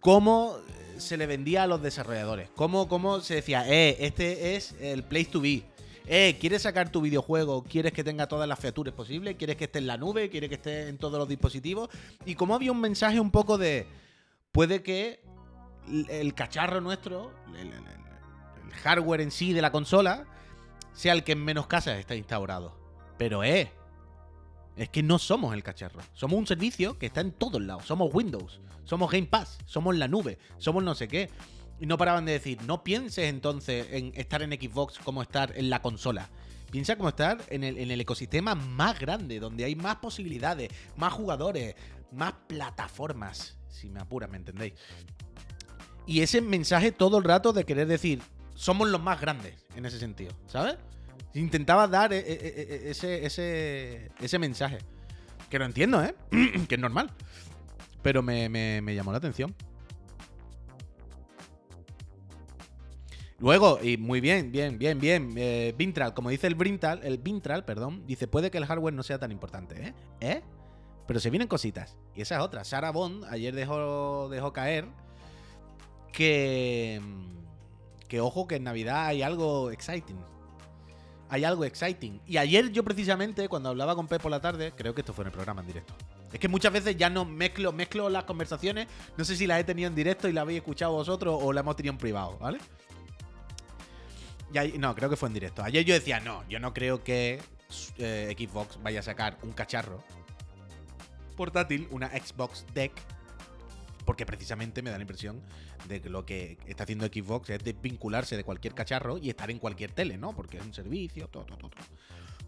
cómo 0.00 0.56
se 0.96 1.16
le 1.16 1.28
vendía 1.28 1.62
a 1.62 1.66
los 1.68 1.80
desarrolladores. 1.80 2.50
Cómo, 2.56 2.88
cómo 2.88 3.20
se 3.20 3.36
decía, 3.36 3.64
eh, 3.68 3.96
este 4.00 4.56
es 4.56 4.72
el 4.80 5.04
place 5.04 5.26
to 5.26 5.40
be. 5.40 5.62
Eh, 6.08 6.36
¿quieres 6.40 6.62
sacar 6.62 6.90
tu 6.90 7.00
videojuego? 7.00 7.62
¿Quieres 7.62 7.92
que 7.92 8.02
tenga 8.02 8.26
todas 8.26 8.48
las 8.48 8.58
features 8.58 8.92
posibles? 8.92 9.36
¿Quieres 9.36 9.54
que 9.54 9.66
esté 9.66 9.78
en 9.78 9.86
la 9.86 9.96
nube? 9.98 10.30
¿Quieres 10.30 10.48
que 10.48 10.56
esté 10.56 10.88
en 10.88 10.98
todos 10.98 11.16
los 11.16 11.28
dispositivos? 11.28 11.90
Y 12.26 12.34
como 12.34 12.56
había 12.56 12.72
un 12.72 12.80
mensaje 12.80 13.20
un 13.20 13.30
poco 13.30 13.56
de. 13.56 13.86
Puede 14.50 14.82
que 14.82 15.22
el, 16.08 16.34
cacharro 16.34 16.80
nuestro, 16.80 17.30
el- 17.56 17.68
el 17.72 18.72
hardware 18.82 19.20
en 19.20 19.30
sí 19.30 19.52
de 19.52 19.62
la 19.62 19.70
consola, 19.70 20.26
sea 20.92 21.12
el 21.12 21.22
que 21.22 21.30
en 21.32 21.44
menos 21.44 21.68
casas 21.68 22.00
está 22.00 22.16
instaurado. 22.16 22.74
Pero 23.16 23.44
eh. 23.44 23.70
Es 24.78 24.88
que 24.88 25.02
no 25.02 25.18
somos 25.18 25.54
el 25.54 25.64
cacharro. 25.64 26.00
Somos 26.14 26.38
un 26.38 26.46
servicio 26.46 26.98
que 26.98 27.06
está 27.06 27.20
en 27.20 27.32
todos 27.32 27.60
lados. 27.60 27.84
Somos 27.84 28.14
Windows. 28.14 28.60
Somos 28.84 29.10
Game 29.10 29.26
Pass. 29.26 29.58
Somos 29.66 29.96
la 29.96 30.06
nube. 30.06 30.38
Somos 30.58 30.84
no 30.84 30.94
sé 30.94 31.08
qué. 31.08 31.28
Y 31.80 31.86
no 31.86 31.98
paraban 31.98 32.24
de 32.24 32.32
decir, 32.32 32.62
no 32.62 32.84
pienses 32.84 33.26
entonces 33.26 33.88
en 33.90 34.12
estar 34.14 34.40
en 34.42 34.52
Xbox 34.52 34.98
como 34.98 35.22
estar 35.22 35.52
en 35.56 35.68
la 35.68 35.82
consola. 35.82 36.28
Piensa 36.70 36.96
como 36.96 37.08
estar 37.08 37.38
en 37.48 37.64
el, 37.64 37.78
en 37.78 37.90
el 37.90 38.00
ecosistema 38.00 38.54
más 38.54 38.98
grande, 39.00 39.40
donde 39.40 39.64
hay 39.64 39.74
más 39.74 39.96
posibilidades, 39.96 40.70
más 40.96 41.12
jugadores, 41.12 41.74
más 42.12 42.34
plataformas. 42.46 43.56
Si 43.68 43.90
me 43.90 44.00
apuras, 44.00 44.30
¿me 44.30 44.36
entendéis? 44.36 44.74
Y 46.06 46.20
ese 46.20 46.40
mensaje 46.40 46.92
todo 46.92 47.18
el 47.18 47.24
rato 47.24 47.52
de 47.52 47.64
querer 47.64 47.86
decir, 47.86 48.22
somos 48.54 48.88
los 48.88 49.00
más 49.00 49.20
grandes 49.20 49.54
en 49.76 49.86
ese 49.86 49.98
sentido, 49.98 50.32
¿sabes? 50.46 50.76
Intentaba 51.34 51.86
dar 51.86 52.12
eh, 52.12 52.18
eh, 52.18 52.26
eh, 52.28 52.82
ese, 52.90 53.24
ese, 53.26 54.10
ese 54.20 54.38
mensaje. 54.38 54.78
Que 55.50 55.58
lo 55.58 55.64
entiendo, 55.64 56.02
¿eh? 56.02 56.14
que 56.68 56.74
es 56.74 56.80
normal. 56.80 57.10
Pero 58.02 58.22
me, 58.22 58.48
me- 58.48 58.94
llamó 58.94 59.12
la 59.12 59.18
atención. 59.18 59.54
Luego, 63.40 63.78
y 63.82 63.96
muy 63.96 64.20
bien, 64.20 64.50
bien, 64.50 64.78
bien, 64.78 64.98
bien. 64.98 65.32
Vintral, 65.76 66.12
como 66.12 66.30
dice 66.30 66.48
el 66.48 66.56
Vintral, 66.56 67.00
el 67.04 67.18
Vintral, 67.18 67.64
perdón, 67.64 68.04
dice, 68.06 68.26
puede 68.26 68.50
que 68.50 68.58
el 68.58 68.66
hardware 68.66 68.94
no 68.94 69.02
sea 69.04 69.18
tan 69.18 69.30
importante, 69.30 69.80
¿eh? 69.88 69.94
¿Eh? 70.20 70.42
Pero 71.06 71.20
se 71.20 71.30
vienen 71.30 71.48
cositas. 71.48 71.96
Y 72.14 72.22
esa 72.22 72.36
es 72.36 72.42
otra. 72.42 72.64
Sarah 72.64 72.90
Bond 72.90 73.24
ayer 73.26 73.54
dejó, 73.54 74.28
dejó 74.28 74.52
caer 74.52 74.86
que. 76.12 77.00
Que 78.08 78.20
ojo, 78.20 78.48
que 78.48 78.56
en 78.56 78.64
Navidad 78.64 79.06
hay 79.06 79.22
algo 79.22 79.70
exciting. 79.70 80.18
Hay 81.30 81.44
algo 81.44 81.64
exciting. 81.64 82.20
Y 82.26 82.38
ayer 82.38 82.70
yo 82.72 82.82
precisamente, 82.82 83.48
cuando 83.48 83.68
hablaba 83.68 83.94
con 83.94 84.06
Pep 84.08 84.22
por 84.22 84.30
la 84.30 84.40
tarde, 84.40 84.72
creo 84.74 84.94
que 84.94 85.02
esto 85.02 85.12
fue 85.12 85.24
en 85.24 85.26
el 85.26 85.32
programa 85.32 85.60
en 85.60 85.66
directo. 85.66 85.94
Es 86.32 86.38
que 86.38 86.48
muchas 86.48 86.72
veces 86.72 86.96
ya 86.96 87.10
no 87.10 87.24
mezclo, 87.24 87.72
mezclo 87.72 88.08
las 88.08 88.24
conversaciones. 88.24 88.86
No 89.16 89.24
sé 89.24 89.36
si 89.36 89.46
las 89.46 89.60
he 89.60 89.64
tenido 89.64 89.88
en 89.88 89.94
directo 89.94 90.28
y 90.28 90.32
las 90.32 90.42
habéis 90.42 90.58
escuchado 90.58 90.92
vosotros 90.92 91.38
o 91.42 91.52
las 91.52 91.62
hemos 91.62 91.76
tenido 91.76 91.92
en 91.92 91.98
privado, 91.98 92.38
¿vale? 92.38 92.58
Y 94.52 94.58
ahí- 94.58 94.78
no, 94.78 94.94
creo 94.94 95.10
que 95.10 95.16
fue 95.16 95.28
en 95.28 95.34
directo. 95.34 95.62
Ayer 95.62 95.84
yo 95.84 95.92
decía, 95.94 96.20
no, 96.20 96.46
yo 96.48 96.58
no 96.60 96.72
creo 96.72 97.04
que 97.04 97.40
eh, 97.98 98.34
Xbox 98.38 98.82
vaya 98.82 99.00
a 99.00 99.02
sacar 99.02 99.36
un 99.42 99.52
cacharro 99.52 100.02
portátil, 101.36 101.86
una 101.90 102.08
Xbox 102.08 102.64
Deck, 102.74 102.92
porque 104.08 104.24
precisamente 104.24 104.80
me 104.80 104.88
da 104.88 104.96
la 104.96 105.02
impresión 105.02 105.42
de 105.86 106.00
que 106.00 106.08
lo 106.08 106.24
que 106.24 106.56
está 106.64 106.84
haciendo 106.84 107.04
Xbox 107.04 107.50
es 107.50 107.62
desvincularse 107.62 108.38
de 108.38 108.42
cualquier 108.42 108.72
cacharro 108.72 109.18
y 109.18 109.28
estar 109.28 109.50
en 109.50 109.58
cualquier 109.58 109.92
tele, 109.92 110.16
¿no? 110.16 110.34
Porque 110.34 110.56
es 110.56 110.64
un 110.64 110.72
servicio, 110.72 111.28
todo, 111.28 111.44
todo, 111.44 111.58
todo. 111.58 111.70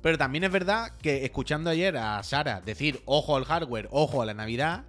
Pero 0.01 0.16
también 0.16 0.44
es 0.44 0.51
verdad 0.51 0.96
que 0.96 1.27
escuchando 1.27 1.68
ayer 1.68 1.99
a 1.99 2.23
Sara 2.23 2.62
decir, 2.62 3.03
ojo 3.05 3.37
al 3.37 3.44
hardware, 3.44 3.88
ojo 3.90 4.23
a 4.23 4.25
la 4.25 4.33
Navidad, 4.33 4.87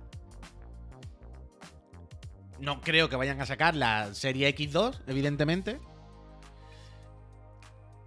no 2.62 2.80
creo 2.80 3.10
que 3.10 3.18
vayan 3.18 3.42
a 3.42 3.46
sacar 3.46 3.76
la 3.76 4.14
serie 4.14 4.48
X2, 4.56 5.02
evidentemente. 5.08 5.82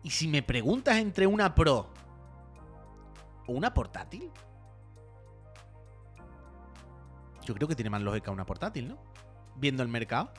Y 0.03 0.09
si 0.09 0.27
me 0.27 0.43
preguntas 0.43 0.97
entre 0.97 1.27
una 1.27 1.55
Pro 1.55 1.93
o 3.47 3.53
una 3.53 3.75
portátil, 3.75 4.31
yo 7.45 7.55
creo 7.55 7.69
que 7.69 7.75
tiene 7.75 7.91
más 7.91 8.03
lógica 8.03 8.31
una 8.31 8.47
portátil, 8.47 8.89
¿no? 8.89 8.99
Viendo 9.57 9.83
el 9.83 9.89
mercado. 9.89 10.33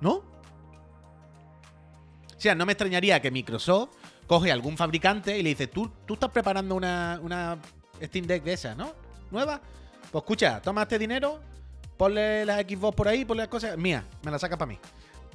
¿No? 0.00 0.14
O 0.14 0.24
sea, 2.36 2.54
no 2.54 2.66
me 2.66 2.72
extrañaría 2.72 3.20
que 3.20 3.30
Microsoft 3.30 3.90
coge 4.26 4.50
algún 4.50 4.76
fabricante 4.76 5.38
y 5.38 5.42
le 5.42 5.50
dice, 5.50 5.68
tú, 5.68 5.90
tú 6.06 6.14
estás 6.14 6.30
preparando 6.30 6.74
una, 6.74 7.20
una 7.22 7.58
Steam 8.02 8.26
Deck 8.26 8.42
de 8.42 8.54
esas, 8.54 8.76
¿no? 8.76 8.92
¿Nueva? 9.30 9.60
Pues 10.10 10.22
escucha, 10.22 10.60
toma 10.60 10.82
este 10.82 10.98
dinero, 10.98 11.40
ponle 11.96 12.44
las 12.44 12.60
Xbox 12.62 12.96
por 12.96 13.08
ahí, 13.08 13.24
ponle 13.24 13.44
las 13.44 13.48
cosas. 13.48 13.78
Mía, 13.78 14.04
me 14.24 14.30
la 14.30 14.38
saca 14.38 14.56
para 14.58 14.70
mí. 14.70 14.78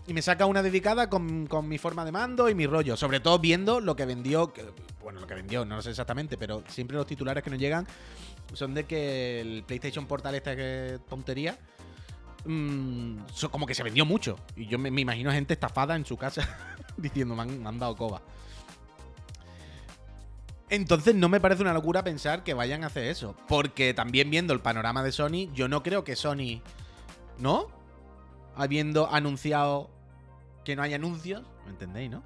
Y 0.05 0.13
me 0.13 0.21
saca 0.21 0.45
una 0.45 0.61
dedicada 0.61 1.09
con, 1.09 1.47
con 1.47 1.67
mi 1.67 1.77
forma 1.77 2.05
de 2.05 2.11
mando 2.11 2.49
y 2.49 2.55
mi 2.55 2.65
rollo. 2.65 2.95
Sobre 2.95 3.19
todo 3.19 3.39
viendo 3.39 3.79
lo 3.79 3.95
que 3.95 4.05
vendió. 4.05 4.53
bueno, 5.01 5.19
lo 5.19 5.27
que 5.27 5.35
vendió, 5.35 5.65
no 5.65 5.77
lo 5.77 5.81
sé 5.81 5.89
exactamente, 5.89 6.37
pero 6.37 6.63
siempre 6.67 6.95
los 6.95 7.07
titulares 7.07 7.43
que 7.43 7.49
nos 7.49 7.59
llegan 7.59 7.87
son 8.53 8.73
de 8.73 8.85
que 8.85 9.41
el 9.41 9.63
PlayStation 9.63 10.05
Portal, 10.05 10.35
esta 10.35 10.55
tontería, 11.09 11.57
mm, 12.45 13.19
so- 13.33 13.51
como 13.51 13.65
que 13.65 13.73
se 13.75 13.83
vendió 13.83 14.05
mucho. 14.05 14.37
Y 14.55 14.67
yo 14.67 14.77
me, 14.79 14.89
me 14.91 15.01
imagino 15.01 15.31
gente 15.31 15.53
estafada 15.53 15.95
en 15.95 16.05
su 16.05 16.17
casa 16.17 16.47
diciendo, 16.97 17.35
me 17.35 17.43
han, 17.43 17.61
me 17.61 17.69
han 17.69 17.79
dado 17.79 17.95
coba. 17.95 18.21
Entonces 20.69 21.15
no 21.15 21.29
me 21.29 21.39
parece 21.39 21.61
una 21.61 21.73
locura 21.73 22.03
pensar 22.03 22.43
que 22.43 22.53
vayan 22.53 22.83
a 22.83 22.87
hacer 22.87 23.05
eso. 23.05 23.35
Porque 23.47 23.93
también 23.93 24.29
viendo 24.29 24.53
el 24.53 24.59
panorama 24.59 25.01
de 25.01 25.11
Sony, 25.11 25.49
yo 25.53 25.67
no 25.69 25.81
creo 25.81 26.03
que 26.03 26.15
Sony, 26.15 26.61
¿no? 27.39 27.67
Habiendo 28.55 29.09
anunciado 29.09 29.89
que 30.65 30.75
no 30.75 30.81
hay 30.81 30.93
anuncios, 30.93 31.43
¿me 31.65 31.71
entendéis, 31.71 32.11
no? 32.11 32.23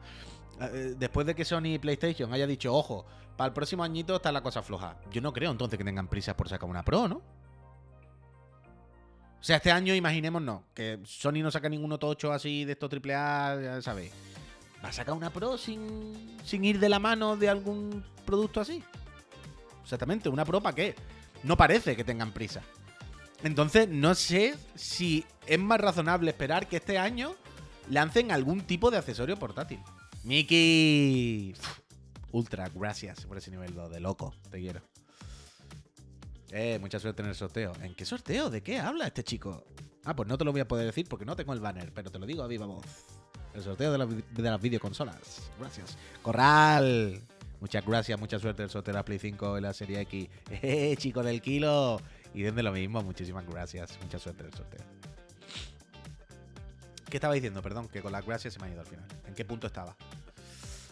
Eh, 0.60 0.96
Después 0.98 1.28
de 1.28 1.36
que 1.36 1.46
Sony 1.46 1.66
y 1.76 1.80
PlayStation 1.80 2.34
haya 2.34 2.48
dicho, 2.48 2.74
ojo, 2.74 3.06
para 3.42 3.48
el 3.48 3.54
próximo 3.54 3.84
añito 3.84 4.18
está 4.18 4.32
la 4.32 4.44
cosa 4.44 4.62
floja. 4.62 4.98
Yo 5.12 5.20
no 5.20 5.34
creo 5.34 5.50
entonces 5.50 5.76
que 5.76 5.84
tengan 5.84 6.08
prisa 6.08 6.38
por 6.38 6.48
sacar 6.48 6.70
una 6.70 6.86
Pro, 6.86 7.08
¿no? 7.08 7.16
O 7.16 9.44
sea, 9.44 9.56
este 9.56 9.72
año 9.72 9.96
imaginémonos 9.96 10.62
que 10.76 11.00
Sony 11.06 11.42
no 11.42 11.50
saca 11.50 11.68
ninguno 11.68 11.98
tocho 11.98 12.32
así 12.32 12.66
de 12.66 12.74
estos 12.74 12.92
AAA, 12.94 13.62
ya 13.64 13.82
sabéis. 13.82 14.12
¿Va 14.86 14.90
a 14.90 14.94
sacar 14.94 15.16
una 15.16 15.32
Pro 15.32 15.58
sin, 15.58 16.38
sin 16.44 16.64
ir 16.64 16.80
de 16.80 16.88
la 16.88 17.00
mano 17.00 17.36
de 17.36 17.50
algún 17.50 18.06
producto 18.28 18.62
así? 18.62 18.84
Exactamente, 19.82 20.30
¿una 20.30 20.46
Pro 20.46 20.62
para 20.62 20.76
qué? 20.76 20.96
No 21.42 21.58
parece 21.58 21.96
que 21.96 22.04
tengan 22.04 22.34
prisa. 22.34 22.62
Entonces, 23.42 23.90
no 23.90 24.14
sé 24.14 24.56
si 24.76 25.26
es 25.48 25.58
más 25.58 25.82
razonable 25.82 26.30
esperar 26.30 26.68
que 26.68 26.78
este 26.78 27.00
año 27.00 27.34
lancen 27.90 28.32
algún 28.32 28.62
tipo 28.62 28.92
de 28.92 29.00
accesorio 29.00 29.36
portátil. 29.36 29.80
Miki. 30.24 31.56
Ultra, 32.32 32.70
gracias 32.74 33.26
por 33.26 33.38
ese 33.38 33.52
nivel 33.52 33.74
2 33.74 33.92
de 33.92 34.00
loco. 34.00 34.34
Te 34.50 34.60
quiero. 34.60 34.82
Eh, 36.52 36.78
mucha 36.80 37.00
suerte 37.00 37.22
en 37.22 37.30
el 37.30 37.36
sorteo. 37.36 37.74
¿En 37.82 37.96
qué 37.96 38.06
sorteo? 38.06 38.50
¿De 38.50 38.62
qué 38.62 38.80
habla 38.80 39.08
este 39.08 39.24
chico? 39.24 39.66
Ah, 40.04 40.16
pues 40.16 40.28
no 40.28 40.38
te 40.38 40.44
lo 40.46 40.52
voy 40.52 40.62
a 40.62 40.68
poder 40.68 40.86
decir 40.86 41.08
porque 41.10 41.26
no 41.26 41.36
tengo 41.36 41.54
el 41.54 41.60
banner, 41.60 41.92
pero 41.94 42.10
te 42.12 42.20
lo 42.20 42.26
digo 42.26 42.44
a 42.44 42.48
viva 42.48 42.66
voz. 42.66 42.86
El 43.54 43.64
sorteo 43.64 43.92
de, 43.92 43.98
la- 43.98 44.52
las 44.52 44.62
videoconsolas. 44.62 45.52
Gracias. 45.60 45.98
Corral. 46.22 47.22
Muchas 47.60 47.86
gracias, 47.86 48.20
mucha 48.20 48.40
suerte 48.40 48.64
en 48.64 48.66
el 48.66 48.70
sorteo 48.72 48.94
de 48.94 48.98
la 49.00 49.06
Play 49.06 49.20
5 49.20 49.58
y 49.58 49.62
la 49.62 49.74
Serie 49.74 50.02
X. 50.02 50.30
Eh, 50.50 50.96
chico 50.98 51.22
del 51.22 51.42
kilo. 51.42 52.02
Y 52.34 52.42
desde 52.44 52.64
lo 52.64 52.72
mismo, 52.72 53.02
muchísimas 53.04 53.46
gracias. 53.46 54.00
Mucha 54.02 54.18
suerte 54.20 54.42
en 54.44 54.48
el 54.48 54.54
sorteo. 54.54 54.82
¿Qué 57.10 57.18
estaba 57.18 57.34
diciendo? 57.34 57.62
Perdón, 57.62 57.88
que 57.90 58.02
con 58.02 58.14
las 58.14 58.26
gracias 58.26 58.54
se 58.54 58.60
me 58.62 58.68
ha 58.68 58.70
ido 58.72 58.80
al 58.80 58.88
final. 58.88 59.06
¿En 59.28 59.36
qué 59.36 59.44
punto 59.44 59.68
estaba? 59.68 59.96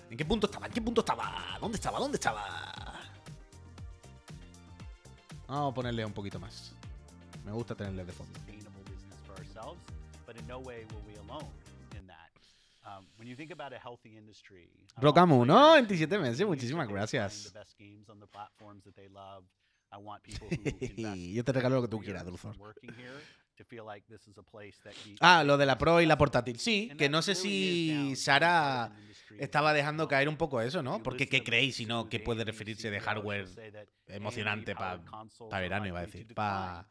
¿En 0.09 0.17
qué 0.17 0.25
punto 0.25 0.47
estaba? 0.47 0.65
¿En 0.65 0.73
qué 0.73 0.81
punto 0.81 1.01
estaba? 1.01 1.57
¿Dónde 1.61 1.75
estaba? 1.77 1.99
¿Dónde 1.99 2.15
estaba? 2.15 2.99
Vamos 5.47 5.71
a 5.71 5.75
ponerle 5.75 6.03
un 6.05 6.13
poquito 6.13 6.39
más. 6.39 6.73
Me 7.45 7.51
gusta 7.51 7.75
tenerle 7.75 8.05
de 8.05 8.11
fondo. 8.11 8.39
Um, 12.85 13.05
Rocamu, 14.97 15.45
¿no? 15.45 15.73
players 15.73 15.87
27 15.87 16.15
to 16.15 16.21
meses, 16.21 16.47
muchísimas 16.47 16.87
gracias. 16.87 17.53
Yo 21.33 21.43
te 21.43 21.51
regalo 21.51 21.75
lo 21.75 21.81
que 21.83 21.87
tú 21.87 21.99
quieras, 21.99 22.25
Dulzor. 22.25 22.55
Working 23.59 23.63
here 23.63 23.63
to 23.63 23.63
feel 23.65 23.85
like 23.85 24.05
this 24.07 24.27
is 24.27 24.37
a 24.37 24.43
place 24.43 24.77
that 24.83 24.93
he- 25.05 25.15
Ah, 25.21 25.43
lo 25.43 25.57
de 25.57 25.65
la 25.65 25.77
Pro 25.77 26.01
y 26.01 26.05
la 26.05 26.17
portátil. 26.17 26.57
Sí, 26.59 26.89
que 26.97 27.09
no 27.09 27.21
sé 27.21 27.35
si 27.35 28.15
Sara 28.15 28.91
estaba 29.37 29.73
dejando 29.73 30.07
caer 30.07 30.29
un 30.29 30.37
poco 30.37 30.61
eso, 30.61 30.81
¿no? 30.81 31.01
Porque 31.03 31.27
¿qué 31.27 31.43
creéis 31.43 31.75
si 31.75 31.85
no? 31.85 32.09
¿Qué 32.09 32.19
puede 32.19 32.43
referirse 32.43 32.89
de 32.89 32.99
hardware 32.99 33.47
emocionante 34.07 34.75
para 34.75 35.01
pa 35.49 35.59
verano, 35.59 35.87
iba 35.87 35.99
a 35.99 36.05
decir, 36.05 36.27
to 36.27 36.35
pa, 36.35 36.87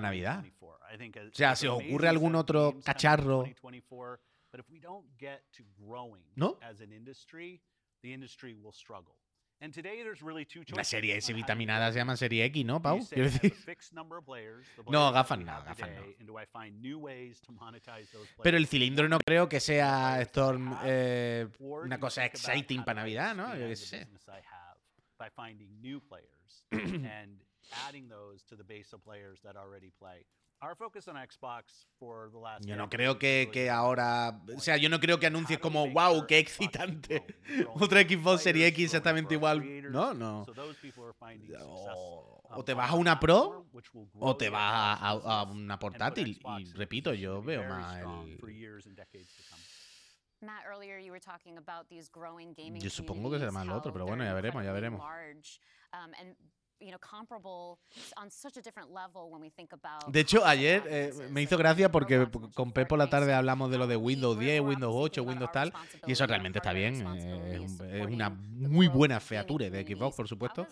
Navidad? 0.00 0.42
2024. 0.42 0.94
I 0.94 0.98
think 0.98 1.16
as- 1.16 1.28
O 1.28 1.34
sea, 1.34 1.54
¿se 1.56 1.68
os 1.68 1.82
ocurre 1.82 2.08
algún 2.08 2.34
otro 2.34 2.74
cacharro? 2.84 3.42
2024, 3.44 4.20
but 4.50 4.60
if 4.60 4.70
we 4.70 4.80
don't 4.80 5.06
get 5.18 5.42
to 5.56 5.64
growing 5.76 6.24
¿No? 6.36 6.58
La 10.76 10.84
serie 10.84 11.16
S 11.16 11.32
vitaminada 11.32 11.92
se 11.92 11.98
llama 11.98 12.16
serie 12.16 12.44
X, 12.44 12.64
¿no, 12.64 12.80
Pau? 12.80 13.02
decir. 13.32 13.54
No, 14.86 15.12
gafas 15.12 15.38
no, 15.38 15.64
gafas 15.64 15.90
no. 15.90 16.02
Pero 18.42 18.56
el 18.56 18.64
players? 18.64 18.70
cilindro 18.70 19.08
no 19.08 19.18
creo 19.18 19.48
que 19.48 19.60
sea 19.60 20.20
Storm 20.22 20.76
eh, 20.84 21.48
una 21.58 21.98
cosa 21.98 22.24
exciting 22.24 22.84
para 22.84 23.00
Navidad, 23.00 23.34
¿no? 23.34 23.54
Yo 23.56 23.66
qué 23.66 23.76
sé. 23.76 24.06
Yo 32.60 32.76
no 32.76 32.88
creo 32.88 33.18
que, 33.18 33.48
que 33.52 33.70
ahora. 33.70 34.40
O 34.56 34.60
sea, 34.60 34.76
yo 34.76 34.88
no 34.88 34.98
creo 34.98 35.20
que 35.20 35.26
anuncies 35.26 35.58
como, 35.58 35.88
wow, 35.88 36.26
qué 36.26 36.38
excitante. 36.38 37.24
Otra 37.74 38.02
Xbox 38.02 38.42
Serie 38.42 38.62
players, 38.64 38.74
X 38.74 38.84
exactamente 38.86 39.34
igual. 39.34 39.62
No, 39.90 40.12
no. 40.14 40.44
So 40.44 40.52
those 40.54 40.76
people 40.80 41.04
are 41.04 41.14
finding 41.14 41.48
success, 41.48 41.94
O, 41.94 42.42
um, 42.50 42.58
o 42.58 42.64
te 42.64 42.74
vas 42.74 42.90
a 42.90 42.94
una 42.94 43.20
Pro 43.20 43.66
o 44.18 44.36
te 44.36 44.48
vas 44.48 45.00
a, 45.00 45.10
a- 45.10 45.40
a 45.40 45.42
una 45.44 45.78
portátil. 45.78 46.40
Y 46.58 46.64
repito, 46.72 47.14
yo 47.14 47.40
veo 47.42 47.62
más 47.68 47.98
el. 48.00 48.38
for 48.38 48.50
years 48.50 48.86
and 48.86 48.96
decades 48.96 49.28
to 49.36 49.42
come. 49.50 49.62
Matt, 50.40 50.64
earlier 50.66 50.98
you 51.00 51.10
were 51.10 51.20
talking 51.20 51.56
about 51.58 51.88
these 51.88 52.08
growing 52.12 52.54
gaming 52.54 52.80
Yo 52.80 52.90
supongo 52.90 53.28
que 53.30 53.38
será 53.40 53.50
más 53.50 53.66
lo 53.66 53.72
communities, 53.72 53.78
otro, 53.80 53.92
pero 53.92 54.06
bueno, 54.06 54.24
ya 54.24 54.32
veremos, 54.34 54.64
ya 54.64 54.72
veremos. 54.72 55.00
Large, 56.80 56.82
um, 56.82 56.82
and, 56.82 56.82
you 56.82 56.90
know, 56.90 56.98
comparable 57.00 57.78
s- 57.96 58.12
on 58.16 58.30
such 58.30 58.56
a 58.56 58.62
different 58.62 58.90
level 58.90 59.30
when 59.30 59.40
we 59.42 59.50
think 59.50 59.72
about 59.72 60.04
De 60.12 60.20
hecho, 60.20 60.44
ayer 60.44 60.82
eh, 60.88 61.12
me 61.30 61.42
hizo 61.42 61.56
gracia 61.56 61.90
porque 61.90 62.28
con 62.54 62.72
Pep 62.72 62.88
por 62.88 62.98
la 62.98 63.08
tarde 63.10 63.32
hablamos 63.34 63.70
de 63.70 63.78
lo 63.78 63.86
de 63.86 63.96
Windows 63.96 64.36
we're- 64.36 64.44
10, 64.44 64.60
we're 64.60 64.68
Windows 64.70 64.94
obviously 64.94 65.04
8, 65.04 65.14
thinking 65.14 65.28
Windows 65.28 65.52
tal. 65.52 65.72
Y 66.06 66.12
eso 66.12 66.26
realmente 66.26 66.58
está 66.58 66.72
bien. 66.72 67.04
eh, 67.16 67.60
Es, 67.64 67.80
es 67.80 68.06
una 68.06 68.30
muy 68.30 68.88
buena 68.88 69.20
feature 69.20 69.70
de 69.70 69.82
Xbox, 69.84 70.16
por 70.16 70.28
supuesto. 70.28 70.66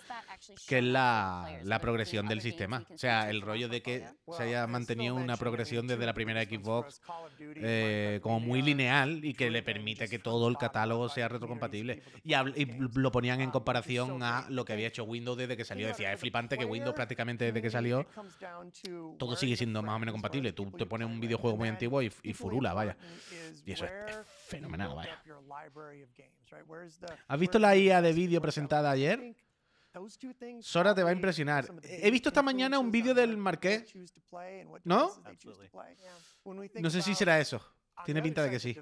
Que 0.67 0.79
es 0.79 0.85
la, 0.85 1.59
la 1.65 1.79
progresión 1.81 2.27
del 2.27 2.41
sistema. 2.41 2.85
O 2.91 2.99
sea, 2.99 3.31
el 3.31 3.41
rollo 3.43 3.69
de 3.69 3.83
que 3.83 4.07
se 4.37 4.43
haya 4.43 4.67
mantenido 4.67 5.15
una 5.15 5.37
progresión 5.37 5.87
desde 5.87 6.07
la 6.07 6.15
primera 6.15 6.43
Xbox 6.45 7.01
eh, 7.57 8.21
como 8.23 8.41
muy 8.41 8.61
are 8.61 8.67
lineal 8.67 9.25
y 9.25 9.35
que 9.35 9.51
le 9.51 9.63
permite 9.63 10.09
que 10.09 10.19
todo 10.19 10.49
el 10.49 10.57
catálogo 10.57 11.09
sea 11.09 11.29
retrocompatible. 11.29 12.03
Y, 12.25 12.35
y 12.35 12.67
lo 12.95 13.11
ponían 13.13 13.41
en 13.41 13.47
Um, 13.47 13.53
comparación 13.53 14.23
a 14.23 14.45
lo 14.51 14.65
que 14.65 14.73
había 14.73 14.89
hecho 14.89 15.05
Windows 15.05 15.39
desde 15.39 15.57
que 15.57 15.65
salió. 15.65 15.87
think 15.87 15.95
about 15.95 15.96
Decía, 15.97 16.13
es 16.13 16.21
flipante 16.21 16.57
que 16.59 16.65
Windows 16.73 16.95
prácticamente 16.95 17.45
desde 17.47 17.63
que 17.63 17.71
salió 17.71 18.07
todo 19.19 19.35
sigue 19.37 19.57
siendo 19.57 19.83
más 19.83 19.97
o 19.97 19.99
menos 19.99 20.13
compatible. 20.13 20.53
Tú 20.53 20.71
te 20.73 20.87
pones 20.87 21.07
un 21.09 21.21
videojuego 21.21 21.57
muy 21.57 21.69
antiguo 21.69 22.03
y, 22.03 22.11
furula, 22.35 22.73
vaya. 22.75 22.97
Y 23.65 23.73
eso 23.73 23.85
es- 23.87 24.17
fenomenal, 24.47 24.95
vaya. 24.95 25.23
¿Has 27.29 27.41
visto 27.41 27.59
la 27.59 27.77
IA 27.77 28.03
de 28.03 28.13
vídeo 28.13 28.41
presentada 28.41 28.91
ayer? 28.91 29.35
Sora 30.63 30.95
te 30.95 31.03
va 31.03 31.09
a 31.09 31.13
impresionar. 31.13 31.67
He 31.85 32.11
visto 32.11 32.29
esta 32.29 32.43
mañana 32.43 32.79
un 32.79 32.91
vídeo 32.91 33.15
del 33.15 33.37
Marqués. 33.39 33.85
¿No? 34.85 35.09
No 36.83 36.91
sé 36.91 37.01
si 37.03 37.15
será 37.15 37.41
eso. 37.41 37.63
Tiene 38.05 38.21
pinta 38.23 38.43
de 38.43 38.51
que 38.51 38.59
sí. 38.61 38.75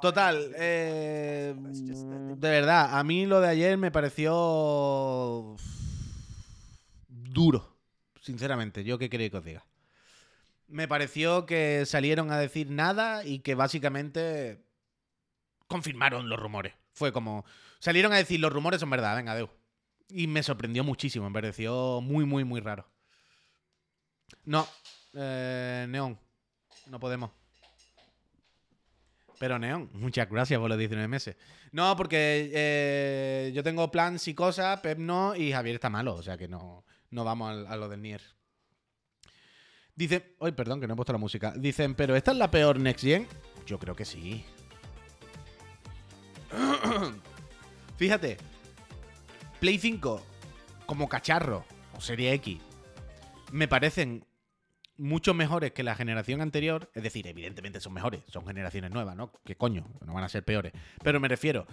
Total, 0.00 0.52
eh, 0.56 1.54
de 1.56 2.50
verdad, 2.50 2.98
a 2.98 3.04
mí 3.04 3.26
lo 3.26 3.40
de 3.40 3.48
ayer 3.48 3.76
me 3.76 3.90
pareció 3.90 5.56
duro, 7.08 7.76
sinceramente. 8.22 8.84
Yo 8.84 8.98
qué 8.98 9.10
queréis 9.10 9.30
que 9.30 9.36
os 9.36 9.44
diga. 9.44 9.64
Me 10.68 10.88
pareció 10.88 11.46
que 11.46 11.84
salieron 11.86 12.32
a 12.32 12.38
decir 12.38 12.70
nada 12.70 13.24
y 13.24 13.40
que 13.40 13.54
básicamente 13.54 14.64
confirmaron 15.68 16.28
los 16.28 16.40
rumores. 16.40 16.74
Fue 16.92 17.12
como, 17.12 17.44
salieron 17.78 18.12
a 18.12 18.16
decir 18.16 18.40
los 18.40 18.52
rumores 18.52 18.80
son 18.80 18.90
verdad, 18.90 19.14
venga, 19.14 19.34
Deu. 19.34 19.50
Y 20.08 20.26
me 20.26 20.42
sorprendió 20.42 20.84
muchísimo, 20.84 21.28
me 21.28 21.34
pareció 21.34 22.00
muy, 22.00 22.24
muy, 22.24 22.44
muy 22.44 22.60
raro. 22.60 22.88
No, 24.44 24.66
eh, 25.14 25.86
Neón, 25.88 26.18
no 26.86 27.00
podemos. 27.00 27.30
Pero 29.38 29.58
Neon, 29.58 29.90
muchas 29.92 30.28
gracias 30.30 30.58
por 30.58 30.68
los 30.68 30.78
19 30.78 31.08
meses. 31.08 31.36
No, 31.72 31.94
porque 31.96 32.50
eh, 32.54 33.52
yo 33.54 33.62
tengo 33.62 33.90
plans 33.90 34.26
y 34.28 34.34
cosas, 34.34 34.80
Pep 34.80 34.98
no, 34.98 35.36
y 35.36 35.52
Javier 35.52 35.74
está 35.74 35.90
malo, 35.90 36.14
o 36.14 36.22
sea 36.22 36.38
que 36.38 36.48
no, 36.48 36.84
no 37.10 37.24
vamos 37.24 37.66
a, 37.68 37.76
lo 37.76 37.88
del 37.88 38.00
Nier. 38.00 38.22
Dicen, 39.94 40.24
ay, 40.40 40.52
perdón, 40.52 40.80
que 40.80 40.86
no 40.86 40.94
he 40.94 40.96
puesto 40.96 41.12
la 41.12 41.18
música. 41.18 41.52
Dicen, 41.56 41.94
pero 41.94 42.16
esta 42.16 42.32
es 42.32 42.38
la 42.38 42.50
peor 42.50 42.78
Next 42.78 43.04
Gen. 43.04 43.26
Yo 43.66 43.78
creo 43.78 43.94
que 43.94 44.04
sí. 44.04 44.44
Fíjate, 47.96 48.36
Play 49.60 49.78
5 49.78 50.22
como 50.86 51.08
cacharro 51.08 51.64
o 51.96 52.00
Serie 52.00 52.32
X 52.34 52.60
me 53.52 53.68
parecen 53.68 54.24
mucho 54.98 55.34
mejores 55.34 55.72
que 55.72 55.82
la 55.82 55.94
generación 55.94 56.40
anterior. 56.40 56.90
Es 56.94 57.02
decir, 57.02 57.26
evidentemente 57.26 57.80
son 57.80 57.92
mejores, 57.92 58.22
son 58.28 58.46
generaciones 58.46 58.90
nuevas, 58.90 59.16
¿no? 59.16 59.32
¿Qué 59.44 59.56
coño? 59.56 59.86
No 60.04 60.14
van 60.14 60.24
a 60.24 60.28
ser 60.28 60.44
peores. 60.44 60.72
Pero 61.02 61.20
me 61.20 61.28
refiero, 61.28 61.66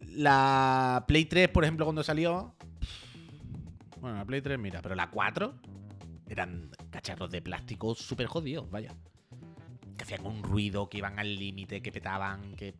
la 0.00 1.04
Play 1.06 1.26
3, 1.26 1.48
por 1.48 1.64
ejemplo, 1.64 1.84
cuando 1.86 2.02
salió... 2.02 2.54
Bueno, 4.00 4.16
la 4.16 4.24
Play 4.24 4.40
3, 4.40 4.58
mira, 4.58 4.80
pero 4.80 4.94
la 4.94 5.10
4 5.10 5.54
eran 6.28 6.70
cacharros 6.90 7.30
de 7.30 7.42
plástico 7.42 7.94
súper 7.94 8.26
jodidos, 8.26 8.70
vaya. 8.70 8.94
Que 9.96 10.04
hacían 10.04 10.24
un 10.24 10.42
ruido, 10.42 10.88
que 10.88 10.98
iban 10.98 11.18
al 11.18 11.36
límite, 11.36 11.82
que 11.82 11.92
petaban, 11.92 12.54
que... 12.54 12.74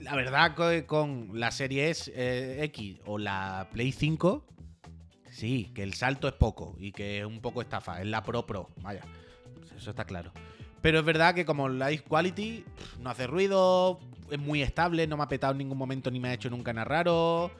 La 0.00 0.16
verdad 0.16 0.54
que 0.54 0.84
con 0.84 1.30
la 1.32 1.50
serie 1.50 1.90
eh, 2.08 2.58
X 2.64 3.00
o 3.06 3.16
la 3.16 3.68
Play 3.72 3.92
5, 3.92 4.44
sí, 5.34 5.72
que 5.74 5.82
el 5.82 5.94
salto 5.94 6.28
es 6.28 6.34
poco 6.34 6.76
y 6.78 6.92
que 6.92 7.20
es 7.20 7.26
un 7.26 7.40
poco 7.40 7.60
estafa. 7.60 8.00
Es 8.00 8.06
la 8.06 8.22
Pro 8.22 8.46
Pro, 8.46 8.70
vaya. 8.80 9.02
Eso 9.76 9.90
está 9.90 10.04
claro. 10.04 10.32
Pero 10.80 10.98
es 10.98 11.04
verdad 11.04 11.34
que 11.34 11.44
como 11.44 11.68
la 11.68 11.90
Quality 11.96 12.64
no 13.00 13.10
hace 13.10 13.26
ruido, 13.26 13.98
es 14.30 14.38
muy 14.38 14.62
estable, 14.62 15.06
no 15.06 15.16
me 15.16 15.24
ha 15.24 15.28
petado 15.28 15.52
en 15.52 15.58
ningún 15.58 15.78
momento 15.78 16.10
ni 16.10 16.20
me 16.20 16.28
ha 16.28 16.34
hecho 16.34 16.50
nunca 16.50 16.72
nada 16.72 16.84
raro. 16.84 17.50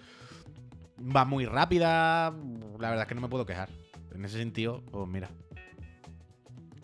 Va 0.98 1.24
muy 1.24 1.46
rápida. 1.46 2.30
La 2.78 2.90
verdad 2.90 3.02
es 3.02 3.06
que 3.08 3.14
no 3.14 3.20
me 3.20 3.28
puedo 3.28 3.46
quejar. 3.46 3.70
En 4.14 4.24
ese 4.24 4.38
sentido, 4.38 4.82
pues 4.90 5.08
mira. 5.08 5.30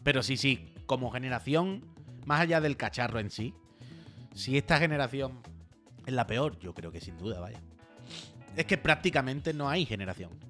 Pero 0.02 0.22
sí, 0.22 0.36
sí, 0.36 0.74
como 0.86 1.10
generación, 1.10 1.84
más 2.26 2.40
allá 2.40 2.60
del 2.60 2.76
cacharro 2.76 3.20
en 3.20 3.30
sí, 3.30 3.54
si 4.34 4.56
esta 4.56 4.78
generación 4.78 5.40
es 6.06 6.14
la 6.14 6.26
peor, 6.26 6.58
yo 6.58 6.74
creo 6.74 6.90
que 6.90 7.00
sin 7.00 7.16
duda, 7.18 7.38
vaya. 7.38 7.60
Es 8.56 8.64
que 8.64 8.78
prácticamente 8.78 9.52
no 9.52 9.68
hay 9.68 9.84
generación. 9.86 10.49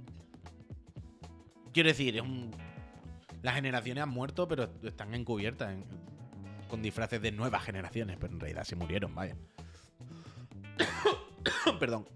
Quiero 1.72 1.88
decir, 1.88 2.16
es 2.16 2.22
un... 2.22 2.50
las 3.42 3.54
generaciones 3.54 4.02
han 4.02 4.08
muerto, 4.10 4.46
pero 4.48 4.70
están 4.82 5.14
encubiertas 5.14 5.70
en- 5.72 5.84
con 6.68 6.82
disfraces 6.82 7.20
de 7.20 7.32
nuevas 7.32 7.64
generaciones, 7.64 8.16
pero 8.20 8.32
en 8.32 8.40
realidad 8.40 8.64
se 8.64 8.76
murieron, 8.76 9.14
vaya. 9.14 9.36
Perdón. 11.80 12.06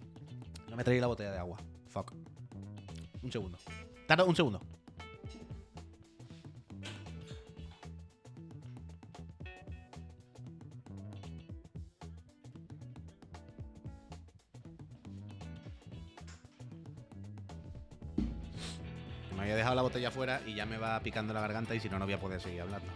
No 0.69 0.77
me 0.77 0.85
traí 0.85 1.01
la 1.01 1.07
botella 1.07 1.33
de 1.33 1.39
agua. 1.39 1.59
Fuck. 1.89 2.13
Un 3.23 3.33
segundo. 3.33 3.59
Tarda 4.07 4.25
un 4.25 4.37
segundo. 4.37 4.61
Botella 19.95 20.11
fuera 20.11 20.41
y 20.45 20.55
ya 20.55 20.67
me 20.67 20.77
va 20.77 20.99
picando 20.99 21.33
la 21.33 21.41
garganta 21.41 21.73
y 21.73 21.79
si 21.79 21.89
no, 21.89 22.01
no 22.01 22.05
voy 22.05 22.15
a 22.15 22.19
poder 22.19 22.41
seguir 22.41 22.63
hablando. 22.63 22.89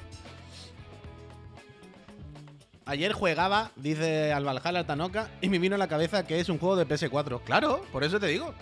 Ayer 2.87 3.13
jugaba, 3.13 3.71
dice 3.77 4.33
al 4.33 4.45
Valhalla 4.45 4.85
Tanoka, 4.85 5.29
y 5.41 5.49
me 5.49 5.61
vino 5.61 5.77
a 5.77 5.79
la 5.79 5.87
cabeza 5.87 6.27
que 6.27 6.41
es 6.41 6.49
un 6.49 6.59
juego 6.59 6.75
de 6.75 6.89
PS4. 6.89 7.43
Claro, 7.45 7.85
por 7.93 8.03
eso 8.03 8.19
te 8.19 8.27
digo. 8.27 8.53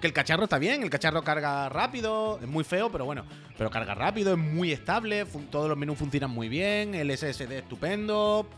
Que 0.00 0.06
el 0.06 0.12
cacharro 0.12 0.44
está 0.44 0.58
bien, 0.58 0.84
el 0.84 0.90
cacharro 0.90 1.24
carga 1.24 1.68
rápido, 1.68 2.38
es 2.40 2.46
muy 2.46 2.62
feo, 2.62 2.90
pero 2.92 3.04
bueno, 3.04 3.24
pero 3.58 3.68
carga 3.68 3.94
rápido, 3.94 4.32
es 4.32 4.38
muy 4.38 4.70
estable, 4.70 5.26
todos 5.50 5.68
los 5.68 5.76
menús 5.76 5.98
funcionan 5.98 6.30
muy 6.30 6.48
bien, 6.48 6.94
el 6.94 7.10
SSD 7.10 7.50
estupendo. 7.50 8.48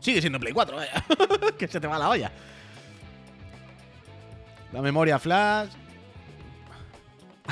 Sigue 0.00 0.20
siendo 0.20 0.40
Play 0.40 0.52
4, 0.52 0.76
vaya. 0.76 1.04
que 1.58 1.68
se 1.68 1.80
te 1.80 1.86
va 1.86 1.98
la 1.98 2.08
olla. 2.08 2.32
La 4.72 4.82
memoria 4.82 5.18
flash. 5.18 5.70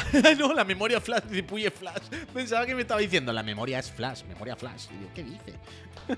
no, 0.38 0.52
la 0.54 0.64
memoria 0.64 1.00
flash, 1.00 1.24
dice 1.24 1.42
Puye 1.42 1.70
flash. 1.70 2.02
Pensaba 2.32 2.66
que 2.66 2.74
me 2.74 2.82
estaba 2.82 3.00
diciendo, 3.00 3.32
la 3.32 3.42
memoria 3.42 3.78
es 3.78 3.90
flash, 3.90 4.22
memoria 4.24 4.56
flash. 4.56 4.86
Y 4.90 4.96
digo, 4.98 5.10
¿qué 5.14 5.24
dice? 5.24 5.54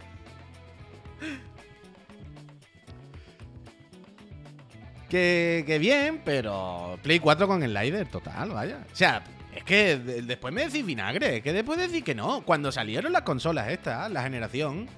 que, 5.08 5.64
que 5.66 5.78
bien, 5.78 6.22
pero 6.24 6.98
Play 7.02 7.18
4 7.18 7.46
con 7.48 7.62
el 7.62 7.70
Slider, 7.72 8.06
total, 8.08 8.50
vaya. 8.50 8.84
O 8.92 8.96
sea, 8.96 9.22
es 9.54 9.64
que 9.64 9.96
de- 9.98 10.22
después 10.22 10.54
me 10.54 10.64
decís 10.66 10.84
vinagre, 10.86 11.38
es 11.38 11.42
que 11.42 11.52
después 11.52 11.78
decís 11.78 12.04
que 12.04 12.14
no. 12.14 12.42
Cuando 12.42 12.70
salieron 12.70 13.12
las 13.12 13.22
consolas 13.22 13.68
estas, 13.68 14.10
la 14.10 14.22
generación, 14.22 14.88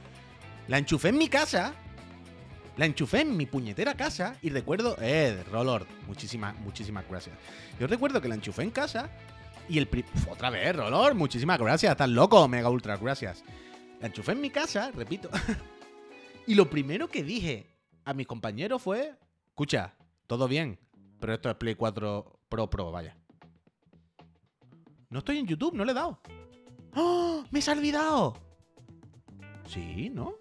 la 0.68 0.78
enchufé 0.78 1.08
en 1.08 1.18
mi 1.18 1.28
casa. 1.28 1.72
La 2.76 2.86
enchufé 2.86 3.20
en 3.20 3.36
mi 3.36 3.46
puñetera 3.46 3.94
casa 3.94 4.36
y 4.40 4.48
recuerdo, 4.48 4.96
eh, 5.00 5.44
Rolord, 5.50 5.86
muchísimas, 6.06 6.58
muchísimas 6.60 7.06
gracias. 7.08 7.36
Yo 7.78 7.86
recuerdo 7.86 8.20
que 8.20 8.28
la 8.28 8.34
enchufé 8.34 8.62
en 8.62 8.70
casa 8.70 9.10
y 9.68 9.78
el 9.78 9.88
Uf, 10.14 10.28
otra 10.28 10.48
vez, 10.48 10.74
Rolord, 10.74 11.14
muchísimas 11.14 11.58
gracias, 11.58 11.92
estás 11.92 12.08
loco, 12.08 12.48
mega 12.48 12.70
ultra 12.70 12.96
gracias. 12.96 13.44
La 14.00 14.06
enchufé 14.06 14.32
en 14.32 14.40
mi 14.40 14.50
casa, 14.50 14.90
repito. 14.90 15.28
y 16.46 16.54
lo 16.54 16.70
primero 16.70 17.08
que 17.08 17.22
dije 17.22 17.66
a 18.04 18.14
mis 18.14 18.26
compañeros 18.26 18.80
fue, 18.80 19.14
escucha, 19.48 19.94
todo 20.26 20.48
bien, 20.48 20.78
pero 21.20 21.34
esto 21.34 21.50
es 21.50 21.56
Play 21.56 21.74
4 21.74 22.40
Pro 22.48 22.70
Pro, 22.70 22.90
vaya. 22.90 23.16
No 25.10 25.18
estoy 25.18 25.38
en 25.38 25.46
YouTube, 25.46 25.74
no 25.74 25.84
le 25.84 25.92
he 25.92 25.94
dado. 25.94 26.20
¡Oh! 26.94 27.44
¡Me 27.50 27.60
se 27.60 27.70
ha 27.70 27.74
olvidado! 27.74 28.34
Sí, 29.66 30.10
¿no? 30.10 30.34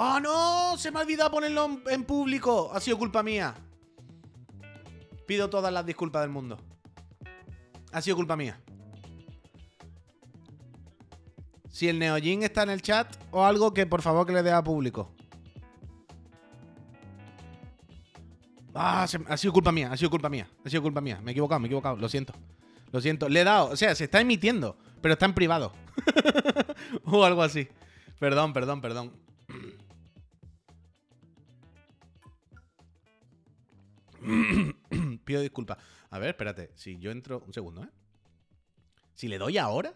¡Oh, 0.00 0.20
no! 0.20 0.76
Se 0.78 0.92
me 0.92 1.00
ha 1.00 1.02
olvidado 1.02 1.28
ponerlo 1.28 1.80
en, 1.90 2.04
público. 2.04 2.70
Ha 2.72 2.78
sido 2.78 2.96
culpa 2.96 3.20
mía. 3.24 3.52
Pido 5.26 5.50
todas 5.50 5.72
las 5.72 5.84
disculpas 5.84 6.22
del 6.22 6.30
mundo. 6.30 6.56
Ha 7.90 8.00
sido 8.00 8.14
culpa 8.14 8.36
mía. 8.36 8.60
Si 11.68 11.88
el 11.88 11.98
Neojin 11.98 12.44
está 12.44 12.62
en 12.62 12.70
el 12.70 12.80
chat 12.80 13.12
o 13.32 13.44
algo, 13.44 13.74
que 13.74 13.86
por 13.86 14.00
favor 14.00 14.24
que 14.24 14.32
le 14.32 14.44
dé 14.44 14.52
a 14.52 14.62
público. 14.62 15.10
Ah, 18.76 19.02
ha 19.02 19.36
sido 19.36 19.52
culpa 19.52 19.72
mía, 19.72 19.90
ha 19.90 19.96
sido 19.96 20.10
culpa 20.10 20.28
mía, 20.28 20.48
ha 20.64 20.70
sido 20.70 20.82
culpa 20.82 21.00
mía. 21.00 21.18
Me 21.24 21.32
he 21.32 21.32
equivocado, 21.32 21.58
me 21.58 21.66
he 21.66 21.70
equivocado, 21.70 21.96
lo 21.96 22.08
siento. 22.08 22.34
Lo 22.92 23.00
siento. 23.00 23.28
Le 23.28 23.40
he 23.40 23.44
dado, 23.44 23.70
o 23.70 23.76
sea, 23.76 23.96
se 23.96 24.04
está 24.04 24.20
emitiendo, 24.20 24.76
pero 25.02 25.14
está 25.14 25.26
en 25.26 25.34
privado. 25.34 25.72
o 27.04 27.24
algo 27.24 27.42
así. 27.42 27.66
Perdón, 28.20 28.52
perdón, 28.52 28.80
perdón. 28.80 29.27
Pido 35.24 35.40
disculpas. 35.40 35.78
A 36.10 36.18
ver, 36.18 36.30
espérate. 36.30 36.70
Si 36.74 36.98
yo 36.98 37.10
entro. 37.10 37.42
Un 37.46 37.52
segundo, 37.52 37.82
¿eh? 37.82 37.88
Si 39.14 39.28
le 39.28 39.38
doy 39.38 39.58
ahora, 39.58 39.94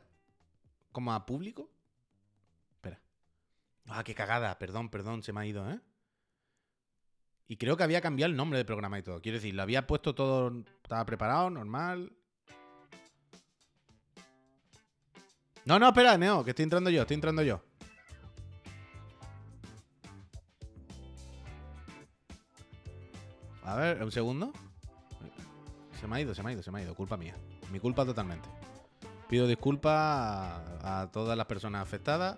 como 0.91 1.13
a 1.13 1.27
público. 1.27 1.71
Espera. 2.75 3.01
Ah, 3.87 4.03
qué 4.05 4.15
cagada. 4.15 4.59
Perdón, 4.59 4.91
perdón, 4.91 5.23
se 5.23 5.33
me 5.33 5.41
ha 5.41 5.47
ido, 5.47 5.71
¿eh? 5.71 5.81
Y 7.49 7.57
creo 7.57 7.77
que 7.77 7.83
había 7.83 8.01
cambiado 8.01 8.31
el 8.31 8.37
nombre 8.37 8.59
del 8.59 8.67
programa 8.67 8.99
y 8.99 9.03
todo. 9.03 9.21
Quiero 9.21 9.37
decir, 9.37 9.55
lo 9.55 9.63
había 9.63 9.87
puesto 9.87 10.15
todo. 10.15 10.65
Estaba 10.83 11.05
preparado, 11.05 11.51
normal. 11.51 12.13
No, 15.65 15.79
no, 15.79 15.89
espera, 15.89 16.17
Neo, 16.19 16.43
que 16.43 16.51
estoy 16.51 16.65
entrando 16.65 16.91
yo, 16.91 17.03
estoy 17.03 17.15
entrando 17.15 17.43
yo. 17.43 17.63
A 23.73 23.77
ver, 23.77 24.05
un 24.05 24.13
segundo. 24.13 24.53
Se 25.99 26.07
me 26.07 26.17
ha 26.17 26.21
ido, 26.21 26.35
se 26.35 26.43
me 26.43 26.51
ha 26.51 26.53
ido, 26.53 26.63
se 26.63 26.71
me 26.71 26.81
ha 26.81 26.83
ido. 26.83 26.95
Culpa 26.95 27.17
mía. 27.17 27.35
Mi 27.73 27.81
culpa 27.81 28.05
totalmente. 28.05 28.47
Pido 29.31 29.47
disculpas 29.47 29.95
a, 30.83 31.09
todas 31.11 31.39
las 31.39 31.47
personas 31.47 31.81
afectadas. 31.81 32.37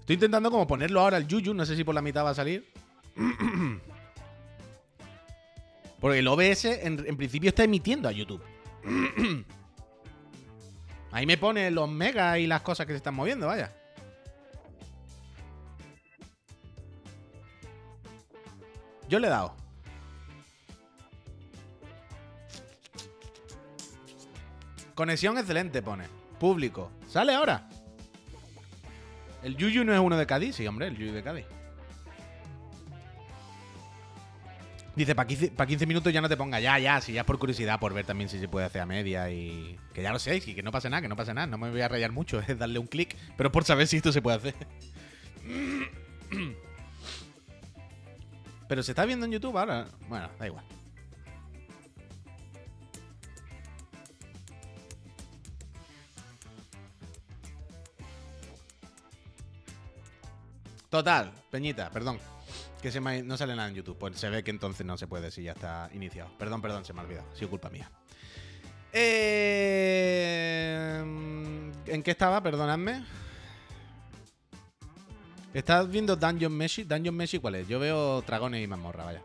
Estoy 0.00 0.14
intentando 0.14 0.50
como 0.50 0.66
ponerlo 0.66 1.00
ahora 1.00 1.18
al 1.18 1.28
Yuyu. 1.28 1.52
No 1.52 1.66
sé 1.66 1.76
si 1.76 1.84
por 1.84 1.94
la 1.94 2.00
mitad 2.00 2.24
va 2.24 2.30
a 2.30 2.34
salir. 2.34 2.72
Porque 6.00 6.20
el 6.20 6.26
OBS 6.26 6.64
en, 6.64 7.04
en 7.06 7.16
principio 7.18 7.50
está 7.50 7.64
emitiendo 7.64 8.08
a 8.08 8.12
YouTube. 8.12 8.42
Ahí 11.12 11.26
me 11.26 11.36
pone 11.36 11.70
los 11.70 11.86
megas 11.86 12.38
y 12.38 12.46
las 12.46 12.62
cosas 12.62 12.86
que 12.86 12.94
se 12.94 12.96
están 12.96 13.14
moviendo, 13.14 13.46
vaya. 13.46 13.70
Yo 19.06 19.18
le 19.18 19.26
he 19.26 19.30
dado. 19.30 19.61
Conexión 24.94 25.38
excelente, 25.38 25.82
pone. 25.82 26.04
Público. 26.38 26.90
¿Sale 27.08 27.34
ahora? 27.34 27.68
¿El 29.42 29.56
Yuyu 29.56 29.84
no 29.84 29.92
es 29.92 30.00
uno 30.00 30.16
de 30.16 30.26
Cádiz? 30.26 30.56
Sí, 30.56 30.66
hombre, 30.66 30.88
el 30.88 30.96
Yuyu 30.96 31.12
de 31.12 31.22
Cádiz. 31.22 31.46
Dice, 34.94 35.14
para 35.14 35.26
15, 35.26 35.52
pa' 35.52 35.66
15 35.66 35.86
minutos 35.86 36.12
ya 36.12 36.20
no 36.20 36.28
te 36.28 36.36
ponga 36.36 36.60
ya, 36.60 36.78
ya, 36.78 37.00
si 37.00 37.14
ya 37.14 37.22
es 37.22 37.26
por 37.26 37.38
curiosidad, 37.38 37.80
por 37.80 37.94
ver 37.94 38.04
también 38.04 38.28
si 38.28 38.38
se 38.38 38.46
puede 38.46 38.66
hacer 38.66 38.82
a 38.82 38.86
media 38.86 39.30
y. 39.30 39.78
Que 39.94 40.02
ya 40.02 40.12
lo 40.12 40.18
sé, 40.18 40.36
y 40.36 40.54
que 40.54 40.62
no 40.62 40.70
pasa 40.70 40.90
nada, 40.90 41.00
que 41.00 41.08
no 41.08 41.16
pasa 41.16 41.32
nada, 41.32 41.46
no 41.46 41.56
me 41.56 41.70
voy 41.70 41.80
a 41.80 41.88
rayar 41.88 42.12
mucho, 42.12 42.40
es 42.46 42.58
darle 42.58 42.78
un 42.78 42.86
clic, 42.86 43.16
pero 43.36 43.50
por 43.50 43.64
saber 43.64 43.86
si 43.86 43.96
esto 43.96 44.12
se 44.12 44.20
puede 44.20 44.36
hacer. 44.36 44.54
Pero 48.68 48.82
se 48.82 48.92
está 48.92 49.04
viendo 49.04 49.26
en 49.26 49.32
YouTube 49.32 49.58
ahora. 49.58 49.86
Bueno, 50.08 50.30
da 50.38 50.46
igual. 50.46 50.64
Total, 60.92 61.32
Peñita, 61.50 61.90
perdón. 61.90 62.18
Que 62.82 62.92
se 62.92 63.00
me 63.00 63.22
no 63.22 63.38
sale 63.38 63.56
nada 63.56 63.70
en 63.70 63.74
YouTube. 63.76 63.96
Pues 63.96 64.18
se 64.18 64.28
ve 64.28 64.44
que 64.44 64.50
entonces 64.50 64.84
no 64.84 64.98
se 64.98 65.06
puede 65.06 65.30
si 65.30 65.42
ya 65.42 65.52
está 65.52 65.88
iniciado. 65.94 66.30
Perdón, 66.36 66.60
perdón, 66.60 66.84
se 66.84 66.92
me 66.92 67.00
ha 67.00 67.04
olvidado. 67.04 67.26
Ha 67.32 67.34
sido 67.34 67.48
culpa 67.48 67.70
mía. 67.70 67.90
Eh, 68.92 70.12
¿En 71.86 72.02
qué 72.02 72.10
estaba? 72.10 72.42
Perdonadme. 72.42 73.06
¿Estás 75.54 75.88
viendo 75.88 76.14
Dungeon 76.14 76.52
Meshi? 76.52 76.84
¿Dungeon 76.84 77.16
Meshi 77.16 77.38
cuál 77.38 77.54
es? 77.54 77.66
Yo 77.66 77.80
veo 77.80 78.20
dragones 78.20 78.62
y 78.62 78.66
mazmorra, 78.66 79.04
vaya. 79.04 79.22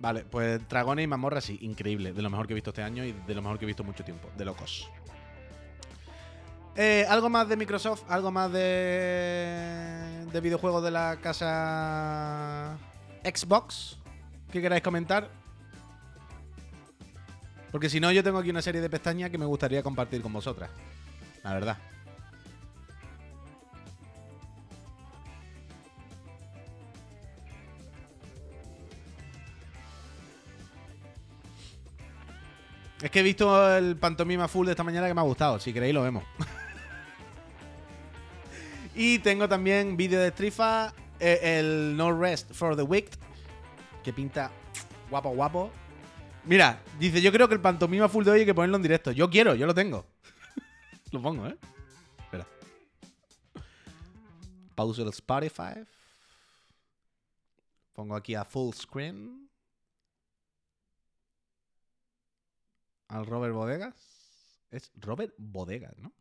Vale, 0.00 0.24
pues 0.24 0.66
dragones 0.68 1.04
y 1.04 1.06
mazmorra 1.06 1.40
sí, 1.40 1.58
increíble. 1.62 2.12
De 2.12 2.22
lo 2.22 2.30
mejor 2.30 2.46
que 2.46 2.52
he 2.52 2.54
visto 2.54 2.70
este 2.70 2.82
año 2.82 3.04
y 3.04 3.12
de 3.12 3.34
lo 3.34 3.42
mejor 3.42 3.58
que 3.58 3.64
he 3.64 3.66
visto 3.66 3.84
mucho 3.84 4.04
tiempo. 4.04 4.28
De 4.36 4.44
locos. 4.44 4.88
Eh, 6.76 7.04
¿Algo 7.08 7.28
más 7.28 7.48
de 7.48 7.56
Microsoft? 7.56 8.04
¿Algo 8.08 8.30
más 8.30 8.52
de, 8.52 10.26
de 10.32 10.40
videojuegos 10.40 10.84
de 10.84 10.92
la 10.92 11.18
casa 11.20 12.78
Xbox? 13.24 13.98
que 14.50 14.62
queráis 14.62 14.82
comentar? 14.82 15.28
Porque 17.70 17.90
si 17.90 18.00
no, 18.00 18.10
yo 18.12 18.24
tengo 18.24 18.38
aquí 18.38 18.50
una 18.50 18.62
serie 18.62 18.80
de 18.80 18.88
pestañas 18.88 19.30
que 19.30 19.38
me 19.38 19.44
gustaría 19.44 19.82
compartir 19.82 20.22
con 20.22 20.32
vosotras. 20.32 20.70
La 21.42 21.52
verdad. 21.52 21.78
Es 33.00 33.12
que 33.12 33.20
he 33.20 33.22
visto 33.22 33.76
el 33.76 33.96
pantomima 33.96 34.48
full 34.48 34.66
de 34.66 34.72
esta 34.72 34.82
mañana 34.82 35.06
que 35.06 35.14
me 35.14 35.20
ha 35.20 35.24
gustado. 35.24 35.60
Si 35.60 35.72
queréis, 35.72 35.94
lo 35.94 36.02
vemos. 36.02 36.24
y 38.94 39.20
tengo 39.20 39.48
también 39.48 39.96
vídeo 39.96 40.20
de 40.20 40.30
Strifa, 40.30 40.92
eh, 41.20 41.38
el 41.42 41.96
No 41.96 42.18
Rest 42.18 42.52
for 42.52 42.74
the 42.74 42.82
Wicked, 42.82 43.18
que 44.02 44.12
pinta 44.12 44.50
guapo, 45.10 45.30
guapo. 45.30 45.70
Mira, 46.44 46.80
dice, 46.98 47.20
yo 47.20 47.30
creo 47.30 47.46
que 47.46 47.54
el 47.54 47.60
pantomima 47.60 48.08
full 48.08 48.24
de 48.24 48.32
hoy 48.32 48.40
hay 48.40 48.46
que 48.46 48.54
ponerlo 48.54 48.76
en 48.76 48.82
directo. 48.82 49.12
Yo 49.12 49.30
quiero, 49.30 49.54
yo 49.54 49.66
lo 49.66 49.74
tengo. 49.74 50.04
lo 51.12 51.22
pongo, 51.22 51.46
¿eh? 51.46 51.56
Espera. 52.18 52.46
Pauso 54.74 55.02
el 55.02 55.10
Spotify. 55.10 55.84
Pongo 57.94 58.16
aquí 58.16 58.34
a 58.34 58.44
full 58.44 58.74
screen. 58.74 59.47
Al 63.08 63.26
Robert 63.26 63.54
Bodegas. 63.54 63.94
Es 64.70 64.92
Robert 64.96 65.34
Bodegas, 65.38 65.96
¿no? 65.98 66.12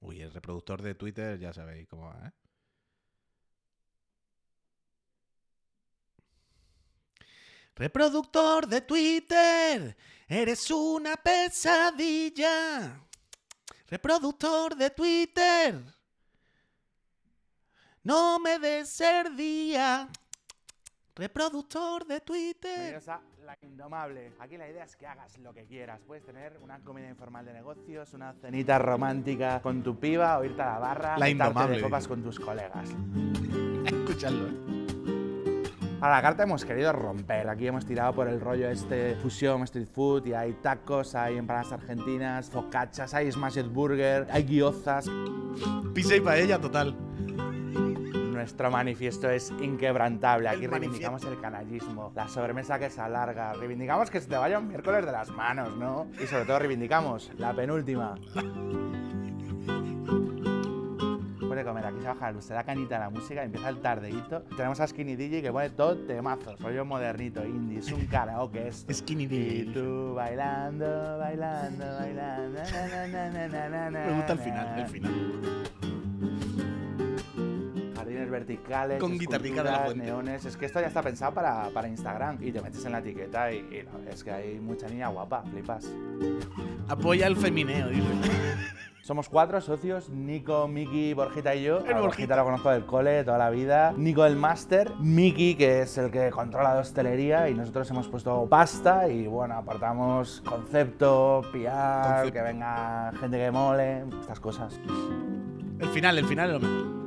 Uy, 0.00 0.20
el 0.20 0.32
reproductor 0.32 0.82
de 0.82 0.94
Twitter 0.94 1.38
ya 1.38 1.52
sabéis 1.52 1.88
cómo 1.88 2.04
va, 2.06 2.28
¿eh? 2.28 2.32
Reproductor 7.76 8.68
de 8.68 8.82
Twitter, 8.82 9.96
eres 10.28 10.70
una 10.70 11.16
pesadilla. 11.16 13.00
Reproductor 13.88 14.76
de 14.76 14.90
Twitter, 14.90 15.82
no 18.04 18.38
me 18.38 18.58
des 18.58 18.88
ser 18.88 19.34
día. 19.34 20.08
Reproductor 21.16 22.06
de 22.06 22.20
Twitter. 22.20 23.00
A 23.06 23.20
La 23.44 23.56
Indomable. 23.62 24.32
Aquí 24.40 24.56
la 24.56 24.68
idea 24.68 24.84
es 24.84 24.96
que 24.96 25.06
hagas 25.06 25.38
lo 25.38 25.54
que 25.54 25.64
quieras. 25.64 26.00
Puedes 26.06 26.24
tener 26.24 26.58
una 26.60 26.80
comida 26.80 27.08
informal 27.08 27.46
de 27.46 27.52
negocios, 27.52 28.12
una 28.12 28.34
cenita 28.34 28.78
romántica 28.78 29.62
con 29.62 29.82
tu 29.82 29.98
piba 29.98 30.38
o 30.38 30.44
irte 30.44 30.60
a 30.60 30.72
la 30.72 30.78
barra 30.78 31.18
La 31.18 31.28
Indomable, 31.28 31.76
de 31.76 31.82
copas 31.82 32.08
con 32.08 32.22
tus 32.22 32.38
colegas. 32.38 32.90
Escuchadlo, 33.86 34.48
¿eh? 34.48 34.84
A 36.00 36.10
la 36.10 36.20
carta 36.20 36.42
hemos 36.42 36.66
querido 36.66 36.92
romper. 36.92 37.48
Aquí 37.48 37.66
hemos 37.66 37.86
tirado 37.86 38.12
por 38.12 38.28
el 38.28 38.38
rollo 38.38 38.68
este 38.68 39.14
fusión 39.16 39.62
street 39.62 39.86
food 39.86 40.26
y 40.26 40.34
hay 40.34 40.52
tacos, 40.52 41.14
hay 41.14 41.38
empanadas 41.38 41.72
argentinas, 41.72 42.50
focachas, 42.50 43.14
hay 43.14 43.32
smashed 43.32 43.68
burger, 43.68 44.26
hay 44.30 44.42
guiozas. 44.42 45.06
Pizza 45.94 46.16
y 46.16 46.20
paella 46.20 46.60
total. 46.60 46.94
Nuestro 48.44 48.70
manifiesto 48.70 49.30
es 49.30 49.50
inquebrantable. 49.62 50.50
Aquí 50.50 50.66
El 50.66 50.70
reivindicamos 50.70 51.24
el 51.24 51.40
canallismo, 51.40 52.12
la 52.14 52.28
sobremesa 52.28 52.78
que 52.78 52.90
se 52.90 53.00
alarga, 53.00 53.54
reivindicamos 53.54 54.10
que 54.10 54.20
se 54.20 54.28
te 54.28 54.36
vaya 54.36 54.58
un 54.58 54.68
miércoles 54.68 55.06
de 55.06 55.12
las 55.12 55.30
manos, 55.30 55.74
¿no? 55.78 56.08
Y 56.22 56.26
sobre 56.26 56.44
todo 56.44 56.58
reivindicamos 56.58 57.30
la 57.38 57.54
penúltima. 57.54 58.16
Después 61.30 61.56
de 61.56 61.64
comer, 61.64 61.86
aquí 61.86 62.00
se 62.02 62.06
baja 62.08 62.26
la 62.26 62.32
luz, 62.32 62.44
se 62.44 62.52
da 62.52 62.64
canita 62.64 62.96
a 62.96 63.00
la 63.00 63.08
música 63.08 63.40
y 63.42 63.46
empieza 63.46 63.68
el 63.70 63.80
tardeíto. 63.80 64.42
Tenemos 64.58 64.78
a 64.80 64.86
Skinny 64.88 65.16
DJ 65.16 65.40
que 65.40 65.50
pone 65.50 65.70
todo 65.70 65.96
temazos, 65.96 66.60
rollo 66.60 66.84
modernito, 66.84 67.42
indie, 67.46 67.78
es 67.78 67.90
un 67.92 68.04
karaoke 68.06 68.68
esto. 68.68 68.92
Skinny 68.92 69.24
Y 69.24 69.26
DJ. 69.26 69.72
tú 69.72 70.12
bailando, 70.14 71.16
bailando, 71.18 71.84
bailando. 71.98 72.60
na, 72.60 73.88
na, 73.90 73.90
Me 74.06 74.12
gusta 74.16 74.32
el 74.34 74.38
na, 74.38 74.44
final, 74.44 74.66
na. 74.66 74.82
el 74.82 74.88
final. 74.88 75.63
Verticales, 78.46 79.00
Con 79.00 79.18
guitarrica 79.18 79.62
de 79.62 79.70
la 79.70 79.76
esculturas, 79.76 79.84
fuente. 79.86 80.04
neones. 80.06 80.44
Es 80.44 80.56
que 80.56 80.66
esto 80.66 80.80
ya 80.80 80.86
está 80.88 81.02
pensado 81.02 81.32
para, 81.32 81.68
para 81.70 81.88
Instagram. 81.88 82.38
Y 82.42 82.52
te 82.52 82.60
metes 82.60 82.84
en 82.84 82.92
la 82.92 82.98
etiqueta 82.98 83.50
y, 83.52 83.56
y 83.58 83.84
no, 83.90 84.10
es 84.10 84.22
que 84.22 84.30
hay 84.32 84.60
mucha 84.60 84.86
niña 84.88 85.08
guapa, 85.08 85.42
flipas. 85.42 85.90
Apoya 86.88 87.26
el 87.26 87.36
femineo, 87.36 87.88
dice. 87.88 88.02
Somos 89.02 89.28
cuatro 89.28 89.60
socios, 89.60 90.08
Nico, 90.08 90.66
Miki, 90.66 91.12
Borjita 91.12 91.54
y 91.54 91.64
yo. 91.64 91.80
El 91.84 92.00
Borjita. 92.00 92.36
Lo 92.36 92.44
conozco 92.44 92.70
del 92.70 92.86
cole 92.86 93.22
toda 93.22 93.36
la 93.36 93.50
vida. 93.50 93.92
Nico 93.96 94.24
el 94.24 94.34
máster, 94.34 94.90
Miki 94.98 95.56
que 95.56 95.82
es 95.82 95.98
el 95.98 96.10
que 96.10 96.30
controla 96.30 96.72
la 96.72 96.80
hostelería 96.80 97.50
y 97.50 97.54
nosotros 97.54 97.90
hemos 97.90 98.08
puesto 98.08 98.46
pasta 98.48 99.06
y 99.08 99.26
bueno, 99.26 99.56
aportamos 99.56 100.40
concepto, 100.46 101.42
Concepto. 101.52 102.32
que 102.32 102.40
venga 102.42 103.12
gente 103.20 103.36
que 103.36 103.50
mole, 103.50 104.04
estas 104.22 104.40
cosas. 104.40 104.80
El 105.80 105.88
final, 105.88 106.16
el 106.16 106.24
final 106.24 106.54
es 106.54 106.62
lo 106.62 106.66
mejor. 106.66 107.03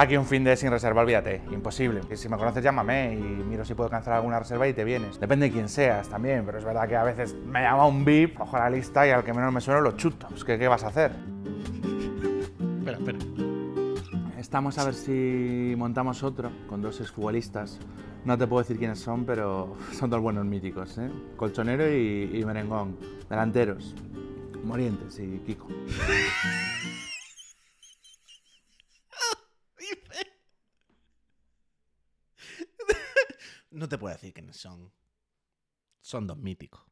Aquí 0.00 0.16
un 0.16 0.24
fin 0.24 0.42
de 0.42 0.56
sin 0.56 0.70
reserva, 0.70 1.02
olvídate, 1.02 1.42
imposible. 1.50 2.00
Si 2.16 2.26
me 2.30 2.38
conoces, 2.38 2.64
llámame 2.64 3.12
y 3.12 3.18
miro 3.18 3.66
si 3.66 3.74
puedo 3.74 3.90
cancelar 3.90 4.20
alguna 4.20 4.38
reserva 4.38 4.66
y 4.66 4.72
te 4.72 4.82
vienes. 4.82 5.20
Depende 5.20 5.44
de 5.44 5.52
quién 5.52 5.68
seas 5.68 6.08
también, 6.08 6.46
pero 6.46 6.56
es 6.56 6.64
verdad 6.64 6.88
que 6.88 6.96
a 6.96 7.02
veces 7.02 7.34
me 7.34 7.60
llama 7.60 7.86
un 7.86 8.02
VIP, 8.02 8.38
cojo 8.38 8.56
la 8.56 8.70
lista 8.70 9.06
y 9.06 9.10
al 9.10 9.22
que 9.22 9.34
menos 9.34 9.52
me 9.52 9.60
suena 9.60 9.78
lo 9.78 9.92
chuto. 9.98 10.26
Que, 10.46 10.58
¿qué 10.58 10.68
vas 10.68 10.84
a 10.84 10.86
hacer? 10.86 11.12
Espera, 12.78 12.96
espera. 12.96 13.18
Estamos 14.38 14.78
a 14.78 14.86
ver 14.86 14.94
si 14.94 15.74
montamos 15.76 16.22
otro 16.22 16.50
con 16.66 16.80
dos 16.80 16.98
exfutbolistas. 17.02 17.78
No 18.24 18.38
te 18.38 18.46
puedo 18.46 18.62
decir 18.62 18.78
quiénes 18.78 19.00
son, 19.00 19.26
pero 19.26 19.76
son 19.92 20.08
dos 20.08 20.22
buenos 20.22 20.46
míticos, 20.46 20.96
¿eh? 20.96 21.10
Colchonero 21.36 21.86
y, 21.86 22.38
y 22.40 22.44
Merengón. 22.46 22.96
Delanteros. 23.28 23.94
Morientes 24.64 25.18
y 25.18 25.40
Kiko. 25.40 25.68
No 33.70 33.88
te 33.88 33.98
puedo 33.98 34.14
decir 34.14 34.32
quiénes 34.32 34.56
son. 34.56 34.92
Son 36.00 36.26
dos 36.26 36.38
míticos. 36.38 36.82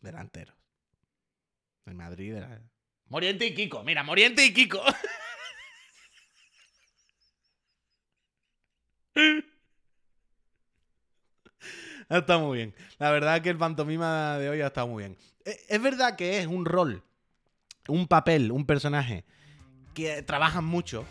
Delanteros. 0.00 0.56
El 1.86 1.94
Madrid 1.94 2.34
era. 2.34 2.62
Moriente 3.06 3.46
y 3.46 3.54
Kiko. 3.54 3.82
Mira, 3.84 4.02
Moriente 4.02 4.44
y 4.44 4.52
Kiko. 4.52 4.82
Ha 12.08 12.18
estado 12.18 12.40
muy 12.40 12.58
bien. 12.58 12.74
La 12.98 13.10
verdad 13.10 13.40
que 13.40 13.50
el 13.50 13.56
pantomima 13.58 14.38
de 14.38 14.48
hoy 14.50 14.60
ha 14.60 14.66
estado 14.68 14.86
muy 14.88 15.04
bien. 15.04 15.16
Eh, 15.44 15.58
Es 15.68 15.80
verdad 15.82 16.16
que 16.16 16.38
es 16.38 16.46
un 16.46 16.64
rol, 16.64 17.02
un 17.88 18.06
papel, 18.06 18.52
un 18.52 18.66
personaje 18.66 19.24
que 19.94 20.22
trabajan 20.22 20.64
mucho 20.64 21.06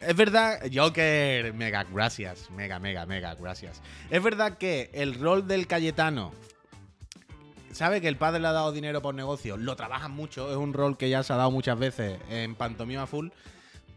Es 0.00 0.16
verdad, 0.16 0.60
Joker, 0.72 1.52
mega, 1.52 1.84
gracias, 1.84 2.50
mega, 2.50 2.78
mega, 2.78 3.04
mega, 3.04 3.34
gracias. 3.34 3.82
Es 4.08 4.22
verdad 4.22 4.56
que 4.56 4.88
el 4.94 5.14
rol 5.20 5.46
del 5.46 5.66
Cayetano, 5.66 6.32
sabe 7.72 8.00
que 8.00 8.08
el 8.08 8.16
padre 8.16 8.40
le 8.40 8.48
ha 8.48 8.52
dado 8.52 8.72
dinero 8.72 9.02
por 9.02 9.14
negocio, 9.14 9.58
lo 9.58 9.76
trabajan 9.76 10.12
mucho, 10.12 10.50
es 10.50 10.56
un 10.56 10.72
rol 10.72 10.96
que 10.96 11.10
ya 11.10 11.22
se 11.22 11.34
ha 11.34 11.36
dado 11.36 11.50
muchas 11.50 11.78
veces 11.78 12.18
en 12.30 12.54
Pantomima 12.54 13.06
Full, 13.06 13.28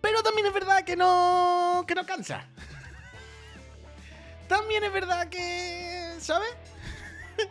pero 0.02 0.22
también 0.24 0.46
es 0.48 0.54
verdad 0.54 0.84
que 0.84 0.98
no, 0.98 1.86
que 1.88 1.96
no 1.96 2.06
cansa. 2.06 2.46
También 4.50 4.84
es 4.84 4.92
verdad 4.92 5.30
que, 5.30 6.16
¿sabes? 6.20 6.50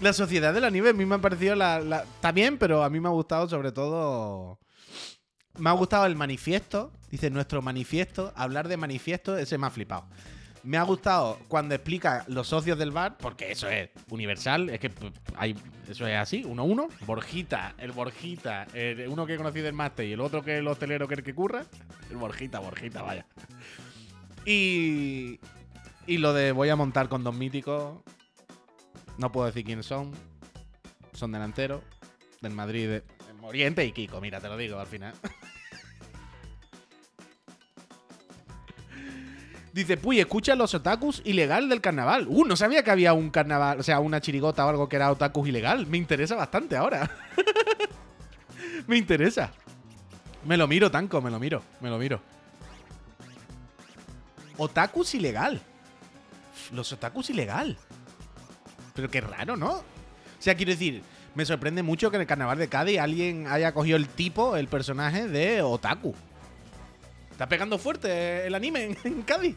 La 0.00 0.12
Sociedad 0.12 0.52
de 0.52 0.60
la 0.60 0.68
Nieve 0.68 0.90
a 0.90 0.92
mí 0.92 1.06
me 1.06 1.14
ha 1.14 1.18
parecido 1.18 1.54
la, 1.56 1.80
la- 1.80 2.04
También, 2.20 2.58
pero 2.58 2.84
a 2.84 2.90
mí 2.90 3.00
me 3.00 3.08
ha 3.08 3.12
gustado 3.12 3.48
sobre 3.48 3.72
todo... 3.72 4.58
Me 5.58 5.70
ha 5.70 5.72
gustado 5.72 6.06
el 6.06 6.16
manifiesto. 6.16 6.90
Dice 7.10 7.30
nuestro 7.30 7.60
manifiesto. 7.62 8.32
Hablar 8.36 8.68
de 8.68 8.76
manifiesto, 8.76 9.36
ese 9.36 9.58
me 9.58 9.66
ha 9.66 9.70
flipado. 9.70 10.06
Me 10.64 10.78
ha 10.78 10.82
gustado 10.84 11.38
cuando 11.48 11.74
explica 11.74 12.24
los 12.28 12.46
socios 12.46 12.78
del 12.78 12.92
bar, 12.92 13.18
porque 13.18 13.50
eso 13.50 13.68
es 13.68 13.90
universal, 14.10 14.70
es 14.70 14.78
que 14.78 14.90
p- 14.90 15.12
hay, 15.36 15.56
eso 15.88 16.06
es 16.06 16.16
así, 16.16 16.44
uno 16.46 16.62
a 16.62 16.64
uno. 16.64 16.88
Borjita, 17.04 17.74
el 17.78 17.90
Borjita, 17.90 18.68
el- 18.72 19.08
uno 19.08 19.26
que 19.26 19.34
he 19.34 19.36
conocido 19.36 19.64
del 19.64 19.74
máster 19.74 20.06
y 20.06 20.12
el 20.12 20.20
otro 20.20 20.44
que 20.44 20.52
es 20.54 20.58
el 20.60 20.68
hostelero 20.68 21.08
que 21.08 21.14
es 21.14 21.18
el 21.18 21.24
que 21.24 21.34
curra. 21.34 21.64
El 22.10 22.16
Borjita, 22.16 22.60
Borjita, 22.60 23.02
vaya. 23.02 23.26
Y, 24.46 25.40
y 26.06 26.18
lo 26.18 26.32
de 26.32 26.52
voy 26.52 26.68
a 26.68 26.76
montar 26.76 27.08
con 27.08 27.24
dos 27.24 27.34
míticos, 27.34 28.00
no 29.18 29.32
puedo 29.32 29.46
decir 29.48 29.64
quiénes 29.64 29.86
son. 29.86 30.12
Son 31.12 31.32
delanteros 31.32 31.82
del 32.40 32.52
Madrid 32.52 32.88
de 32.88 33.02
Oriente 33.42 33.84
y 33.84 33.90
Kiko, 33.92 34.20
mira, 34.20 34.40
te 34.40 34.48
lo 34.48 34.56
digo 34.56 34.78
al 34.78 34.86
final. 34.86 35.12
Dice, 39.72 39.96
puy, 39.96 40.20
escucha 40.20 40.54
los 40.54 40.74
otakus 40.74 41.22
ilegal 41.24 41.68
del 41.68 41.80
carnaval. 41.80 42.26
Uh, 42.28 42.44
no 42.44 42.56
sabía 42.56 42.82
que 42.82 42.90
había 42.90 43.14
un 43.14 43.30
carnaval, 43.30 43.80
o 43.80 43.82
sea, 43.82 44.00
una 44.00 44.20
chirigota 44.20 44.66
o 44.66 44.68
algo 44.68 44.88
que 44.88 44.96
era 44.96 45.10
otakus 45.10 45.48
ilegal. 45.48 45.86
Me 45.86 45.96
interesa 45.96 46.34
bastante 46.34 46.76
ahora. 46.76 47.10
me 48.86 48.98
interesa. 48.98 49.50
Me 50.44 50.58
lo 50.58 50.68
miro, 50.68 50.90
Tanco, 50.90 51.22
me 51.22 51.30
lo 51.30 51.38
miro, 51.38 51.62
me 51.80 51.88
lo 51.88 51.98
miro. 51.98 52.20
Otakus 54.58 55.14
ilegal. 55.14 55.60
Los 56.72 56.92
otakus 56.92 57.30
ilegal. 57.30 57.78
Pero 58.94 59.08
qué 59.08 59.22
raro, 59.22 59.56
¿no? 59.56 59.70
O 59.70 59.84
sea, 60.38 60.54
quiero 60.54 60.72
decir, 60.72 61.02
me 61.34 61.46
sorprende 61.46 61.82
mucho 61.82 62.10
que 62.10 62.16
en 62.16 62.22
el 62.22 62.26
carnaval 62.26 62.58
de 62.58 62.68
Cádiz 62.68 62.98
alguien 62.98 63.46
haya 63.46 63.72
cogido 63.72 63.96
el 63.96 64.08
tipo, 64.08 64.56
el 64.56 64.68
personaje 64.68 65.28
de 65.28 65.62
Otaku. 65.62 66.14
Está 67.42 67.48
pegando 67.48 67.76
fuerte 67.76 68.46
el 68.46 68.54
anime 68.54 68.84
en, 68.84 68.96
en 69.02 69.22
Cádiz. 69.22 69.56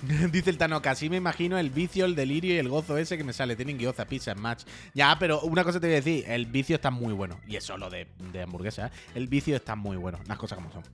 Dice 0.30 0.50
el 0.50 0.58
Tanoka, 0.58 0.92
así 0.92 1.10
me 1.10 1.16
imagino 1.16 1.58
el 1.58 1.70
vicio, 1.70 2.04
el 2.04 2.14
delirio 2.14 2.54
y 2.54 2.58
el 2.58 2.68
gozo 2.68 2.96
ese 2.98 3.18
que 3.18 3.24
me 3.24 3.32
sale. 3.32 3.56
Tienen 3.56 3.76
guioza, 3.76 4.04
pizza, 4.04 4.36
match. 4.36 4.62
Ya, 4.94 5.16
pero 5.18 5.40
una 5.40 5.64
cosa 5.64 5.80
te 5.80 5.88
voy 5.88 5.94
a 5.94 5.96
decir, 5.96 6.24
el 6.28 6.46
vicio 6.46 6.76
está 6.76 6.92
muy 6.92 7.12
bueno. 7.12 7.40
Y 7.48 7.56
es 7.56 7.64
solo 7.64 7.90
de, 7.90 8.06
de 8.32 8.42
hamburguesa, 8.42 8.86
¿eh? 8.86 8.90
El 9.16 9.26
vicio 9.26 9.56
está 9.56 9.74
muy 9.74 9.96
bueno, 9.96 10.20
las 10.28 10.38
cosas 10.38 10.56
como 10.56 10.70
son. 10.70 10.84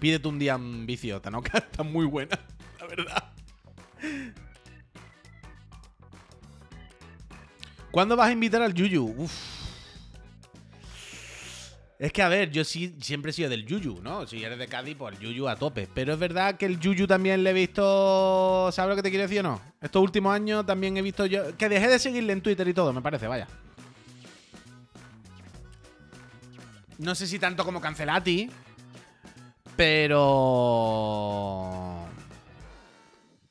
Pídete 0.00 0.26
un 0.26 0.40
día 0.40 0.56
un 0.56 0.84
vicio, 0.84 1.20
Tanoka, 1.20 1.58
está 1.58 1.84
muy 1.84 2.06
buena, 2.06 2.36
la 2.80 2.86
verdad. 2.88 3.32
¿Cuándo 7.92 8.16
vas 8.16 8.28
a 8.30 8.32
invitar 8.32 8.62
al 8.62 8.74
Yuyu? 8.74 9.14
Uf. 9.18 9.32
Es 11.98 12.10
que, 12.12 12.22
a 12.22 12.28
ver, 12.28 12.50
yo 12.50 12.64
sí 12.64 12.96
siempre 13.00 13.30
he 13.30 13.32
sido 13.32 13.48
del 13.50 13.64
Yuyu, 13.64 14.00
¿no? 14.02 14.26
Si 14.26 14.42
eres 14.42 14.58
de 14.58 14.66
Cádiz, 14.66 14.96
pues 14.96 15.14
el 15.14 15.20
Yuyu 15.20 15.46
a 15.46 15.54
tope. 15.54 15.88
Pero 15.94 16.14
es 16.14 16.18
verdad 16.18 16.56
que 16.56 16.66
el 16.66 16.80
Yuyu 16.80 17.06
también 17.06 17.44
le 17.44 17.50
he 17.50 17.52
visto. 17.52 18.72
¿Sabes 18.72 18.90
lo 18.90 18.96
que 18.96 19.02
te 19.02 19.10
quiero 19.10 19.22
decir 19.22 19.40
o 19.40 19.42
no? 19.44 19.60
Estos 19.80 20.02
últimos 20.02 20.34
años 20.34 20.66
también 20.66 20.96
he 20.96 21.02
visto 21.02 21.26
yo. 21.26 21.56
Que 21.56 21.68
dejé 21.68 21.86
de 21.86 21.98
seguirle 21.98 22.32
en 22.32 22.40
Twitter 22.40 22.66
y 22.66 22.74
todo, 22.74 22.92
me 22.94 23.02
parece, 23.02 23.28
vaya. 23.28 23.46
No 26.98 27.14
sé 27.14 27.26
si 27.26 27.38
tanto 27.38 27.62
como 27.64 27.80
Cancelati. 27.80 28.50
Pero. 29.76 30.48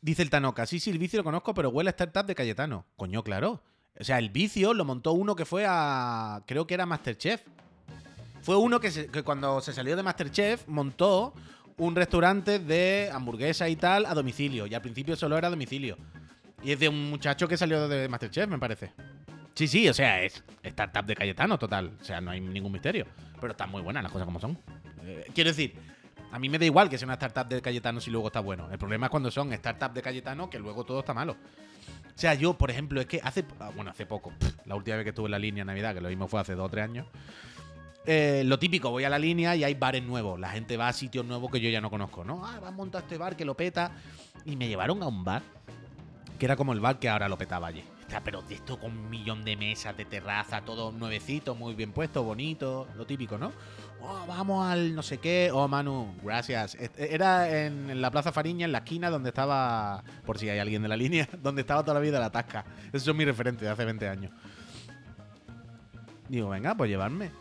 Dice 0.01 0.23
el 0.23 0.29
Tanoka, 0.31 0.65
sí, 0.65 0.79
sí, 0.79 0.89
el 0.89 0.97
vicio 0.97 1.19
lo 1.19 1.23
conozco, 1.23 1.53
pero 1.53 1.69
huele 1.69 1.89
a 1.89 1.91
startup 1.91 2.25
de 2.25 2.33
Cayetano. 2.33 2.87
Coño, 2.97 3.23
claro. 3.23 3.61
O 4.01 4.03
sea, 4.03 4.17
el 4.19 4.29
vicio 4.29 4.73
lo 4.73 4.83
montó 4.83 5.13
uno 5.13 5.35
que 5.35 5.45
fue 5.45 5.63
a. 5.67 6.41
Creo 6.47 6.67
que 6.67 6.73
era 6.73 6.85
Masterchef. 6.85 7.41
Fue 8.41 8.57
uno 8.57 8.79
que, 8.79 8.89
se- 8.91 9.07
que 9.07 9.21
cuando 9.23 9.61
se 9.61 9.71
salió 9.71 9.95
de 9.95 10.01
Masterchef 10.03 10.67
montó 10.67 11.33
un 11.77 11.95
restaurante 11.95 12.57
de 12.59 13.09
hamburguesa 13.13 13.69
y 13.69 13.75
tal 13.75 14.05
a 14.07 14.13
domicilio. 14.15 14.65
Y 14.67 14.73
al 14.73 14.81
principio 14.81 15.15
solo 15.15 15.37
era 15.37 15.47
a 15.47 15.51
domicilio. 15.51 15.97
Y 16.63 16.71
es 16.71 16.79
de 16.79 16.89
un 16.89 17.09
muchacho 17.09 17.47
que 17.47 17.57
salió 17.57 17.87
de 17.87 18.07
Masterchef, 18.09 18.47
me 18.49 18.57
parece. 18.59 18.91
Sí, 19.53 19.67
sí, 19.67 19.87
o 19.87 19.93
sea, 19.93 20.21
es 20.23 20.43
startup 20.63 21.05
de 21.05 21.15
Cayetano, 21.15 21.59
total. 21.59 21.91
O 22.01 22.03
sea, 22.03 22.19
no 22.21 22.31
hay 22.31 22.41
ningún 22.41 22.71
misterio. 22.71 23.05
Pero 23.39 23.51
están 23.51 23.69
muy 23.69 23.81
buenas 23.81 24.01
las 24.03 24.11
cosas 24.11 24.25
como 24.25 24.39
son. 24.39 24.57
Eh, 25.03 25.25
quiero 25.35 25.49
decir, 25.51 25.75
a 26.31 26.39
mí 26.39 26.49
me 26.49 26.57
da 26.57 26.65
igual 26.65 26.89
que 26.89 26.97
sea 26.97 27.05
una 27.05 27.15
startup 27.15 27.47
de 27.47 27.61
Cayetano 27.61 27.99
si 27.99 28.09
luego 28.11 28.27
está 28.27 28.39
bueno. 28.39 28.69
El 28.71 28.77
problema 28.77 29.07
es 29.07 29.09
cuando 29.11 29.29
son 29.31 29.53
startups 29.53 29.93
de 29.93 30.01
Cayetano 30.01 30.49
que 30.49 30.59
luego 30.59 30.83
todo 30.83 30.99
está 30.99 31.13
malo. 31.13 31.33
O 31.33 32.19
sea, 32.21 32.33
yo, 32.35 32.53
por 32.57 32.69
ejemplo, 32.71 33.01
es 33.01 33.07
que 33.07 33.19
hace. 33.23 33.45
ah, 33.59 33.71
Bueno, 33.75 33.91
hace 33.91 34.05
poco. 34.05 34.31
La 34.65 34.75
última 34.75 34.97
vez 34.97 35.03
que 35.05 35.09
estuve 35.09 35.25
en 35.27 35.31
la 35.31 35.39
línea 35.39 35.65
Navidad, 35.65 35.93
que 35.93 36.01
lo 36.01 36.09
mismo 36.09 36.27
fue 36.27 36.39
hace 36.39 36.53
dos 36.55 36.67
o 36.67 36.69
tres 36.69 36.83
años. 36.85 37.07
eh, 38.05 38.43
lo 38.45 38.57
típico, 38.59 38.89
voy 38.91 39.03
a 39.03 39.09
la 39.09 39.19
línea 39.19 39.55
y 39.55 39.63
hay 39.63 39.73
bares 39.73 40.03
nuevos. 40.03 40.39
La 40.39 40.49
gente 40.49 40.77
va 40.77 40.87
a 40.87 40.93
sitios 40.93 41.25
nuevos 41.25 41.51
que 41.51 41.59
yo 41.59 41.69
ya 41.69 41.81
no 41.81 41.89
conozco, 41.89 42.23
¿no? 42.23 42.45
Ah, 42.45 42.59
va 42.59 42.69
a 42.69 42.71
montar 42.71 43.03
este 43.03 43.17
bar 43.17 43.35
que 43.35 43.45
lo 43.45 43.55
peta. 43.55 43.91
Y 44.45 44.55
me 44.55 44.67
llevaron 44.67 45.01
a 45.03 45.07
un 45.07 45.23
bar 45.23 45.41
que 46.39 46.45
era 46.45 46.55
como 46.55 46.73
el 46.73 46.79
bar 46.79 46.97
que 46.99 47.09
ahora 47.09 47.29
lo 47.29 47.37
petaba 47.37 47.67
allí. 47.67 47.83
Pero 48.19 48.41
de 48.41 48.55
esto 48.55 48.77
con 48.77 48.91
un 48.91 49.09
millón 49.09 49.43
de 49.45 49.55
mesas, 49.55 49.95
de 49.95 50.05
terraza, 50.05 50.61
todo 50.61 50.91
nuevecito, 50.91 51.55
muy 51.55 51.73
bien 51.73 51.93
puesto, 51.93 52.23
bonito, 52.23 52.87
lo 52.97 53.05
típico, 53.05 53.37
¿no? 53.37 53.51
Oh, 54.01 54.25
vamos 54.27 54.67
al 54.67 54.93
no 54.95 55.01
sé 55.03 55.19
qué. 55.19 55.49
Oh, 55.53 55.67
Manu, 55.67 56.13
gracias. 56.23 56.75
Este- 56.75 57.13
Era 57.13 57.65
en, 57.65 58.01
la 58.01 58.11
Plaza 58.11 58.31
Fariña, 58.31 58.65
en 58.65 58.71
la 58.71 58.79
esquina 58.79 59.09
donde 59.09 59.29
estaba, 59.29 60.03
por 60.25 60.37
si 60.37 60.49
hay 60.49 60.59
alguien 60.59 60.81
de 60.81 60.89
la 60.89 60.97
línea, 60.97 61.29
donde 61.41 61.61
estaba 61.61 61.83
toda 61.83 61.93
la 61.93 61.99
vida 61.99 62.19
la 62.19 62.31
tasca. 62.31 62.65
Esos 62.87 63.03
son 63.03 63.17
mis 63.17 63.27
referentes 63.27 63.61
de 63.61 63.69
hace 63.69 63.85
20 63.85 64.09
años. 64.09 64.31
Digo, 66.27 66.49
venga, 66.49 66.75
pues 66.75 66.89
llevarme. 66.89 67.31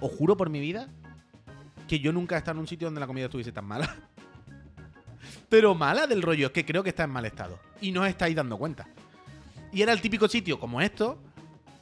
Os 0.00 0.10
juro 0.12 0.36
por 0.36 0.50
mi 0.50 0.60
vida 0.60 0.88
que 1.86 2.00
yo 2.00 2.12
nunca 2.12 2.34
he 2.36 2.38
estado 2.38 2.56
en 2.56 2.60
un 2.60 2.66
sitio 2.68 2.86
donde 2.86 3.00
la 3.00 3.06
comida 3.06 3.26
estuviese 3.26 3.52
tan 3.52 3.64
mala. 3.64 3.94
Pero 5.48 5.74
mala 5.74 6.06
del 6.06 6.22
rollo, 6.22 6.46
es 6.46 6.52
que 6.52 6.64
creo 6.64 6.82
que 6.82 6.90
está 6.90 7.04
en 7.04 7.10
mal 7.10 7.24
estado. 7.26 7.58
Y 7.80 7.92
no 7.92 8.02
os 8.02 8.08
estáis 8.08 8.34
dando 8.34 8.56
cuenta. 8.56 8.88
Y 9.72 9.82
era 9.82 9.92
el 9.92 10.00
típico 10.00 10.28
sitio 10.28 10.58
como 10.58 10.80
esto 10.80 11.18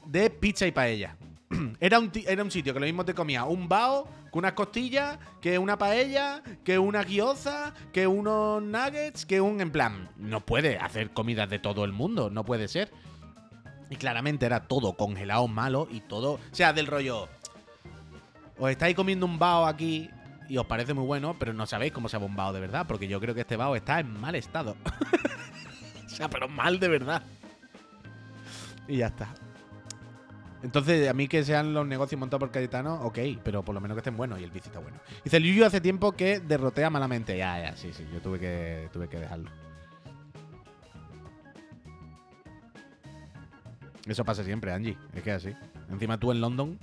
de 0.07 0.31
pizza 0.31 0.67
y 0.67 0.73
paella. 0.73 1.17
Era 1.81 1.99
un, 1.99 2.13
era 2.27 2.43
un 2.43 2.51
sitio 2.51 2.75
que 2.75 2.81
lo 2.81 2.85
mismo 2.85 3.07
te 3.07 3.15
comía 3.15 3.45
un 3.45 3.69
bao 3.69 4.05
con 4.31 4.41
unas 4.41 4.53
costillas, 4.53 5.19
que 5.41 5.59
una 5.59 5.79
paella, 5.79 6.43
que 6.63 6.79
una 6.79 7.03
guioza, 7.05 7.73
que 7.93 8.07
unos 8.07 8.63
nuggets, 8.63 9.25
que 9.25 9.41
un. 9.41 9.61
En 9.63 9.71
plan, 9.71 10.11
no 10.19 10.45
puede 10.45 10.77
hacer 10.77 11.11
comidas 11.13 11.49
de 11.49 11.59
todo 11.59 11.87
el 11.87 11.93
mundo, 11.93 12.29
no 12.29 12.45
puede 12.45 12.69
ser. 12.69 12.93
Y 13.89 13.97
claramente 13.97 14.45
era 14.45 14.67
todo 14.67 14.93
congelado 14.95 15.49
malo 15.49 15.89
y 15.91 16.01
todo. 16.01 16.33
O 16.35 16.41
sea, 16.53 16.75
del 16.75 16.87
rollo. 16.87 17.29
Os 18.59 18.71
estáis 18.71 18.95
comiendo 18.95 19.25
un 19.25 19.39
bao 19.39 19.67
aquí 19.67 20.11
y 20.49 20.59
os 20.59 20.67
parece 20.67 20.93
muy 20.93 21.07
bueno, 21.07 21.37
pero 21.39 21.55
no 21.55 21.67
sabéis 21.67 21.93
cómo 21.93 22.09
sabe 22.09 22.27
un 22.27 22.37
bao 22.37 22.53
de 22.53 22.61
verdad, 22.61 22.87
porque 22.87 23.09
yo 23.09 23.21
creo 23.21 23.35
que 23.35 23.43
este 23.43 23.57
bao 23.57 23.77
está 23.77 24.01
en 24.01 24.21
mal 24.21 24.35
estado. 24.35 24.77
o 26.07 26.09
sea, 26.11 26.29
pero 26.29 26.49
mal 26.49 26.79
de 26.79 26.89
verdad. 26.89 27.23
Y 28.89 28.97
ya 28.99 29.09
está. 29.09 29.35
Entonces, 30.63 31.09
a 31.09 31.13
mí 31.13 31.29
que 31.29 31.45
sean 31.45 31.73
los 31.73 31.87
negocios 31.87 32.19
montados 32.19 32.41
por 32.41 32.51
Cayetano, 32.51 33.03
ok, 33.03 33.19
pero 33.45 33.65
por 33.65 33.75
lo 33.75 33.81
menos 33.81 33.95
que 33.95 34.01
estén 34.01 34.17
buenos 34.17 34.41
y 34.41 34.45
el 34.45 34.51
bici 34.51 34.69
está 34.69 34.81
bueno. 34.81 34.99
Dice 35.23 35.37
el 35.37 35.45
Yuyu 35.45 35.65
hace 35.65 35.81
tiempo 35.81 36.13
que 36.13 36.41
derrotea 36.41 36.91
malamente. 36.91 37.37
Ya, 37.37 37.61
ya, 37.61 37.77
sí, 37.77 37.93
sí, 37.93 38.05
yo 38.13 38.21
tuve 38.21 38.41
que, 38.41 38.89
tuve 38.93 39.09
que 39.09 39.21
dejarlo. 39.21 39.51
Eso 44.07 44.25
pasa 44.25 44.43
siempre, 44.43 44.73
Angie. 44.73 44.97
Es 45.15 45.23
que 45.23 45.33
así. 45.33 45.55
Encima 45.91 46.19
tú 46.19 46.33
en 46.33 46.41
London. 46.41 46.79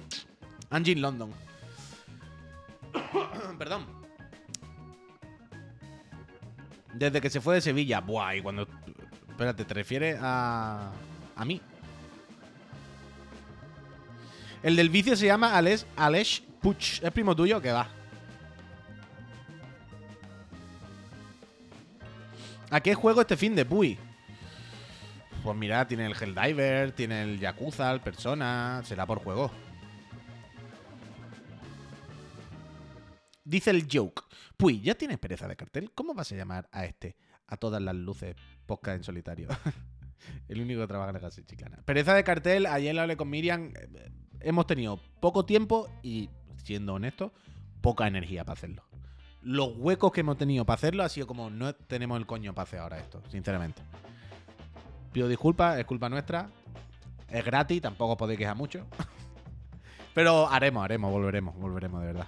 Angie 0.70 0.94
en 0.94 1.02
London. 1.02 1.32
Perdón. 3.58 3.88
Desde 6.94 7.20
que 7.20 7.30
se 7.30 7.42
fue 7.42 7.56
de 7.56 7.62
Sevilla. 7.62 8.00
Buah, 8.00 8.36
y 8.36 8.42
cuando. 8.42 8.68
Espérate, 9.30 9.66
¿te 9.66 9.74
refieres 9.74 10.18
a. 10.22 10.94
El 14.66 14.76
del 14.76 14.90
vicio 14.90 15.16
se 15.16 15.28
llama 15.28 15.56
Alex, 15.56 15.86
Alex 15.96 16.42
Puch. 16.60 17.00
¿Es 17.04 17.12
primo 17.12 17.36
tuyo? 17.36 17.62
Que 17.62 17.72
va. 17.72 17.88
¿A 22.72 22.82
qué 22.82 22.96
juego 22.96 23.22
este 23.22 23.38
fin 23.38 23.56
de 23.56 23.64
Puy? 23.64 23.96
Pues 25.44 25.56
mira, 25.56 25.88
tiene 25.88 26.08
el 26.08 26.16
Helldiver, 26.20 26.94
tiene 26.94 27.22
el 27.22 27.40
Yakuza, 27.40 27.92
el 27.92 28.02
Persona. 28.02 28.82
Será 28.84 29.06
por 29.06 29.20
juego. 29.20 29.52
Dice 33.44 33.70
el 33.70 33.86
joke. 33.88 34.24
Puy, 34.58 34.82
¿ya 34.82 34.96
tienes 34.96 35.20
pereza 35.20 35.48
de 35.48 35.56
cartel? 35.56 35.92
¿Cómo 35.94 36.16
vas 36.16 36.32
a 36.32 36.36
llamar 36.36 36.68
a 36.72 36.86
este? 36.86 37.16
A 37.46 37.58
todas 37.58 37.84
las 37.84 37.94
luces, 37.94 38.36
podcast 38.66 38.98
en 38.98 39.04
solitario. 39.04 39.48
el 40.48 40.60
único 40.60 40.82
que 40.82 40.88
trabaja 40.88 41.12
en 41.12 41.14
la 41.14 41.20
casa 41.20 41.46
chiclana. 41.46 41.84
Pereza 41.86 42.16
de 42.16 42.24
cartel, 42.24 42.66
ayer 42.66 42.96
lo 42.96 43.02
hablé 43.02 43.16
con 43.16 43.30
Miriam. 43.30 43.72
Hemos 44.40 44.68
tenido 44.68 45.00
poco 45.20 45.46
tiempo 45.46 45.90
y, 46.04 46.30
siendo 46.64 46.94
honesto, 46.94 47.32
poca 47.82 48.08
energía 48.08 48.44
para 48.44 48.54
hacerlo. 48.54 48.84
Los 49.42 49.76
huecos 49.78 50.12
que 50.12 50.22
hemos 50.22 50.38
tenido 50.38 50.66
para 50.66 50.76
hacerlo 50.76 51.04
ha 51.04 51.10
sido 51.10 51.28
como 51.28 51.50
no 51.50 51.74
tenemos 51.76 52.18
el 52.18 52.26
coño 52.26 52.54
para 52.54 52.64
hacer 52.64 52.80
ahora 52.80 52.98
esto, 52.98 53.22
sinceramente. 53.30 53.82
Pido 55.12 55.28
disculpas, 55.28 55.78
es 55.78 55.86
culpa 55.86 56.10
nuestra. 56.10 56.50
Es 57.30 57.46
gratis, 57.46 57.82
tampoco 57.82 58.18
podéis 58.18 58.40
quejar 58.40 58.56
mucho. 58.56 58.86
Pero 60.14 60.48
haremos, 60.50 60.84
haremos, 60.84 61.12
volveremos, 61.12 61.56
volveremos 61.58 62.02
de 62.02 62.08
verdad. 62.08 62.28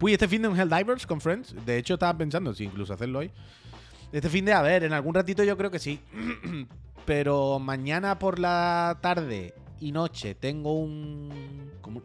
Uy, 0.00 0.14
este 0.14 0.26
fin 0.26 0.42
de 0.42 0.48
un 0.48 0.58
Helldivers 0.58 1.06
con 1.06 1.20
Friends. 1.20 1.54
De 1.64 1.78
hecho, 1.78 1.94
estaba 1.94 2.16
pensando 2.18 2.52
si 2.52 2.64
incluso 2.64 2.92
hacerlo 2.92 3.20
hoy. 3.20 3.30
Este 4.10 4.28
fin 4.28 4.44
de, 4.44 4.52
a 4.52 4.62
ver, 4.62 4.82
en 4.84 4.92
algún 4.92 5.14
ratito 5.14 5.44
yo 5.44 5.56
creo 5.56 5.70
que 5.70 5.78
sí. 5.78 6.00
Pero 7.06 7.58
mañana 7.58 8.18
por 8.18 8.38
la 8.38 8.98
tarde 9.00 9.54
y 9.82 9.90
noche 9.90 10.36
tengo 10.36 10.78
un. 10.78 11.28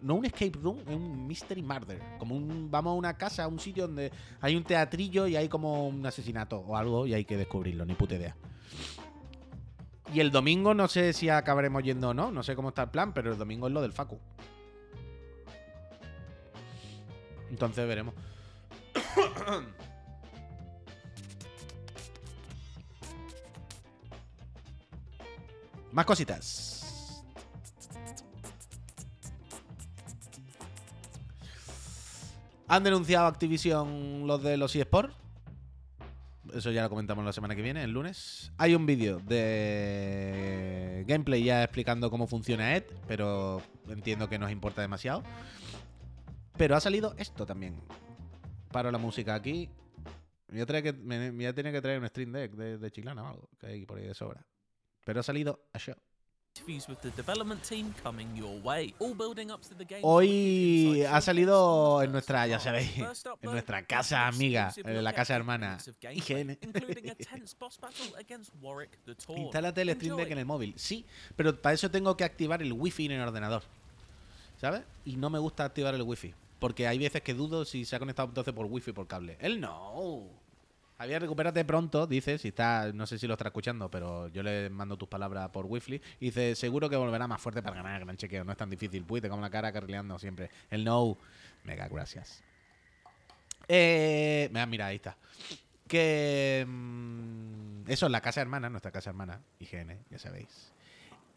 no 0.01 0.15
un 0.15 0.25
escape 0.25 0.57
room, 0.59 0.80
es 0.88 0.95
un 0.95 1.28
mystery 1.28 1.61
murder. 1.61 2.01
Como 2.17 2.36
un. 2.36 2.71
Vamos 2.71 2.91
a 2.91 2.95
una 2.95 3.15
casa, 3.15 3.43
a 3.43 3.47
un 3.47 3.59
sitio 3.59 3.86
donde 3.86 4.11
hay 4.41 4.55
un 4.55 4.63
teatrillo 4.63 5.28
y 5.28 5.36
hay 5.36 5.47
como 5.47 5.88
un 5.88 6.03
asesinato 6.03 6.57
o 6.57 6.75
algo 6.75 7.05
y 7.05 7.13
hay 7.13 7.23
que 7.23 7.38
descubrirlo, 7.38 7.86
ni 7.86 7.93
puta 7.93 8.15
idea. 8.15 8.36
Y 10.11 10.21
el 10.21 10.32
domingo 10.32 10.73
no 10.73 10.88
sé 10.88 11.13
si 11.13 11.30
acabaremos 11.30 11.84
yendo 11.84 12.09
o 12.09 12.15
no, 12.15 12.32
no 12.32 12.41
sé 12.41 12.55
cómo 12.55 12.69
está 12.69 12.82
el 12.84 12.89
plan, 12.89 13.13
pero 13.13 13.32
el 13.32 13.38
domingo 13.38 13.67
es 13.67 13.73
lo 13.73 13.82
del 13.84 13.93
Facu. 13.93 14.17
Entonces 17.51 17.88
veremos. 17.88 18.15
Más 25.91 26.05
cositas. 26.05 26.66
Han 32.68 32.84
denunciado 32.84 33.28
Activision 33.28 34.28
los 34.28 34.43
de 34.43 34.57
los 34.57 34.76
eSports. 34.76 35.15
Eso 36.53 36.72
ya 36.72 36.84
lo 36.84 36.89
comentamos 36.89 37.24
la 37.26 37.34
semana 37.34 37.55
que 37.55 37.61
viene, 37.61 37.84
el 37.84 37.91
lunes. 37.91 38.51
Hay 38.57 38.76
un 38.76 38.86
vídeo 38.86 39.20
de 39.20 41.03
gameplay 41.07 41.43
ya 41.43 41.63
explicando 41.63 42.09
cómo 42.09 42.28
funciona 42.28 42.76
Ed, 42.76 42.84
pero 43.07 43.61
entiendo 43.89 44.30
que 44.30 44.38
nos 44.38 44.51
importa 44.51 44.82
demasiado. 44.82 45.24
Pero 46.57 46.76
ha 46.76 46.80
salido 46.80 47.15
esto 47.18 47.45
también. 47.45 47.82
Paro 48.72 48.91
la 48.91 48.97
música 48.97 49.36
aquí. 49.36 49.70
Voy 50.49 50.61
a, 50.61 50.65
que, 50.65 50.93
me, 50.93 51.32
voy 51.32 51.45
a 51.45 51.53
tener 51.53 51.74
que 51.74 51.82
traer 51.82 51.99
un 51.99 52.07
stream 52.07 52.32
deck 52.32 52.53
de, 52.53 52.78
de 52.78 52.91
Chiclana 52.91 53.24
o 53.24 53.28
algo, 53.28 53.49
que 53.59 53.68
hay 53.68 53.86
por 53.86 53.97
ahí 53.97 54.07
de 54.07 54.13
sobra. 54.13 54.45
Pero 55.05 55.20
ha 55.20 55.24
salido 55.24 55.68
això. 55.74 55.95
interviews 55.95 56.16
Hoy 60.01 61.03
ha 61.03 61.21
salido 61.21 62.01
en 62.03 62.11
nuestra, 62.11 62.47
ya 62.47 62.59
sabéis, 62.59 62.97
en 62.97 63.51
nuestra 63.51 63.85
casa 63.85 64.27
amiga, 64.27 64.73
en 64.75 65.03
la 65.03 65.13
casa 65.13 65.35
hermana, 65.35 65.77
IGN. 66.01 66.57
Instálate 69.35 69.81
el 69.81 69.95
Stream 69.95 70.17
Deck 70.17 70.31
en 70.31 70.37
el 70.37 70.45
móvil. 70.45 70.73
Sí, 70.77 71.05
pero 71.35 71.59
para 71.61 71.73
eso 71.73 71.89
tengo 71.91 72.15
que 72.17 72.23
activar 72.23 72.61
el 72.61 72.73
wifi 72.73 73.05
en 73.05 73.13
el 73.13 73.21
ordenador. 73.21 73.63
¿Sabes? 74.59 74.81
Y 75.05 75.17
no 75.17 75.29
me 75.29 75.39
gusta 75.39 75.65
activar 75.65 75.93
el 75.93 76.01
wifi. 76.01 76.33
Porque 76.59 76.87
hay 76.87 76.97
veces 76.97 77.21
que 77.21 77.33
dudo 77.35 77.65
si 77.65 77.85
se 77.85 77.95
ha 77.95 77.99
conectado 77.99 78.29
entonces 78.29 78.53
por 78.53 78.65
wifi 78.65 78.91
por 78.91 79.07
cable. 79.07 79.37
Él 79.39 79.61
no. 79.61 80.46
Javier, 80.97 81.21
recupérate 81.21 81.63
pronto, 81.63 82.07
dice, 82.07 82.39
si 82.39 82.47
está, 82.47 82.91
no 82.91 83.05
sé 83.05 83.19
si 83.19 83.27
lo 83.27 83.35
estará 83.35 83.49
escuchando, 83.49 83.91
pero 83.91 84.29
yo 84.29 84.41
le 84.41 84.67
mando 84.71 84.97
tus 84.97 85.07
palabras 85.07 85.49
por 85.49 85.67
wifi. 85.67 86.01
Y 86.19 86.25
dice, 86.25 86.55
seguro 86.55 86.89
que 86.89 86.95
volverá 86.95 87.27
más 87.27 87.39
fuerte 87.39 87.61
para 87.61 87.75
ganar, 87.75 88.03
gran 88.03 88.17
chequeo, 88.17 88.43
no 88.43 88.51
es 88.51 88.57
tan 88.57 88.69
difícil. 88.69 89.03
Puy, 89.03 89.21
te 89.21 89.29
como 89.29 89.43
la 89.43 89.51
cara 89.51 89.71
carrileando 89.71 90.17
siempre. 90.17 90.49
El 90.71 90.83
no. 90.83 91.15
Mega, 91.65 91.87
gracias. 91.87 92.43
Eh, 93.67 94.49
mira, 94.67 94.87
ahí 94.87 94.95
está. 94.95 95.15
Que. 95.87 96.65
mm, 96.67 97.89
eso 97.89 98.07
es 98.07 98.11
la 98.11 98.21
casa 98.21 98.41
hermana, 98.41 98.69
nuestra 98.69 98.91
casa 98.91 99.11
hermana, 99.11 99.39
IGN, 99.59 99.99
ya 100.09 100.17
sabéis. 100.17 100.73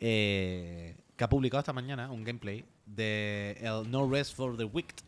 Eh, 0.00 0.96
que 1.16 1.24
ha 1.24 1.28
publicado 1.28 1.61
esta 1.61 1.74
mañana 1.74 2.11
un 2.11 2.24
gameplay 2.24 2.64
de 2.86 3.58
el 3.61 3.90
No 3.90 4.11
Rest 4.11 4.34
for 4.34 4.56
the 4.56 4.64
Wicked. 4.64 5.04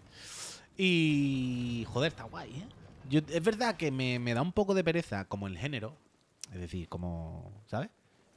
Y. 0.77 1.87
Joder, 1.89 2.13
está 2.13 2.25
guay, 2.25 2.51
¿eh? 2.51 2.82
Yo- 3.09 3.21
es 3.29 3.43
verdad 3.43 3.77
que 3.77 3.91
me, 3.91 4.19
me 4.19 4.35
da 4.35 4.43
un 4.43 4.53
poco 4.53 4.75
de 4.75 4.85
pereza 4.85 5.25
como 5.27 5.47
el 5.47 5.59
género. 5.59 5.97
Es 6.53 6.61
decir, 6.61 6.89
como. 6.89 7.51
¿Sabes? 7.67 7.91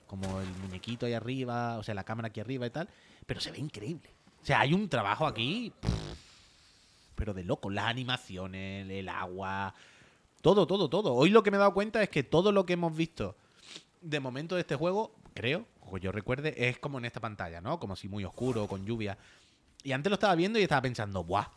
Como 0.07 0.39
el 0.39 0.47
muñequito 0.61 1.05
ahí 1.05 1.13
arriba, 1.13 1.78
o 1.78 1.84
sea, 1.84 1.95
la 1.95 2.03
cámara 2.03 2.28
aquí 2.28 2.39
arriba 2.39 2.66
y 2.66 2.70
tal. 2.70 2.88
Pero 3.26 3.39
se 3.41 3.51
ve 3.51 3.59
increíble. 3.59 4.09
O 4.41 4.45
sea, 4.45 4.59
hay 4.61 4.74
un 4.74 4.88
trabajo 4.89 5.26
aquí. 5.26 5.74
pero 7.16 7.34
de 7.34 7.43
loco. 7.43 7.70
Las 7.70 7.86
animaciones, 7.86 8.89
el 8.89 9.09
agua. 9.09 9.74
Todo, 10.41 10.68
todo, 10.68 10.89
todo. 10.89 11.13
Hoy 11.13 11.30
lo 11.30 11.41
que 11.43 11.49
me 11.51 11.57
he 11.57 11.59
dado 11.59 11.74
cuenta 11.74 12.03
es 12.03 12.09
que 12.09 12.24
todo 12.24 12.51
lo 12.51 12.66
que 12.66 12.74
hemos 12.74 12.95
visto 12.95 13.36
de 14.01 14.20
momento 14.20 14.53
de 14.55 14.61
este 14.61 14.76
juego, 14.76 15.16
creo, 15.34 15.66
o 15.82 15.97
yo 15.97 16.11
recuerde, 16.11 16.70
es 16.70 16.78
como 16.78 16.99
en 16.99 17.05
esta 17.05 17.20
pantalla, 17.20 17.61
¿no? 17.61 17.80
Como 17.80 17.95
si 17.95 18.07
muy 18.07 18.24
oscuro, 18.24 18.68
con 18.68 18.86
lluvia. 18.86 19.18
Y 19.82 19.91
antes 19.93 20.09
lo 20.11 20.16
estaba 20.16 20.36
viendo 20.36 20.59
y 20.59 20.63
estaba 20.63 20.82
pensando, 20.84 21.24
¡buah! 21.24 21.47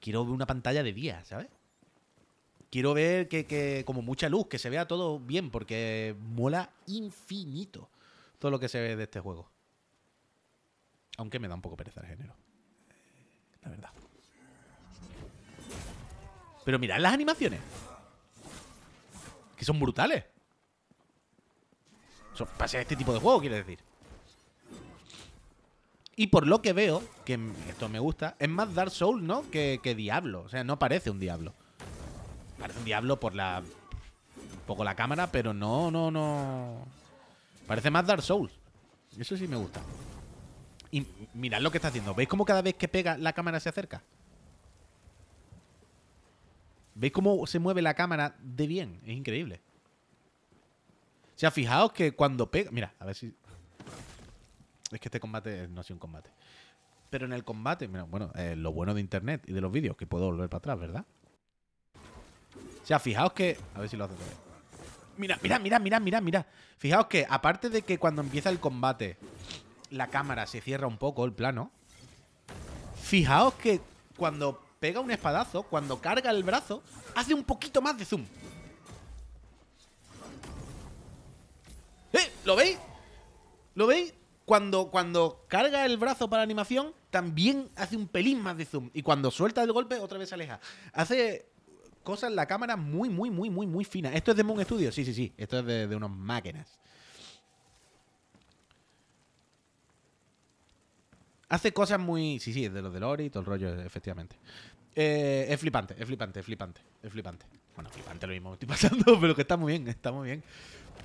Quiero 0.00 0.24
ver 0.24 0.34
una 0.34 0.46
pantalla 0.46 0.82
de 0.82 0.92
día, 0.92 1.24
¿sabes? 1.24 1.46
Quiero 2.74 2.92
ver 2.92 3.28
que, 3.28 3.46
que 3.46 3.84
como 3.86 4.02
mucha 4.02 4.28
luz, 4.28 4.48
que 4.48 4.58
se 4.58 4.68
vea 4.68 4.88
todo 4.88 5.20
bien, 5.20 5.52
porque 5.52 6.16
mola 6.18 6.70
infinito 6.88 7.88
todo 8.40 8.50
lo 8.50 8.58
que 8.58 8.68
se 8.68 8.80
ve 8.80 8.96
de 8.96 9.04
este 9.04 9.20
juego. 9.20 9.48
Aunque 11.16 11.38
me 11.38 11.46
da 11.46 11.54
un 11.54 11.62
poco 11.62 11.76
pereza 11.76 12.00
el 12.00 12.08
género. 12.08 12.34
La 13.62 13.70
verdad. 13.70 13.90
Pero 16.64 16.80
mirad 16.80 16.98
las 16.98 17.12
animaciones. 17.12 17.60
Que 19.56 19.64
son 19.64 19.78
brutales. 19.78 20.24
Son, 22.32 22.48
para 22.58 22.66
ser 22.66 22.80
este 22.80 22.96
tipo 22.96 23.12
de 23.12 23.20
juego, 23.20 23.38
quiero 23.38 23.54
decir. 23.54 23.78
Y 26.16 26.26
por 26.26 26.48
lo 26.48 26.60
que 26.60 26.72
veo, 26.72 27.04
que 27.24 27.38
esto 27.68 27.88
me 27.88 28.00
gusta, 28.00 28.34
es 28.40 28.48
más 28.48 28.74
Dark 28.74 28.90
Souls, 28.90 29.22
¿no? 29.22 29.48
Que, 29.52 29.78
que 29.80 29.94
Diablo. 29.94 30.42
O 30.42 30.48
sea, 30.48 30.64
no 30.64 30.76
parece 30.80 31.10
un 31.10 31.20
Diablo. 31.20 31.54
Diablo 32.84 33.18
por 33.18 33.34
la. 33.34 33.62
Un 33.62 34.60
poco 34.66 34.84
la 34.84 34.94
cámara, 34.94 35.30
pero 35.30 35.52
no, 35.52 35.90
no, 35.90 36.10
no. 36.10 36.86
Parece 37.66 37.90
más 37.90 38.06
Dark 38.06 38.22
Souls. 38.22 38.52
Eso 39.18 39.36
sí 39.36 39.46
me 39.46 39.56
gusta. 39.56 39.80
Y 40.90 41.06
mirad 41.34 41.60
lo 41.60 41.70
que 41.70 41.78
está 41.78 41.88
haciendo. 41.88 42.14
¿Veis 42.14 42.28
cómo 42.28 42.44
cada 42.44 42.62
vez 42.62 42.74
que 42.74 42.88
pega 42.88 43.16
la 43.18 43.32
cámara 43.32 43.60
se 43.60 43.68
acerca? 43.68 44.02
¿Veis 46.94 47.12
cómo 47.12 47.46
se 47.46 47.58
mueve 47.58 47.82
la 47.82 47.94
cámara 47.94 48.36
de 48.40 48.66
bien? 48.66 49.00
Es 49.04 49.16
increíble. 49.16 49.60
O 51.34 51.38
sea, 51.38 51.50
fijaos 51.50 51.92
que 51.92 52.14
cuando 52.14 52.50
pega. 52.50 52.70
Mira, 52.70 52.94
a 52.98 53.06
ver 53.06 53.16
si. 53.16 53.34
Es 54.90 55.00
que 55.00 55.08
este 55.08 55.20
combate 55.20 55.66
no 55.68 55.80
ha 55.80 55.84
sido 55.84 55.96
un 55.96 56.00
combate. 56.00 56.30
Pero 57.10 57.26
en 57.26 57.32
el 57.32 57.44
combate, 57.44 57.88
mira, 57.88 58.04
bueno, 58.04 58.32
eh, 58.36 58.54
lo 58.56 58.72
bueno 58.72 58.94
de 58.94 59.00
internet 59.00 59.42
y 59.46 59.52
de 59.52 59.60
los 59.60 59.72
vídeos, 59.72 59.96
que 59.96 60.06
puedo 60.06 60.26
volver 60.26 60.48
para 60.48 60.58
atrás, 60.58 60.78
¿verdad? 60.78 61.04
O 62.82 62.86
sea, 62.86 62.98
fijaos 62.98 63.32
que. 63.32 63.58
A 63.74 63.80
ver 63.80 63.88
si 63.88 63.96
lo 63.96 64.04
hace 64.04 64.14
otra 64.14 64.26
vez. 64.26 64.36
Mira, 65.16 65.38
mira, 65.42 65.58
mira, 65.58 65.78
mira, 65.78 66.00
mira, 66.00 66.20
mira. 66.20 66.46
Fijaos 66.78 67.06
que, 67.06 67.26
aparte 67.28 67.70
de 67.70 67.82
que 67.82 67.98
cuando 67.98 68.20
empieza 68.20 68.50
el 68.50 68.60
combate, 68.60 69.16
la 69.90 70.08
cámara 70.08 70.46
se 70.46 70.60
cierra 70.60 70.86
un 70.86 70.98
poco 70.98 71.24
el 71.24 71.32
plano. 71.32 71.70
Fijaos 73.00 73.54
que 73.54 73.80
cuando 74.16 74.60
pega 74.80 75.00
un 75.00 75.10
espadazo, 75.10 75.62
cuando 75.62 76.00
carga 76.00 76.30
el 76.30 76.42
brazo, 76.42 76.82
hace 77.14 77.32
un 77.32 77.44
poquito 77.44 77.80
más 77.80 77.96
de 77.96 78.04
zoom. 78.04 78.24
¿Eh? 82.12 82.32
¿Lo 82.44 82.56
veis? 82.56 82.78
¿Lo 83.74 83.86
veis? 83.86 84.14
Cuando, 84.44 84.90
cuando 84.90 85.44
carga 85.48 85.86
el 85.86 85.96
brazo 85.96 86.28
para 86.28 86.42
animación, 86.42 86.92
también 87.10 87.70
hace 87.76 87.96
un 87.96 88.08
pelín 88.08 88.42
más 88.42 88.58
de 88.58 88.66
zoom. 88.66 88.90
Y 88.92 89.02
cuando 89.02 89.30
suelta 89.30 89.62
el 89.62 89.72
golpe, 89.72 89.98
otra 89.98 90.18
vez 90.18 90.28
se 90.28 90.34
aleja. 90.34 90.60
Hace 90.92 91.48
cosas 92.04 92.30
la 92.32 92.46
cámara 92.46 92.76
muy, 92.76 93.08
muy, 93.10 93.30
muy, 93.30 93.50
muy, 93.50 93.66
muy 93.66 93.84
finas. 93.84 94.14
¿Esto 94.14 94.30
es 94.30 94.36
de 94.36 94.44
Moon 94.44 94.62
Studio? 94.62 94.92
Sí, 94.92 95.04
sí, 95.04 95.12
sí. 95.12 95.32
Esto 95.36 95.58
es 95.58 95.66
de, 95.66 95.86
de 95.88 95.96
unos 95.96 96.10
máquinas. 96.10 96.78
Hace 101.48 101.72
cosas 101.72 102.00
muy. 102.00 102.38
Sí, 102.40 102.52
sí, 102.52 102.64
es 102.64 102.72
de 102.72 102.82
los 102.82 102.92
de 102.92 103.00
Lori 103.00 103.24
y 103.24 103.30
todo 103.30 103.40
el 103.40 103.46
rollo, 103.46 103.80
efectivamente. 103.82 104.36
Eh, 104.96 105.46
es 105.48 105.60
flipante, 105.60 105.94
es 105.98 106.06
flipante, 106.06 106.40
es 106.40 106.46
flipante, 106.46 106.80
es 107.02 107.12
flipante. 107.12 107.46
Bueno, 107.74 107.90
flipante 107.90 108.26
lo 108.26 108.32
mismo 108.32 108.50
me 108.50 108.54
estoy 108.54 108.68
pasando, 108.68 109.18
pero 109.20 109.34
que 109.34 109.42
está 109.42 109.56
muy 109.56 109.72
bien, 109.72 109.88
está 109.88 110.12
muy 110.12 110.26
bien. 110.28 110.42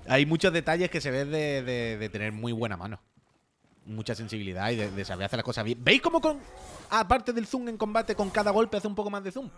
Hay 0.08 0.26
muchos 0.26 0.54
detalles 0.54 0.90
que 0.90 1.02
se 1.02 1.12
ven 1.12 1.32
de, 1.32 1.64
de- 1.98 2.10
tener 2.10 2.32
muy 2.32 2.52
buena 2.52 2.78
mano. 2.78 3.00
Mucha 3.86 4.14
sensibilidad 4.14 4.70
y 4.70 4.76
de 4.76 5.06
saber 5.06 5.26
hacer 5.26 5.38
las 5.38 5.44
cosas 5.44 5.66
bien. 5.66 5.84
¿Veis 5.84 6.02
cómo 6.02 6.22
con. 6.22 6.40
Aparte 6.92 7.34
del 7.34 7.48
zoom 7.48 7.70
en 7.70 7.78
combate, 7.78 8.16
con 8.16 8.30
cada 8.30 8.52
golpe 8.52 8.78
hace 8.78 8.88
un 8.88 8.96
poco 8.96 9.10
más 9.10 9.24
de 9.24 9.32
zoom? 9.32 9.50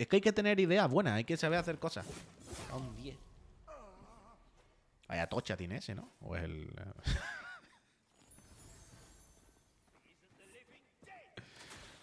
Es 0.00 0.08
que 0.08 0.16
hay 0.16 0.22
que 0.22 0.32
tener 0.32 0.58
ideas 0.58 0.90
buenas, 0.90 1.12
hay 1.12 1.24
que 1.24 1.36
saber 1.36 1.58
hacer 1.58 1.78
cosas. 1.78 2.06
A 2.70 2.76
un 2.76 2.96
10. 2.96 3.18
Vaya 5.06 5.26
tocha 5.26 5.58
tiene 5.58 5.76
ese, 5.76 5.94
¿no? 5.94 6.08
O 6.22 6.34
es 6.34 6.44
el. 6.44 6.72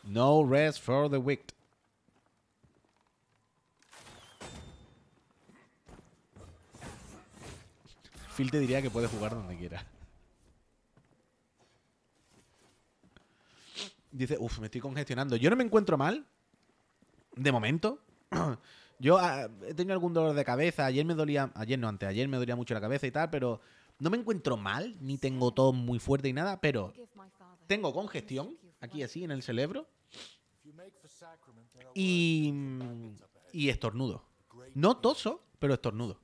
no 0.04 0.48
rest 0.48 0.80
for 0.80 1.10
the 1.10 1.18
wicked. 1.18 1.56
Phil 8.36 8.52
te 8.52 8.60
diría 8.60 8.80
que 8.80 8.92
puede 8.92 9.08
jugar 9.08 9.32
donde 9.32 9.58
quiera. 9.58 9.84
Dice, 14.12 14.38
uff, 14.40 14.60
me 14.60 14.68
estoy 14.68 14.82
congestionando. 14.82 15.36
Yo 15.36 15.50
no 15.50 15.56
me 15.56 15.64
encuentro 15.64 15.98
mal. 15.98 16.28
De 17.38 17.52
momento. 17.52 18.00
Yo 19.00 19.18
ah, 19.18 19.48
he 19.68 19.74
tenido 19.74 19.94
algún 19.94 20.14
dolor 20.14 20.36
de 20.36 20.44
cabeza. 20.44 20.86
Ayer 20.86 21.06
me 21.06 21.14
dolía. 21.14 21.52
Ayer 21.56 21.78
no, 21.78 21.88
antes. 21.88 22.10
Ayer 22.10 22.28
me 22.28 22.38
dolía 22.38 22.56
mucho 22.56 22.74
la 22.74 22.82
cabeza 22.82 23.06
y 23.06 23.12
tal, 23.12 23.30
pero 23.30 23.62
no 24.00 24.10
me 24.10 24.18
encuentro 24.18 24.58
mal. 24.58 24.96
Ni 25.02 25.18
tengo 25.18 25.54
tos 25.54 25.74
muy 25.74 26.00
fuerte 26.00 26.30
y 26.30 26.34
nada, 26.34 26.60
pero 26.60 26.94
tengo 27.68 27.94
congestión. 27.94 28.58
Aquí 28.80 29.04
así, 29.04 29.24
en 29.24 29.32
el 29.32 29.44
cerebro. 29.44 29.88
Y. 31.94 32.54
Y 33.54 33.70
estornudo. 33.70 34.26
No 34.74 34.98
toso, 34.98 35.44
pero 35.60 35.74
estornudo. 35.74 36.20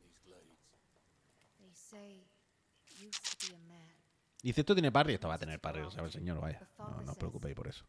Dice, 4.41 4.59
esto 4.59 4.75
tiene 4.75 4.91
parry. 4.91 5.13
Esto 5.13 5.29
va 5.29 5.35
a 5.35 5.39
tener 5.39 5.59
parry, 5.61 5.89
sabe 5.89 6.07
el 6.07 6.11
señor, 6.11 6.41
vaya. 6.41 6.67
No, 6.77 7.01
no 7.01 7.11
os 7.11 7.17
preocupéis 7.17 7.55
por 7.55 7.67
eso. 7.67 7.85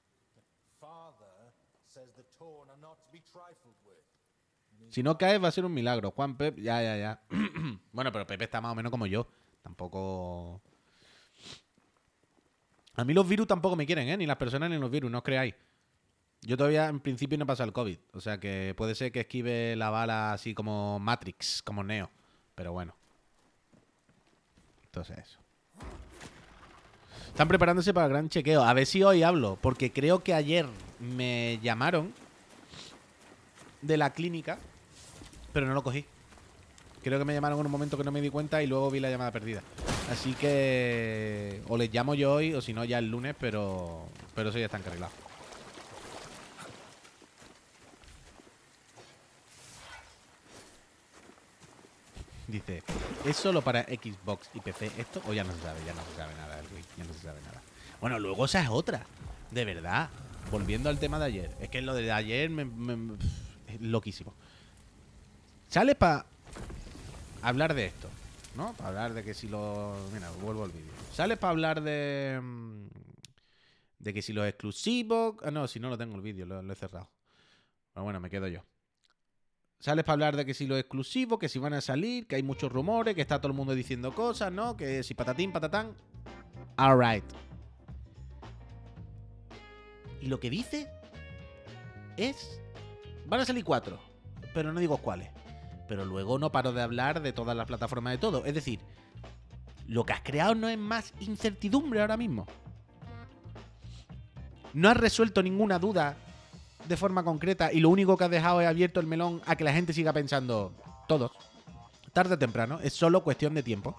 Si 4.94 5.02
no 5.02 5.18
caes 5.18 5.42
va 5.42 5.48
a 5.48 5.52
ser 5.52 5.64
un 5.64 5.74
milagro. 5.74 6.12
Juan 6.12 6.36
Pep, 6.36 6.56
ya, 6.58 6.80
ya, 6.80 6.96
ya. 6.96 7.20
bueno, 7.92 8.12
pero 8.12 8.26
Pepe 8.26 8.44
está 8.44 8.60
más 8.60 8.72
o 8.72 8.74
menos 8.76 8.90
como 8.90 9.06
yo. 9.06 9.26
Tampoco... 9.62 10.62
A 12.94 13.04
mí 13.04 13.12
los 13.12 13.28
virus 13.28 13.48
tampoco 13.48 13.74
me 13.74 13.86
quieren, 13.86 14.08
¿eh? 14.08 14.16
Ni 14.16 14.24
las 14.24 14.36
personas 14.36 14.70
ni 14.70 14.78
los 14.78 14.90
virus, 14.90 15.10
no 15.10 15.18
os 15.18 15.24
creáis. 15.24 15.54
Yo 16.42 16.56
todavía 16.56 16.86
en 16.88 17.00
principio 17.00 17.36
no 17.36 17.44
he 17.44 17.46
pasado 17.46 17.66
el 17.66 17.72
COVID. 17.72 17.98
O 18.12 18.20
sea 18.20 18.38
que 18.38 18.72
puede 18.76 18.94
ser 18.94 19.10
que 19.10 19.20
esquive 19.20 19.74
la 19.74 19.90
bala 19.90 20.32
así 20.32 20.54
como 20.54 21.00
Matrix, 21.00 21.62
como 21.62 21.82
Neo. 21.82 22.10
Pero 22.54 22.72
bueno. 22.72 22.94
Entonces 24.84 25.18
eso. 25.18 25.40
Están 27.28 27.48
preparándose 27.48 27.92
para 27.92 28.06
el 28.06 28.12
gran 28.12 28.28
chequeo. 28.28 28.62
A 28.62 28.72
ver 28.74 28.86
si 28.86 29.02
hoy 29.02 29.24
hablo. 29.24 29.58
Porque 29.60 29.90
creo 29.90 30.22
que 30.22 30.34
ayer 30.34 30.66
me 31.00 31.58
llamaron 31.62 32.14
de 33.86 33.96
la 33.96 34.10
clínica. 34.10 34.58
Pero 35.52 35.66
no 35.66 35.74
lo 35.74 35.82
cogí. 35.82 36.04
Creo 37.02 37.18
que 37.18 37.24
me 37.24 37.34
llamaron 37.34 37.60
en 37.60 37.66
un 37.66 37.72
momento 37.72 37.98
que 37.98 38.04
no 38.04 38.10
me 38.10 38.20
di 38.20 38.30
cuenta 38.30 38.62
y 38.62 38.66
luego 38.66 38.90
vi 38.90 38.98
la 38.98 39.10
llamada 39.10 39.30
perdida. 39.30 39.62
Así 40.10 40.32
que 40.34 41.60
o 41.68 41.76
les 41.76 41.92
llamo 41.92 42.14
yo 42.14 42.32
hoy 42.32 42.54
o 42.54 42.60
si 42.60 42.72
no 42.72 42.84
ya 42.84 42.98
el 42.98 43.10
lunes, 43.10 43.34
pero 43.38 44.06
pero 44.34 44.48
eso 44.48 44.58
ya 44.58 44.66
está 44.66 44.78
arreglado. 44.78 45.12
Dice, 52.46 52.82
¿es 53.24 53.36
solo 53.36 53.62
para 53.62 53.82
Xbox 53.84 54.48
y 54.54 54.60
PC 54.60 54.90
esto? 54.98 55.22
O 55.26 55.32
ya 55.32 55.44
no 55.44 55.52
se 55.52 55.60
sabe, 55.60 55.80
ya 55.86 55.94
no 55.94 56.02
se 56.10 56.16
sabe 56.16 56.34
nada 56.34 56.56
del 56.56 56.66
Wii, 56.66 56.84
ya 56.98 57.04
no 57.04 57.12
se 57.12 57.20
sabe 57.20 57.40
nada. 57.42 57.62
Bueno, 58.00 58.18
luego 58.18 58.44
esa 58.44 58.62
es 58.62 58.68
otra. 58.68 59.04
De 59.50 59.64
verdad. 59.64 60.10
Volviendo 60.50 60.90
al 60.90 60.98
tema 60.98 61.18
de 61.18 61.24
ayer. 61.24 61.50
Es 61.60 61.68
que 61.70 61.80
lo 61.80 61.94
de 61.94 62.12
ayer 62.12 62.50
me, 62.50 62.66
loquísimo. 63.80 64.34
Sale 65.68 65.94
para 65.94 66.26
hablar 67.42 67.74
de 67.74 67.86
esto, 67.86 68.08
¿no? 68.56 68.72
Para 68.74 68.88
hablar 68.88 69.14
de 69.14 69.24
que 69.24 69.34
si 69.34 69.48
lo... 69.48 69.96
Mira, 70.12 70.30
vuelvo 70.42 70.64
al 70.64 70.70
vídeo. 70.70 70.92
Sale 71.12 71.36
para 71.36 71.50
hablar 71.50 71.82
de... 71.82 72.40
mm, 72.42 72.86
De 73.98 74.14
que 74.14 74.22
si 74.22 74.32
los 74.32 74.46
exclusivos... 74.46 75.36
Ah, 75.42 75.50
no, 75.50 75.66
si 75.66 75.80
no 75.80 75.88
lo 75.88 75.98
tengo 75.98 76.14
el 76.16 76.22
vídeo, 76.22 76.46
lo, 76.46 76.62
lo 76.62 76.72
he 76.72 76.76
cerrado. 76.76 77.08
Pero 77.92 78.04
bueno, 78.04 78.20
me 78.20 78.30
quedo 78.30 78.48
yo. 78.48 78.60
Sales 79.80 80.04
para 80.04 80.14
hablar 80.14 80.36
de 80.36 80.46
que 80.46 80.54
si 80.54 80.66
los 80.66 80.78
exclusivos, 80.78 81.38
que 81.38 81.48
si 81.48 81.58
van 81.58 81.74
a 81.74 81.80
salir, 81.80 82.26
que 82.26 82.36
hay 82.36 82.42
muchos 82.42 82.72
rumores, 82.72 83.14
que 83.14 83.20
está 83.20 83.38
todo 83.38 83.48
el 83.48 83.56
mundo 83.56 83.74
diciendo 83.74 84.14
cosas, 84.14 84.50
¿no? 84.50 84.76
Que 84.76 85.02
si 85.02 85.14
patatín, 85.14 85.52
patatán. 85.52 85.92
Alright. 86.76 87.24
Y 90.22 90.26
lo 90.28 90.40
que 90.40 90.48
dice 90.48 90.88
es... 92.16 92.60
Van 93.26 93.40
a 93.40 93.44
salir 93.44 93.64
cuatro, 93.64 93.98
pero 94.52 94.72
no 94.72 94.80
digo 94.80 94.98
cuáles. 94.98 95.30
Pero 95.88 96.04
luego 96.04 96.38
no 96.38 96.50
paro 96.52 96.72
de 96.72 96.82
hablar 96.82 97.22
de 97.22 97.32
todas 97.32 97.56
las 97.56 97.66
plataformas 97.66 98.12
de 98.12 98.18
todo. 98.18 98.44
Es 98.44 98.54
decir, 98.54 98.80
lo 99.86 100.04
que 100.04 100.12
has 100.12 100.20
creado 100.20 100.54
no 100.54 100.68
es 100.68 100.78
más 100.78 101.12
incertidumbre 101.20 102.00
ahora 102.00 102.16
mismo. 102.16 102.46
No 104.72 104.88
has 104.88 104.96
resuelto 104.96 105.42
ninguna 105.42 105.78
duda 105.78 106.16
de 106.88 106.96
forma 106.96 107.22
concreta 107.22 107.72
y 107.72 107.80
lo 107.80 107.88
único 107.88 108.16
que 108.16 108.24
has 108.24 108.30
dejado 108.30 108.60
es 108.60 108.68
abierto 108.68 109.00
el 109.00 109.06
melón 109.06 109.40
a 109.46 109.56
que 109.56 109.64
la 109.64 109.72
gente 109.72 109.92
siga 109.92 110.12
pensando 110.12 110.72
todos. 111.06 111.30
Tarde 112.12 112.34
o 112.34 112.38
temprano, 112.38 112.78
es 112.82 112.92
solo 112.92 113.24
cuestión 113.24 113.54
de 113.54 113.62
tiempo. 113.62 113.96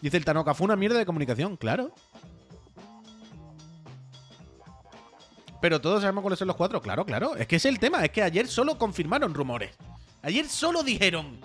Dice 0.00 0.16
el 0.16 0.24
Tanoka, 0.24 0.54
fue 0.54 0.64
una 0.64 0.76
mierda 0.76 0.98
de 0.98 1.06
comunicación, 1.06 1.56
claro. 1.56 1.92
Pero 5.60 5.80
todos 5.80 6.00
sabemos 6.00 6.22
cuáles 6.22 6.38
son 6.38 6.48
los 6.48 6.56
cuatro, 6.56 6.80
claro, 6.80 7.04
claro. 7.04 7.36
Es 7.36 7.46
que 7.46 7.56
es 7.56 7.64
el 7.66 7.78
tema, 7.78 8.04
es 8.04 8.10
que 8.10 8.22
ayer 8.22 8.48
solo 8.48 8.78
confirmaron 8.78 9.34
rumores. 9.34 9.76
Ayer 10.22 10.48
solo 10.48 10.82
dijeron. 10.82 11.38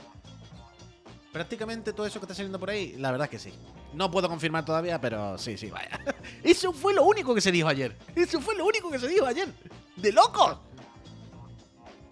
Prácticamente 1.33 1.91
todo 1.91 2.07
eso 2.07 2.19
que 2.19 2.25
está 2.25 2.33
saliendo 2.33 2.57
por 2.59 2.69
ahí, 2.69 2.95
la 2.97 3.11
verdad 3.11 3.25
es 3.25 3.31
que 3.31 3.39
sí. 3.39 3.53
No 3.93 4.09
puedo 4.09 4.29
confirmar 4.29 4.63
todavía, 4.63 4.99
pero 5.01 5.37
sí, 5.37 5.57
sí, 5.57 5.69
vaya. 5.69 5.99
Eso 6.43 6.73
fue 6.73 6.93
lo 6.93 7.03
único 7.03 7.33
que 7.35 7.41
se 7.41 7.51
dijo 7.51 7.67
ayer. 7.67 7.95
Eso 8.15 8.41
fue 8.41 8.55
lo 8.55 8.65
único 8.65 8.89
que 8.89 8.99
se 8.99 9.07
dijo 9.07 9.25
ayer. 9.25 9.47
¡De 9.95 10.11
locos! 10.11 10.57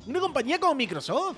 Una 0.08 0.20
compañía 0.20 0.60
como 0.60 0.76
Microsoft. 0.76 1.38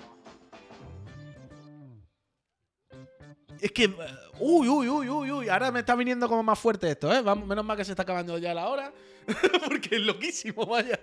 Es 3.59 3.71
que. 3.71 3.87
uh, 3.87 3.93
Uy, 4.39 4.67
uy, 4.67 4.89
uy, 4.89 5.09
uy, 5.09 5.31
uy. 5.31 5.49
Ahora 5.49 5.71
me 5.71 5.79
está 5.79 5.95
viniendo 5.95 6.27
como 6.27 6.43
más 6.43 6.59
fuerte 6.59 6.91
esto, 6.91 7.11
¿eh? 7.11 7.23
Menos 7.23 7.63
mal 7.65 7.77
que 7.77 7.85
se 7.85 7.91
está 7.91 8.03
acabando 8.03 8.37
ya 8.37 8.53
la 8.53 8.67
hora. 8.67 8.91
Porque 9.67 9.95
es 9.95 10.01
loquísimo, 10.01 10.65
vaya. 10.65 10.99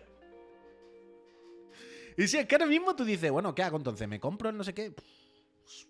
Y 2.17 2.29
si 2.29 2.39
es 2.39 2.47
que 2.47 2.55
ahora 2.55 2.67
mismo 2.67 2.95
tú 2.95 3.05
dices, 3.05 3.31
bueno, 3.31 3.55
¿qué 3.55 3.63
hago 3.63 3.77
entonces? 3.77 4.07
¿Me 4.09 4.21
compro 4.21 4.51
el 4.51 4.57
no 4.57 4.65
sé 4.65 4.75
qué? 4.75 4.95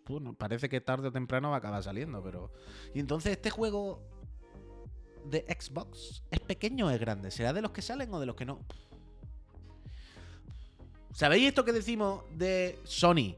Bueno, 0.07 0.35
parece 0.35 0.69
que 0.69 0.81
tarde 0.81 1.09
o 1.09 1.13
temprano 1.13 1.51
va 1.51 1.57
a 1.57 1.59
acabar 1.59 1.83
saliendo, 1.83 2.23
pero. 2.23 2.53
Y 2.95 3.01
entonces 3.01 3.33
este 3.33 3.51
juego 3.51 4.03
de 5.25 5.45
Xbox 5.49 6.23
es 6.31 6.41
pequeño 6.41 6.87
o 6.87 6.91
es 6.91 7.01
grande? 7.01 7.31
¿Será 7.31 7.53
de 7.53 7.63
los 7.63 7.71
que 7.71 7.83
salen 7.83 8.13
o 8.13 8.21
de 8.21 8.27
los 8.27 8.37
que 8.37 8.45
no? 8.45 8.61
¿Sabéis 11.13 11.49
esto 11.49 11.65
que 11.65 11.73
decimos 11.73 12.25
de 12.33 12.79
Sony? 12.85 13.37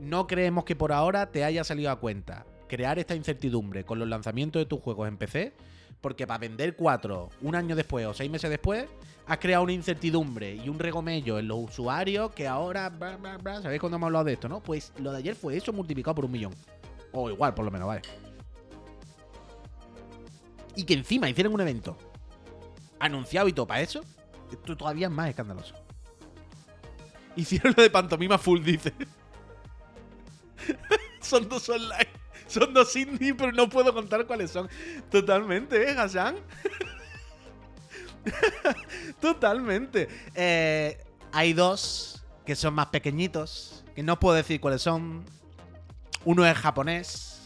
No 0.00 0.26
creemos 0.26 0.64
que 0.64 0.76
por 0.76 0.92
ahora 0.92 1.30
te 1.30 1.44
haya 1.44 1.64
salido 1.64 1.90
a 1.90 2.00
cuenta 2.00 2.46
crear 2.68 2.98
esta 2.98 3.14
incertidumbre 3.14 3.84
con 3.84 3.98
los 3.98 4.08
lanzamientos 4.08 4.60
de 4.60 4.66
tus 4.66 4.80
juegos 4.80 5.08
en 5.08 5.16
PC, 5.16 5.52
porque 6.04 6.26
para 6.26 6.36
vender 6.36 6.76
cuatro 6.76 7.30
un 7.40 7.54
año 7.56 7.74
después 7.74 8.04
o 8.04 8.12
seis 8.12 8.30
meses 8.30 8.50
después, 8.50 8.84
has 9.26 9.38
creado 9.38 9.62
una 9.62 9.72
incertidumbre 9.72 10.54
y 10.54 10.68
un 10.68 10.78
regomello 10.78 11.38
en 11.38 11.48
los 11.48 11.60
usuarios 11.60 12.30
que 12.32 12.46
ahora. 12.46 12.92
¿Sabéis 13.62 13.80
cuando 13.80 13.96
hemos 13.96 14.08
hablado 14.08 14.26
de 14.26 14.34
esto, 14.34 14.46
no? 14.46 14.62
Pues 14.62 14.92
lo 14.98 15.12
de 15.12 15.16
ayer 15.20 15.34
fue 15.34 15.56
eso 15.56 15.72
multiplicado 15.72 16.14
por 16.16 16.26
un 16.26 16.32
millón. 16.32 16.52
O 17.10 17.30
igual, 17.30 17.54
por 17.54 17.64
lo 17.64 17.70
menos, 17.70 17.88
vale. 17.88 18.02
Y 20.76 20.84
que 20.84 20.92
encima 20.92 21.26
hicieron 21.30 21.54
un 21.54 21.62
evento 21.62 21.96
anunciado 22.98 23.48
y 23.48 23.54
todo 23.54 23.66
para 23.66 23.80
eso, 23.80 24.02
esto 24.52 24.76
todavía 24.76 25.06
es 25.06 25.12
más 25.12 25.30
escandaloso. 25.30 25.74
Hicieron 27.34 27.72
lo 27.74 27.82
de 27.82 27.88
pantomima 27.88 28.36
full, 28.36 28.62
dice. 28.62 28.92
son 31.22 31.48
dos 31.48 31.66
online. 31.70 32.23
Son 32.54 32.72
dos 32.72 32.94
indie, 32.94 33.34
pero 33.34 33.50
no 33.50 33.68
puedo 33.68 33.92
contar 33.92 34.28
cuáles 34.28 34.52
son. 34.52 34.68
Totalmente, 35.10 35.90
¿eh, 35.90 35.96
Hassan? 35.98 36.36
Totalmente. 39.20 40.08
Eh, 40.36 41.04
hay 41.32 41.52
dos 41.52 42.24
que 42.46 42.54
son 42.54 42.74
más 42.74 42.86
pequeñitos, 42.86 43.84
que 43.96 44.04
no 44.04 44.20
puedo 44.20 44.36
decir 44.36 44.60
cuáles 44.60 44.82
son. 44.82 45.24
Uno 46.24 46.46
es 46.46 46.56
japonés. 46.56 47.42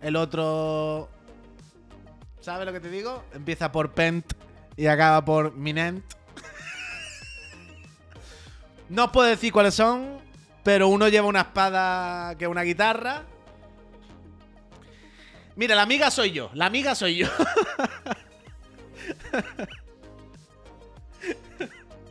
El 0.00 0.16
otro... 0.16 1.08
¿Sabes 2.40 2.66
lo 2.66 2.72
que 2.72 2.80
te 2.80 2.90
digo? 2.90 3.22
Empieza 3.34 3.70
por 3.70 3.92
Pent 3.92 4.32
y 4.76 4.86
acaba 4.86 5.24
por 5.24 5.54
Minent. 5.54 6.04
No 8.88 9.12
puedo 9.12 9.28
decir 9.28 9.52
cuáles 9.52 9.74
son, 9.74 10.18
pero 10.64 10.88
uno 10.88 11.08
lleva 11.08 11.26
una 11.28 11.40
espada 11.42 12.36
que 12.36 12.48
una 12.48 12.62
guitarra. 12.62 13.24
Mira, 15.56 15.74
la 15.74 15.82
amiga 15.82 16.10
soy 16.10 16.32
yo, 16.32 16.50
la 16.52 16.66
amiga 16.66 16.94
soy 16.94 17.16
yo. 17.16 17.28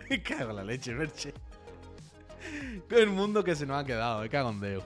Me 0.09 0.21
cago 0.21 0.49
en 0.49 0.55
la 0.55 0.63
leche, 0.63 0.93
Merche. 0.93 1.33
Con 2.89 2.97
el 2.97 3.09
mundo 3.09 3.43
que 3.43 3.55
se 3.55 3.67
nos 3.67 3.81
ha 3.81 3.85
quedado, 3.85 4.21
me 4.21 4.29
cago 4.29 4.49
en 4.49 4.59
Deo. 4.59 4.83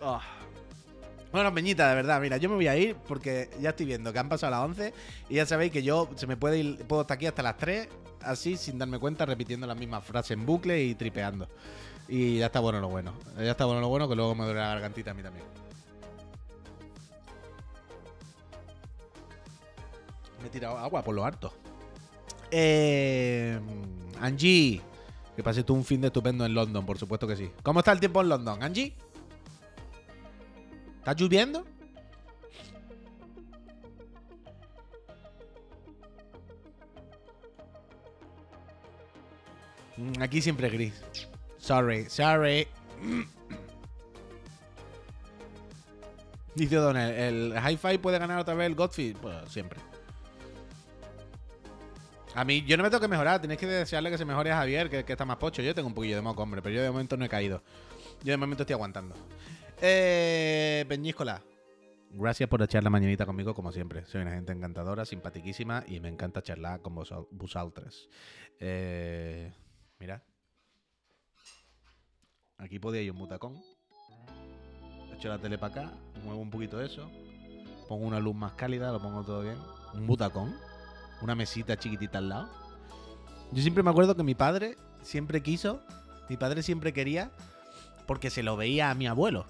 Ah. 0.00 0.20
Bueno, 1.32 1.52
Peñita, 1.52 1.88
de 1.88 1.94
verdad, 1.94 2.20
mira, 2.20 2.38
yo 2.38 2.48
me 2.48 2.54
voy 2.54 2.68
a 2.68 2.76
ir 2.76 2.96
porque 3.06 3.50
ya 3.60 3.70
estoy 3.70 3.86
viendo 3.86 4.12
que 4.12 4.18
han 4.18 4.28
pasado 4.28 4.50
las 4.50 4.64
11 4.64 4.94
y 5.28 5.34
ya 5.34 5.44
sabéis 5.44 5.72
que 5.72 5.82
yo 5.82 6.08
se 6.16 6.26
me 6.26 6.36
puede 6.36 6.58
ir, 6.58 6.78
puedo 6.86 7.02
estar 7.02 7.16
aquí 7.16 7.26
hasta 7.26 7.42
las 7.42 7.56
3, 7.58 7.88
así 8.22 8.56
sin 8.56 8.78
darme 8.78 8.98
cuenta, 8.98 9.26
repitiendo 9.26 9.66
las 9.66 9.76
mismas 9.76 10.04
frases 10.04 10.32
en 10.32 10.46
bucle 10.46 10.82
y 10.82 10.94
tripeando. 10.94 11.48
Y 12.08 12.38
ya 12.38 12.46
está 12.46 12.60
bueno 12.60 12.80
lo 12.80 12.88
bueno. 12.88 13.12
Ya 13.36 13.50
está 13.50 13.66
bueno 13.66 13.80
lo 13.80 13.88
bueno, 13.88 14.08
que 14.08 14.14
luego 14.14 14.34
me 14.34 14.44
duele 14.44 14.60
la 14.60 14.68
gargantita 14.68 15.10
a 15.10 15.14
mí 15.14 15.22
también. 15.22 15.44
Tirado 20.50 20.78
agua 20.78 21.02
por 21.02 21.14
lo 21.14 21.24
harto. 21.24 21.52
Eh, 22.50 23.58
Angie, 24.20 24.80
que 25.36 25.42
pases 25.42 25.64
tú 25.64 25.74
un 25.74 25.84
fin 25.84 26.00
de 26.00 26.08
estupendo 26.08 26.44
en 26.46 26.54
London, 26.54 26.84
por 26.84 26.98
supuesto 26.98 27.26
que 27.26 27.36
sí. 27.36 27.50
¿Cómo 27.62 27.80
está 27.80 27.92
el 27.92 28.00
tiempo 28.00 28.20
en 28.22 28.28
London, 28.28 28.62
Angie? 28.62 28.94
¿Está 30.98 31.14
lloviendo? 31.14 31.64
Mm, 39.96 40.22
Aquí 40.22 40.40
siempre 40.40 40.68
gris. 40.70 41.02
Sorry, 41.58 42.06
sorry. 42.08 42.66
Dice 46.54 46.76
Donel, 46.76 47.12
¿el 47.14 47.54
Hi-Fi 47.56 47.98
puede 47.98 48.18
ganar 48.18 48.38
otra 48.40 48.54
vez 48.54 48.66
el 48.66 48.74
Godfrey? 48.74 49.14
Pues 49.14 49.36
siempre. 49.48 49.78
A 52.38 52.44
mí, 52.44 52.62
yo 52.64 52.76
no 52.76 52.84
me 52.84 52.88
tengo 52.88 53.00
que 53.00 53.08
mejorar. 53.08 53.40
Tenéis 53.40 53.58
que 53.58 53.66
desearle 53.66 54.12
que 54.12 54.16
se 54.16 54.24
mejore 54.24 54.52
a 54.52 54.58
Javier, 54.58 54.88
que, 54.88 55.04
está 55.12 55.24
más 55.24 55.38
pocho. 55.38 55.60
Yo 55.60 55.74
tengo 55.74 55.88
un 55.88 55.94
poquillo 55.94 56.14
de 56.14 56.22
moco, 56.22 56.40
hombre, 56.40 56.62
pero 56.62 56.72
yo 56.72 56.82
de 56.82 56.88
momento 56.88 57.16
no 57.16 57.24
he 57.24 57.28
caído. 57.28 57.64
Yo 58.22 58.30
de 58.30 58.36
momento 58.36 58.62
estoy 58.62 58.74
aguantando. 58.74 59.16
Eh, 59.82 60.84
Peñíscola. 60.88 61.42
Gracias 62.12 62.48
por 62.48 62.62
echar 62.62 62.84
la 62.84 62.90
mañanita 62.90 63.26
conmigo, 63.26 63.54
como 63.54 63.72
siempre. 63.72 64.06
Soy 64.06 64.22
una 64.22 64.30
gente 64.30 64.52
encantadora, 64.52 65.04
simpatiquísima 65.04 65.82
y 65.88 65.98
me 65.98 66.08
encanta 66.08 66.40
charlar 66.40 66.80
con 66.80 66.94
vos, 66.94 67.12
vosaltres. 67.32 68.08
Eh, 68.60 69.52
mira. 69.98 70.22
Aquí 72.56 72.78
podía 72.78 73.02
ir 73.02 73.10
un 73.10 73.18
butacón. 73.18 73.60
Echo 75.12 75.28
la 75.28 75.38
tele 75.38 75.58
para 75.58 75.72
acá, 75.72 75.92
muevo 76.22 76.40
un 76.40 76.50
poquito 76.50 76.80
eso. 76.80 77.10
Pongo 77.88 78.06
una 78.06 78.20
luz 78.20 78.36
más 78.36 78.52
cálida, 78.52 78.92
lo 78.92 79.02
pongo 79.02 79.24
todo 79.24 79.42
bien. 79.42 79.56
Un 79.92 80.06
butacón. 80.06 80.67
Una 81.22 81.34
mesita 81.34 81.76
chiquitita 81.76 82.18
al 82.18 82.28
lado. 82.28 82.48
Yo 83.52 83.62
siempre 83.62 83.82
me 83.82 83.90
acuerdo 83.90 84.14
que 84.16 84.22
mi 84.22 84.34
padre 84.34 84.76
siempre 85.02 85.42
quiso, 85.42 85.80
mi 86.28 86.36
padre 86.36 86.62
siempre 86.62 86.92
quería, 86.92 87.30
porque 88.06 88.30
se 88.30 88.42
lo 88.42 88.56
veía 88.56 88.90
a 88.90 88.94
mi 88.94 89.06
abuelo. 89.06 89.46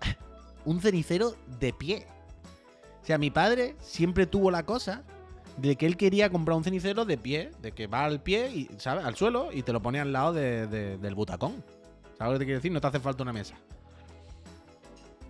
Un 0.64 0.80
cenicero 0.80 1.36
de 1.60 1.72
pie. 1.72 2.06
O 3.02 3.06
sea, 3.06 3.18
mi 3.18 3.30
padre 3.30 3.76
siempre 3.80 4.26
tuvo 4.26 4.50
la 4.50 4.64
cosa 4.64 5.02
de 5.58 5.76
que 5.76 5.86
él 5.86 5.96
quería 5.96 6.30
comprar 6.30 6.56
un 6.56 6.64
cenicero 6.64 7.04
de 7.04 7.16
pie, 7.18 7.52
de 7.60 7.70
que 7.72 7.86
va 7.86 8.04
al 8.04 8.20
pie 8.20 8.50
y, 8.50 8.70
¿sabes? 8.78 9.04
Al 9.04 9.14
suelo 9.14 9.52
y 9.52 9.62
te 9.62 9.72
lo 9.72 9.80
pone 9.82 10.00
al 10.00 10.12
lado 10.12 10.32
de- 10.32 10.66
de- 10.66 10.96
del 10.98 11.14
butacón. 11.14 11.62
¿Sabes 12.18 12.32
lo 12.32 12.32
que 12.32 12.38
te 12.40 12.44
quiero 12.46 12.58
decir? 12.58 12.72
No 12.72 12.80
te 12.80 12.86
hace 12.88 12.98
falta 12.98 13.22
una 13.22 13.32
mesa. 13.32 13.54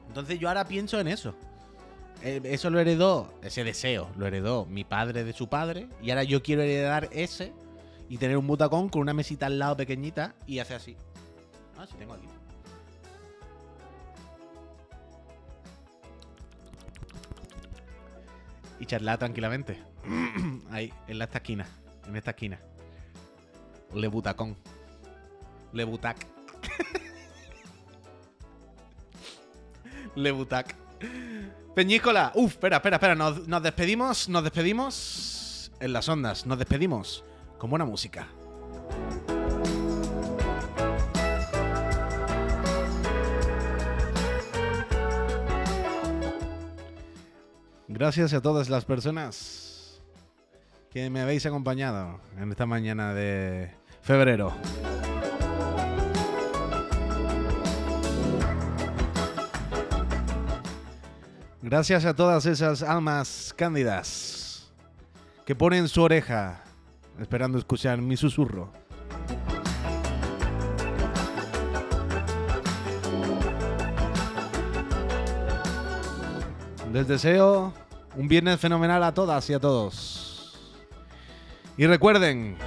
Entonces 0.06 0.38
yo 0.38 0.48
ahora 0.48 0.64
pienso 0.64 0.98
en 1.00 1.08
eso. 1.08 1.34
Eh, 2.24 2.40
Eso 2.44 2.70
lo 2.70 2.80
heredó, 2.80 3.34
ese 3.42 3.64
deseo, 3.64 4.10
lo 4.16 4.26
heredó 4.26 4.64
mi 4.64 4.82
padre 4.82 5.24
de 5.24 5.34
su 5.34 5.48
padre. 5.48 5.88
Y 6.02 6.08
ahora 6.10 6.24
yo 6.24 6.42
quiero 6.42 6.62
heredar 6.62 7.08
ese 7.12 7.52
y 8.08 8.16
tener 8.16 8.38
un 8.38 8.46
butacón 8.46 8.88
con 8.88 9.02
una 9.02 9.12
mesita 9.12 9.44
al 9.46 9.58
lado 9.58 9.76
pequeñita 9.76 10.34
y 10.46 10.58
hace 10.58 10.74
así. 10.74 10.96
Ah, 11.76 11.86
sí 11.86 11.94
tengo 11.98 12.14
aquí. 12.14 12.26
Y 18.80 18.86
charlar 18.86 19.18
tranquilamente. 19.18 19.80
Ahí, 20.70 20.92
en 21.08 21.20
esta 21.22 21.38
esquina. 21.38 21.66
En 22.06 22.16
esta 22.16 22.30
esquina. 22.30 22.60
Le 23.94 24.08
butacón. 24.08 24.56
Le 25.72 25.84
butac. 25.84 26.16
Le 30.16 30.30
butac. 30.32 30.74
Peñícola. 31.74 32.32
Uf, 32.34 32.52
espera, 32.52 32.76
espera, 32.76 32.96
espera. 32.96 33.14
Nos, 33.14 33.48
nos 33.48 33.62
despedimos, 33.62 34.28
nos 34.28 34.44
despedimos 34.44 35.72
en 35.80 35.92
las 35.92 36.08
ondas. 36.08 36.46
Nos 36.46 36.58
despedimos 36.58 37.24
con 37.58 37.70
buena 37.70 37.84
música. 37.84 38.28
Gracias 47.88 48.32
a 48.34 48.42
todas 48.42 48.68
las 48.70 48.84
personas 48.84 50.02
que 50.90 51.10
me 51.10 51.20
habéis 51.20 51.46
acompañado 51.46 52.20
en 52.38 52.50
esta 52.50 52.66
mañana 52.66 53.14
de 53.14 53.70
febrero. 54.02 54.52
Gracias 61.66 62.04
a 62.04 62.12
todas 62.12 62.44
esas 62.44 62.82
almas 62.82 63.54
cándidas 63.56 64.70
que 65.46 65.54
ponen 65.54 65.88
su 65.88 66.02
oreja 66.02 66.62
esperando 67.18 67.56
escuchar 67.56 68.02
mi 68.02 68.18
susurro. 68.18 68.70
Les 76.92 77.08
deseo 77.08 77.72
un 78.14 78.28
viernes 78.28 78.60
fenomenal 78.60 79.02
a 79.02 79.14
todas 79.14 79.48
y 79.48 79.54
a 79.54 79.58
todos. 79.58 80.76
Y 81.78 81.86
recuerden, 81.86 82.58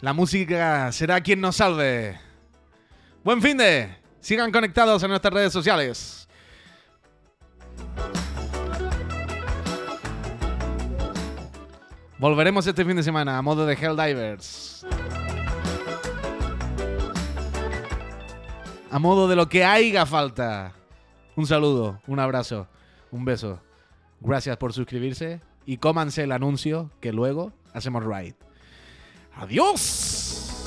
la 0.00 0.12
música 0.12 0.90
será 0.90 1.20
quien 1.20 1.40
nos 1.40 1.54
salve. 1.54 2.18
Buen 3.24 3.40
fin 3.40 3.56
de. 3.56 3.88
Sigan 4.20 4.52
conectados 4.52 5.02
en 5.02 5.08
nuestras 5.08 5.32
redes 5.32 5.52
sociales. 5.52 6.28
Volveremos 12.18 12.66
este 12.66 12.84
fin 12.84 12.96
de 12.96 13.02
semana 13.02 13.38
a 13.38 13.42
modo 13.42 13.64
de 13.64 13.74
Helldivers. 13.74 14.86
A 18.90 18.98
modo 18.98 19.26
de 19.26 19.36
lo 19.36 19.48
que 19.48 19.64
haya 19.64 20.04
falta. 20.04 20.74
Un 21.34 21.46
saludo, 21.46 22.02
un 22.06 22.20
abrazo, 22.20 22.68
un 23.10 23.24
beso. 23.24 23.58
Gracias 24.20 24.58
por 24.58 24.74
suscribirse 24.74 25.40
y 25.64 25.78
cómanse 25.78 26.24
el 26.24 26.32
anuncio 26.32 26.90
que 27.00 27.10
luego 27.12 27.54
hacemos 27.72 28.04
right. 28.04 28.36
Adiós. 29.34 30.60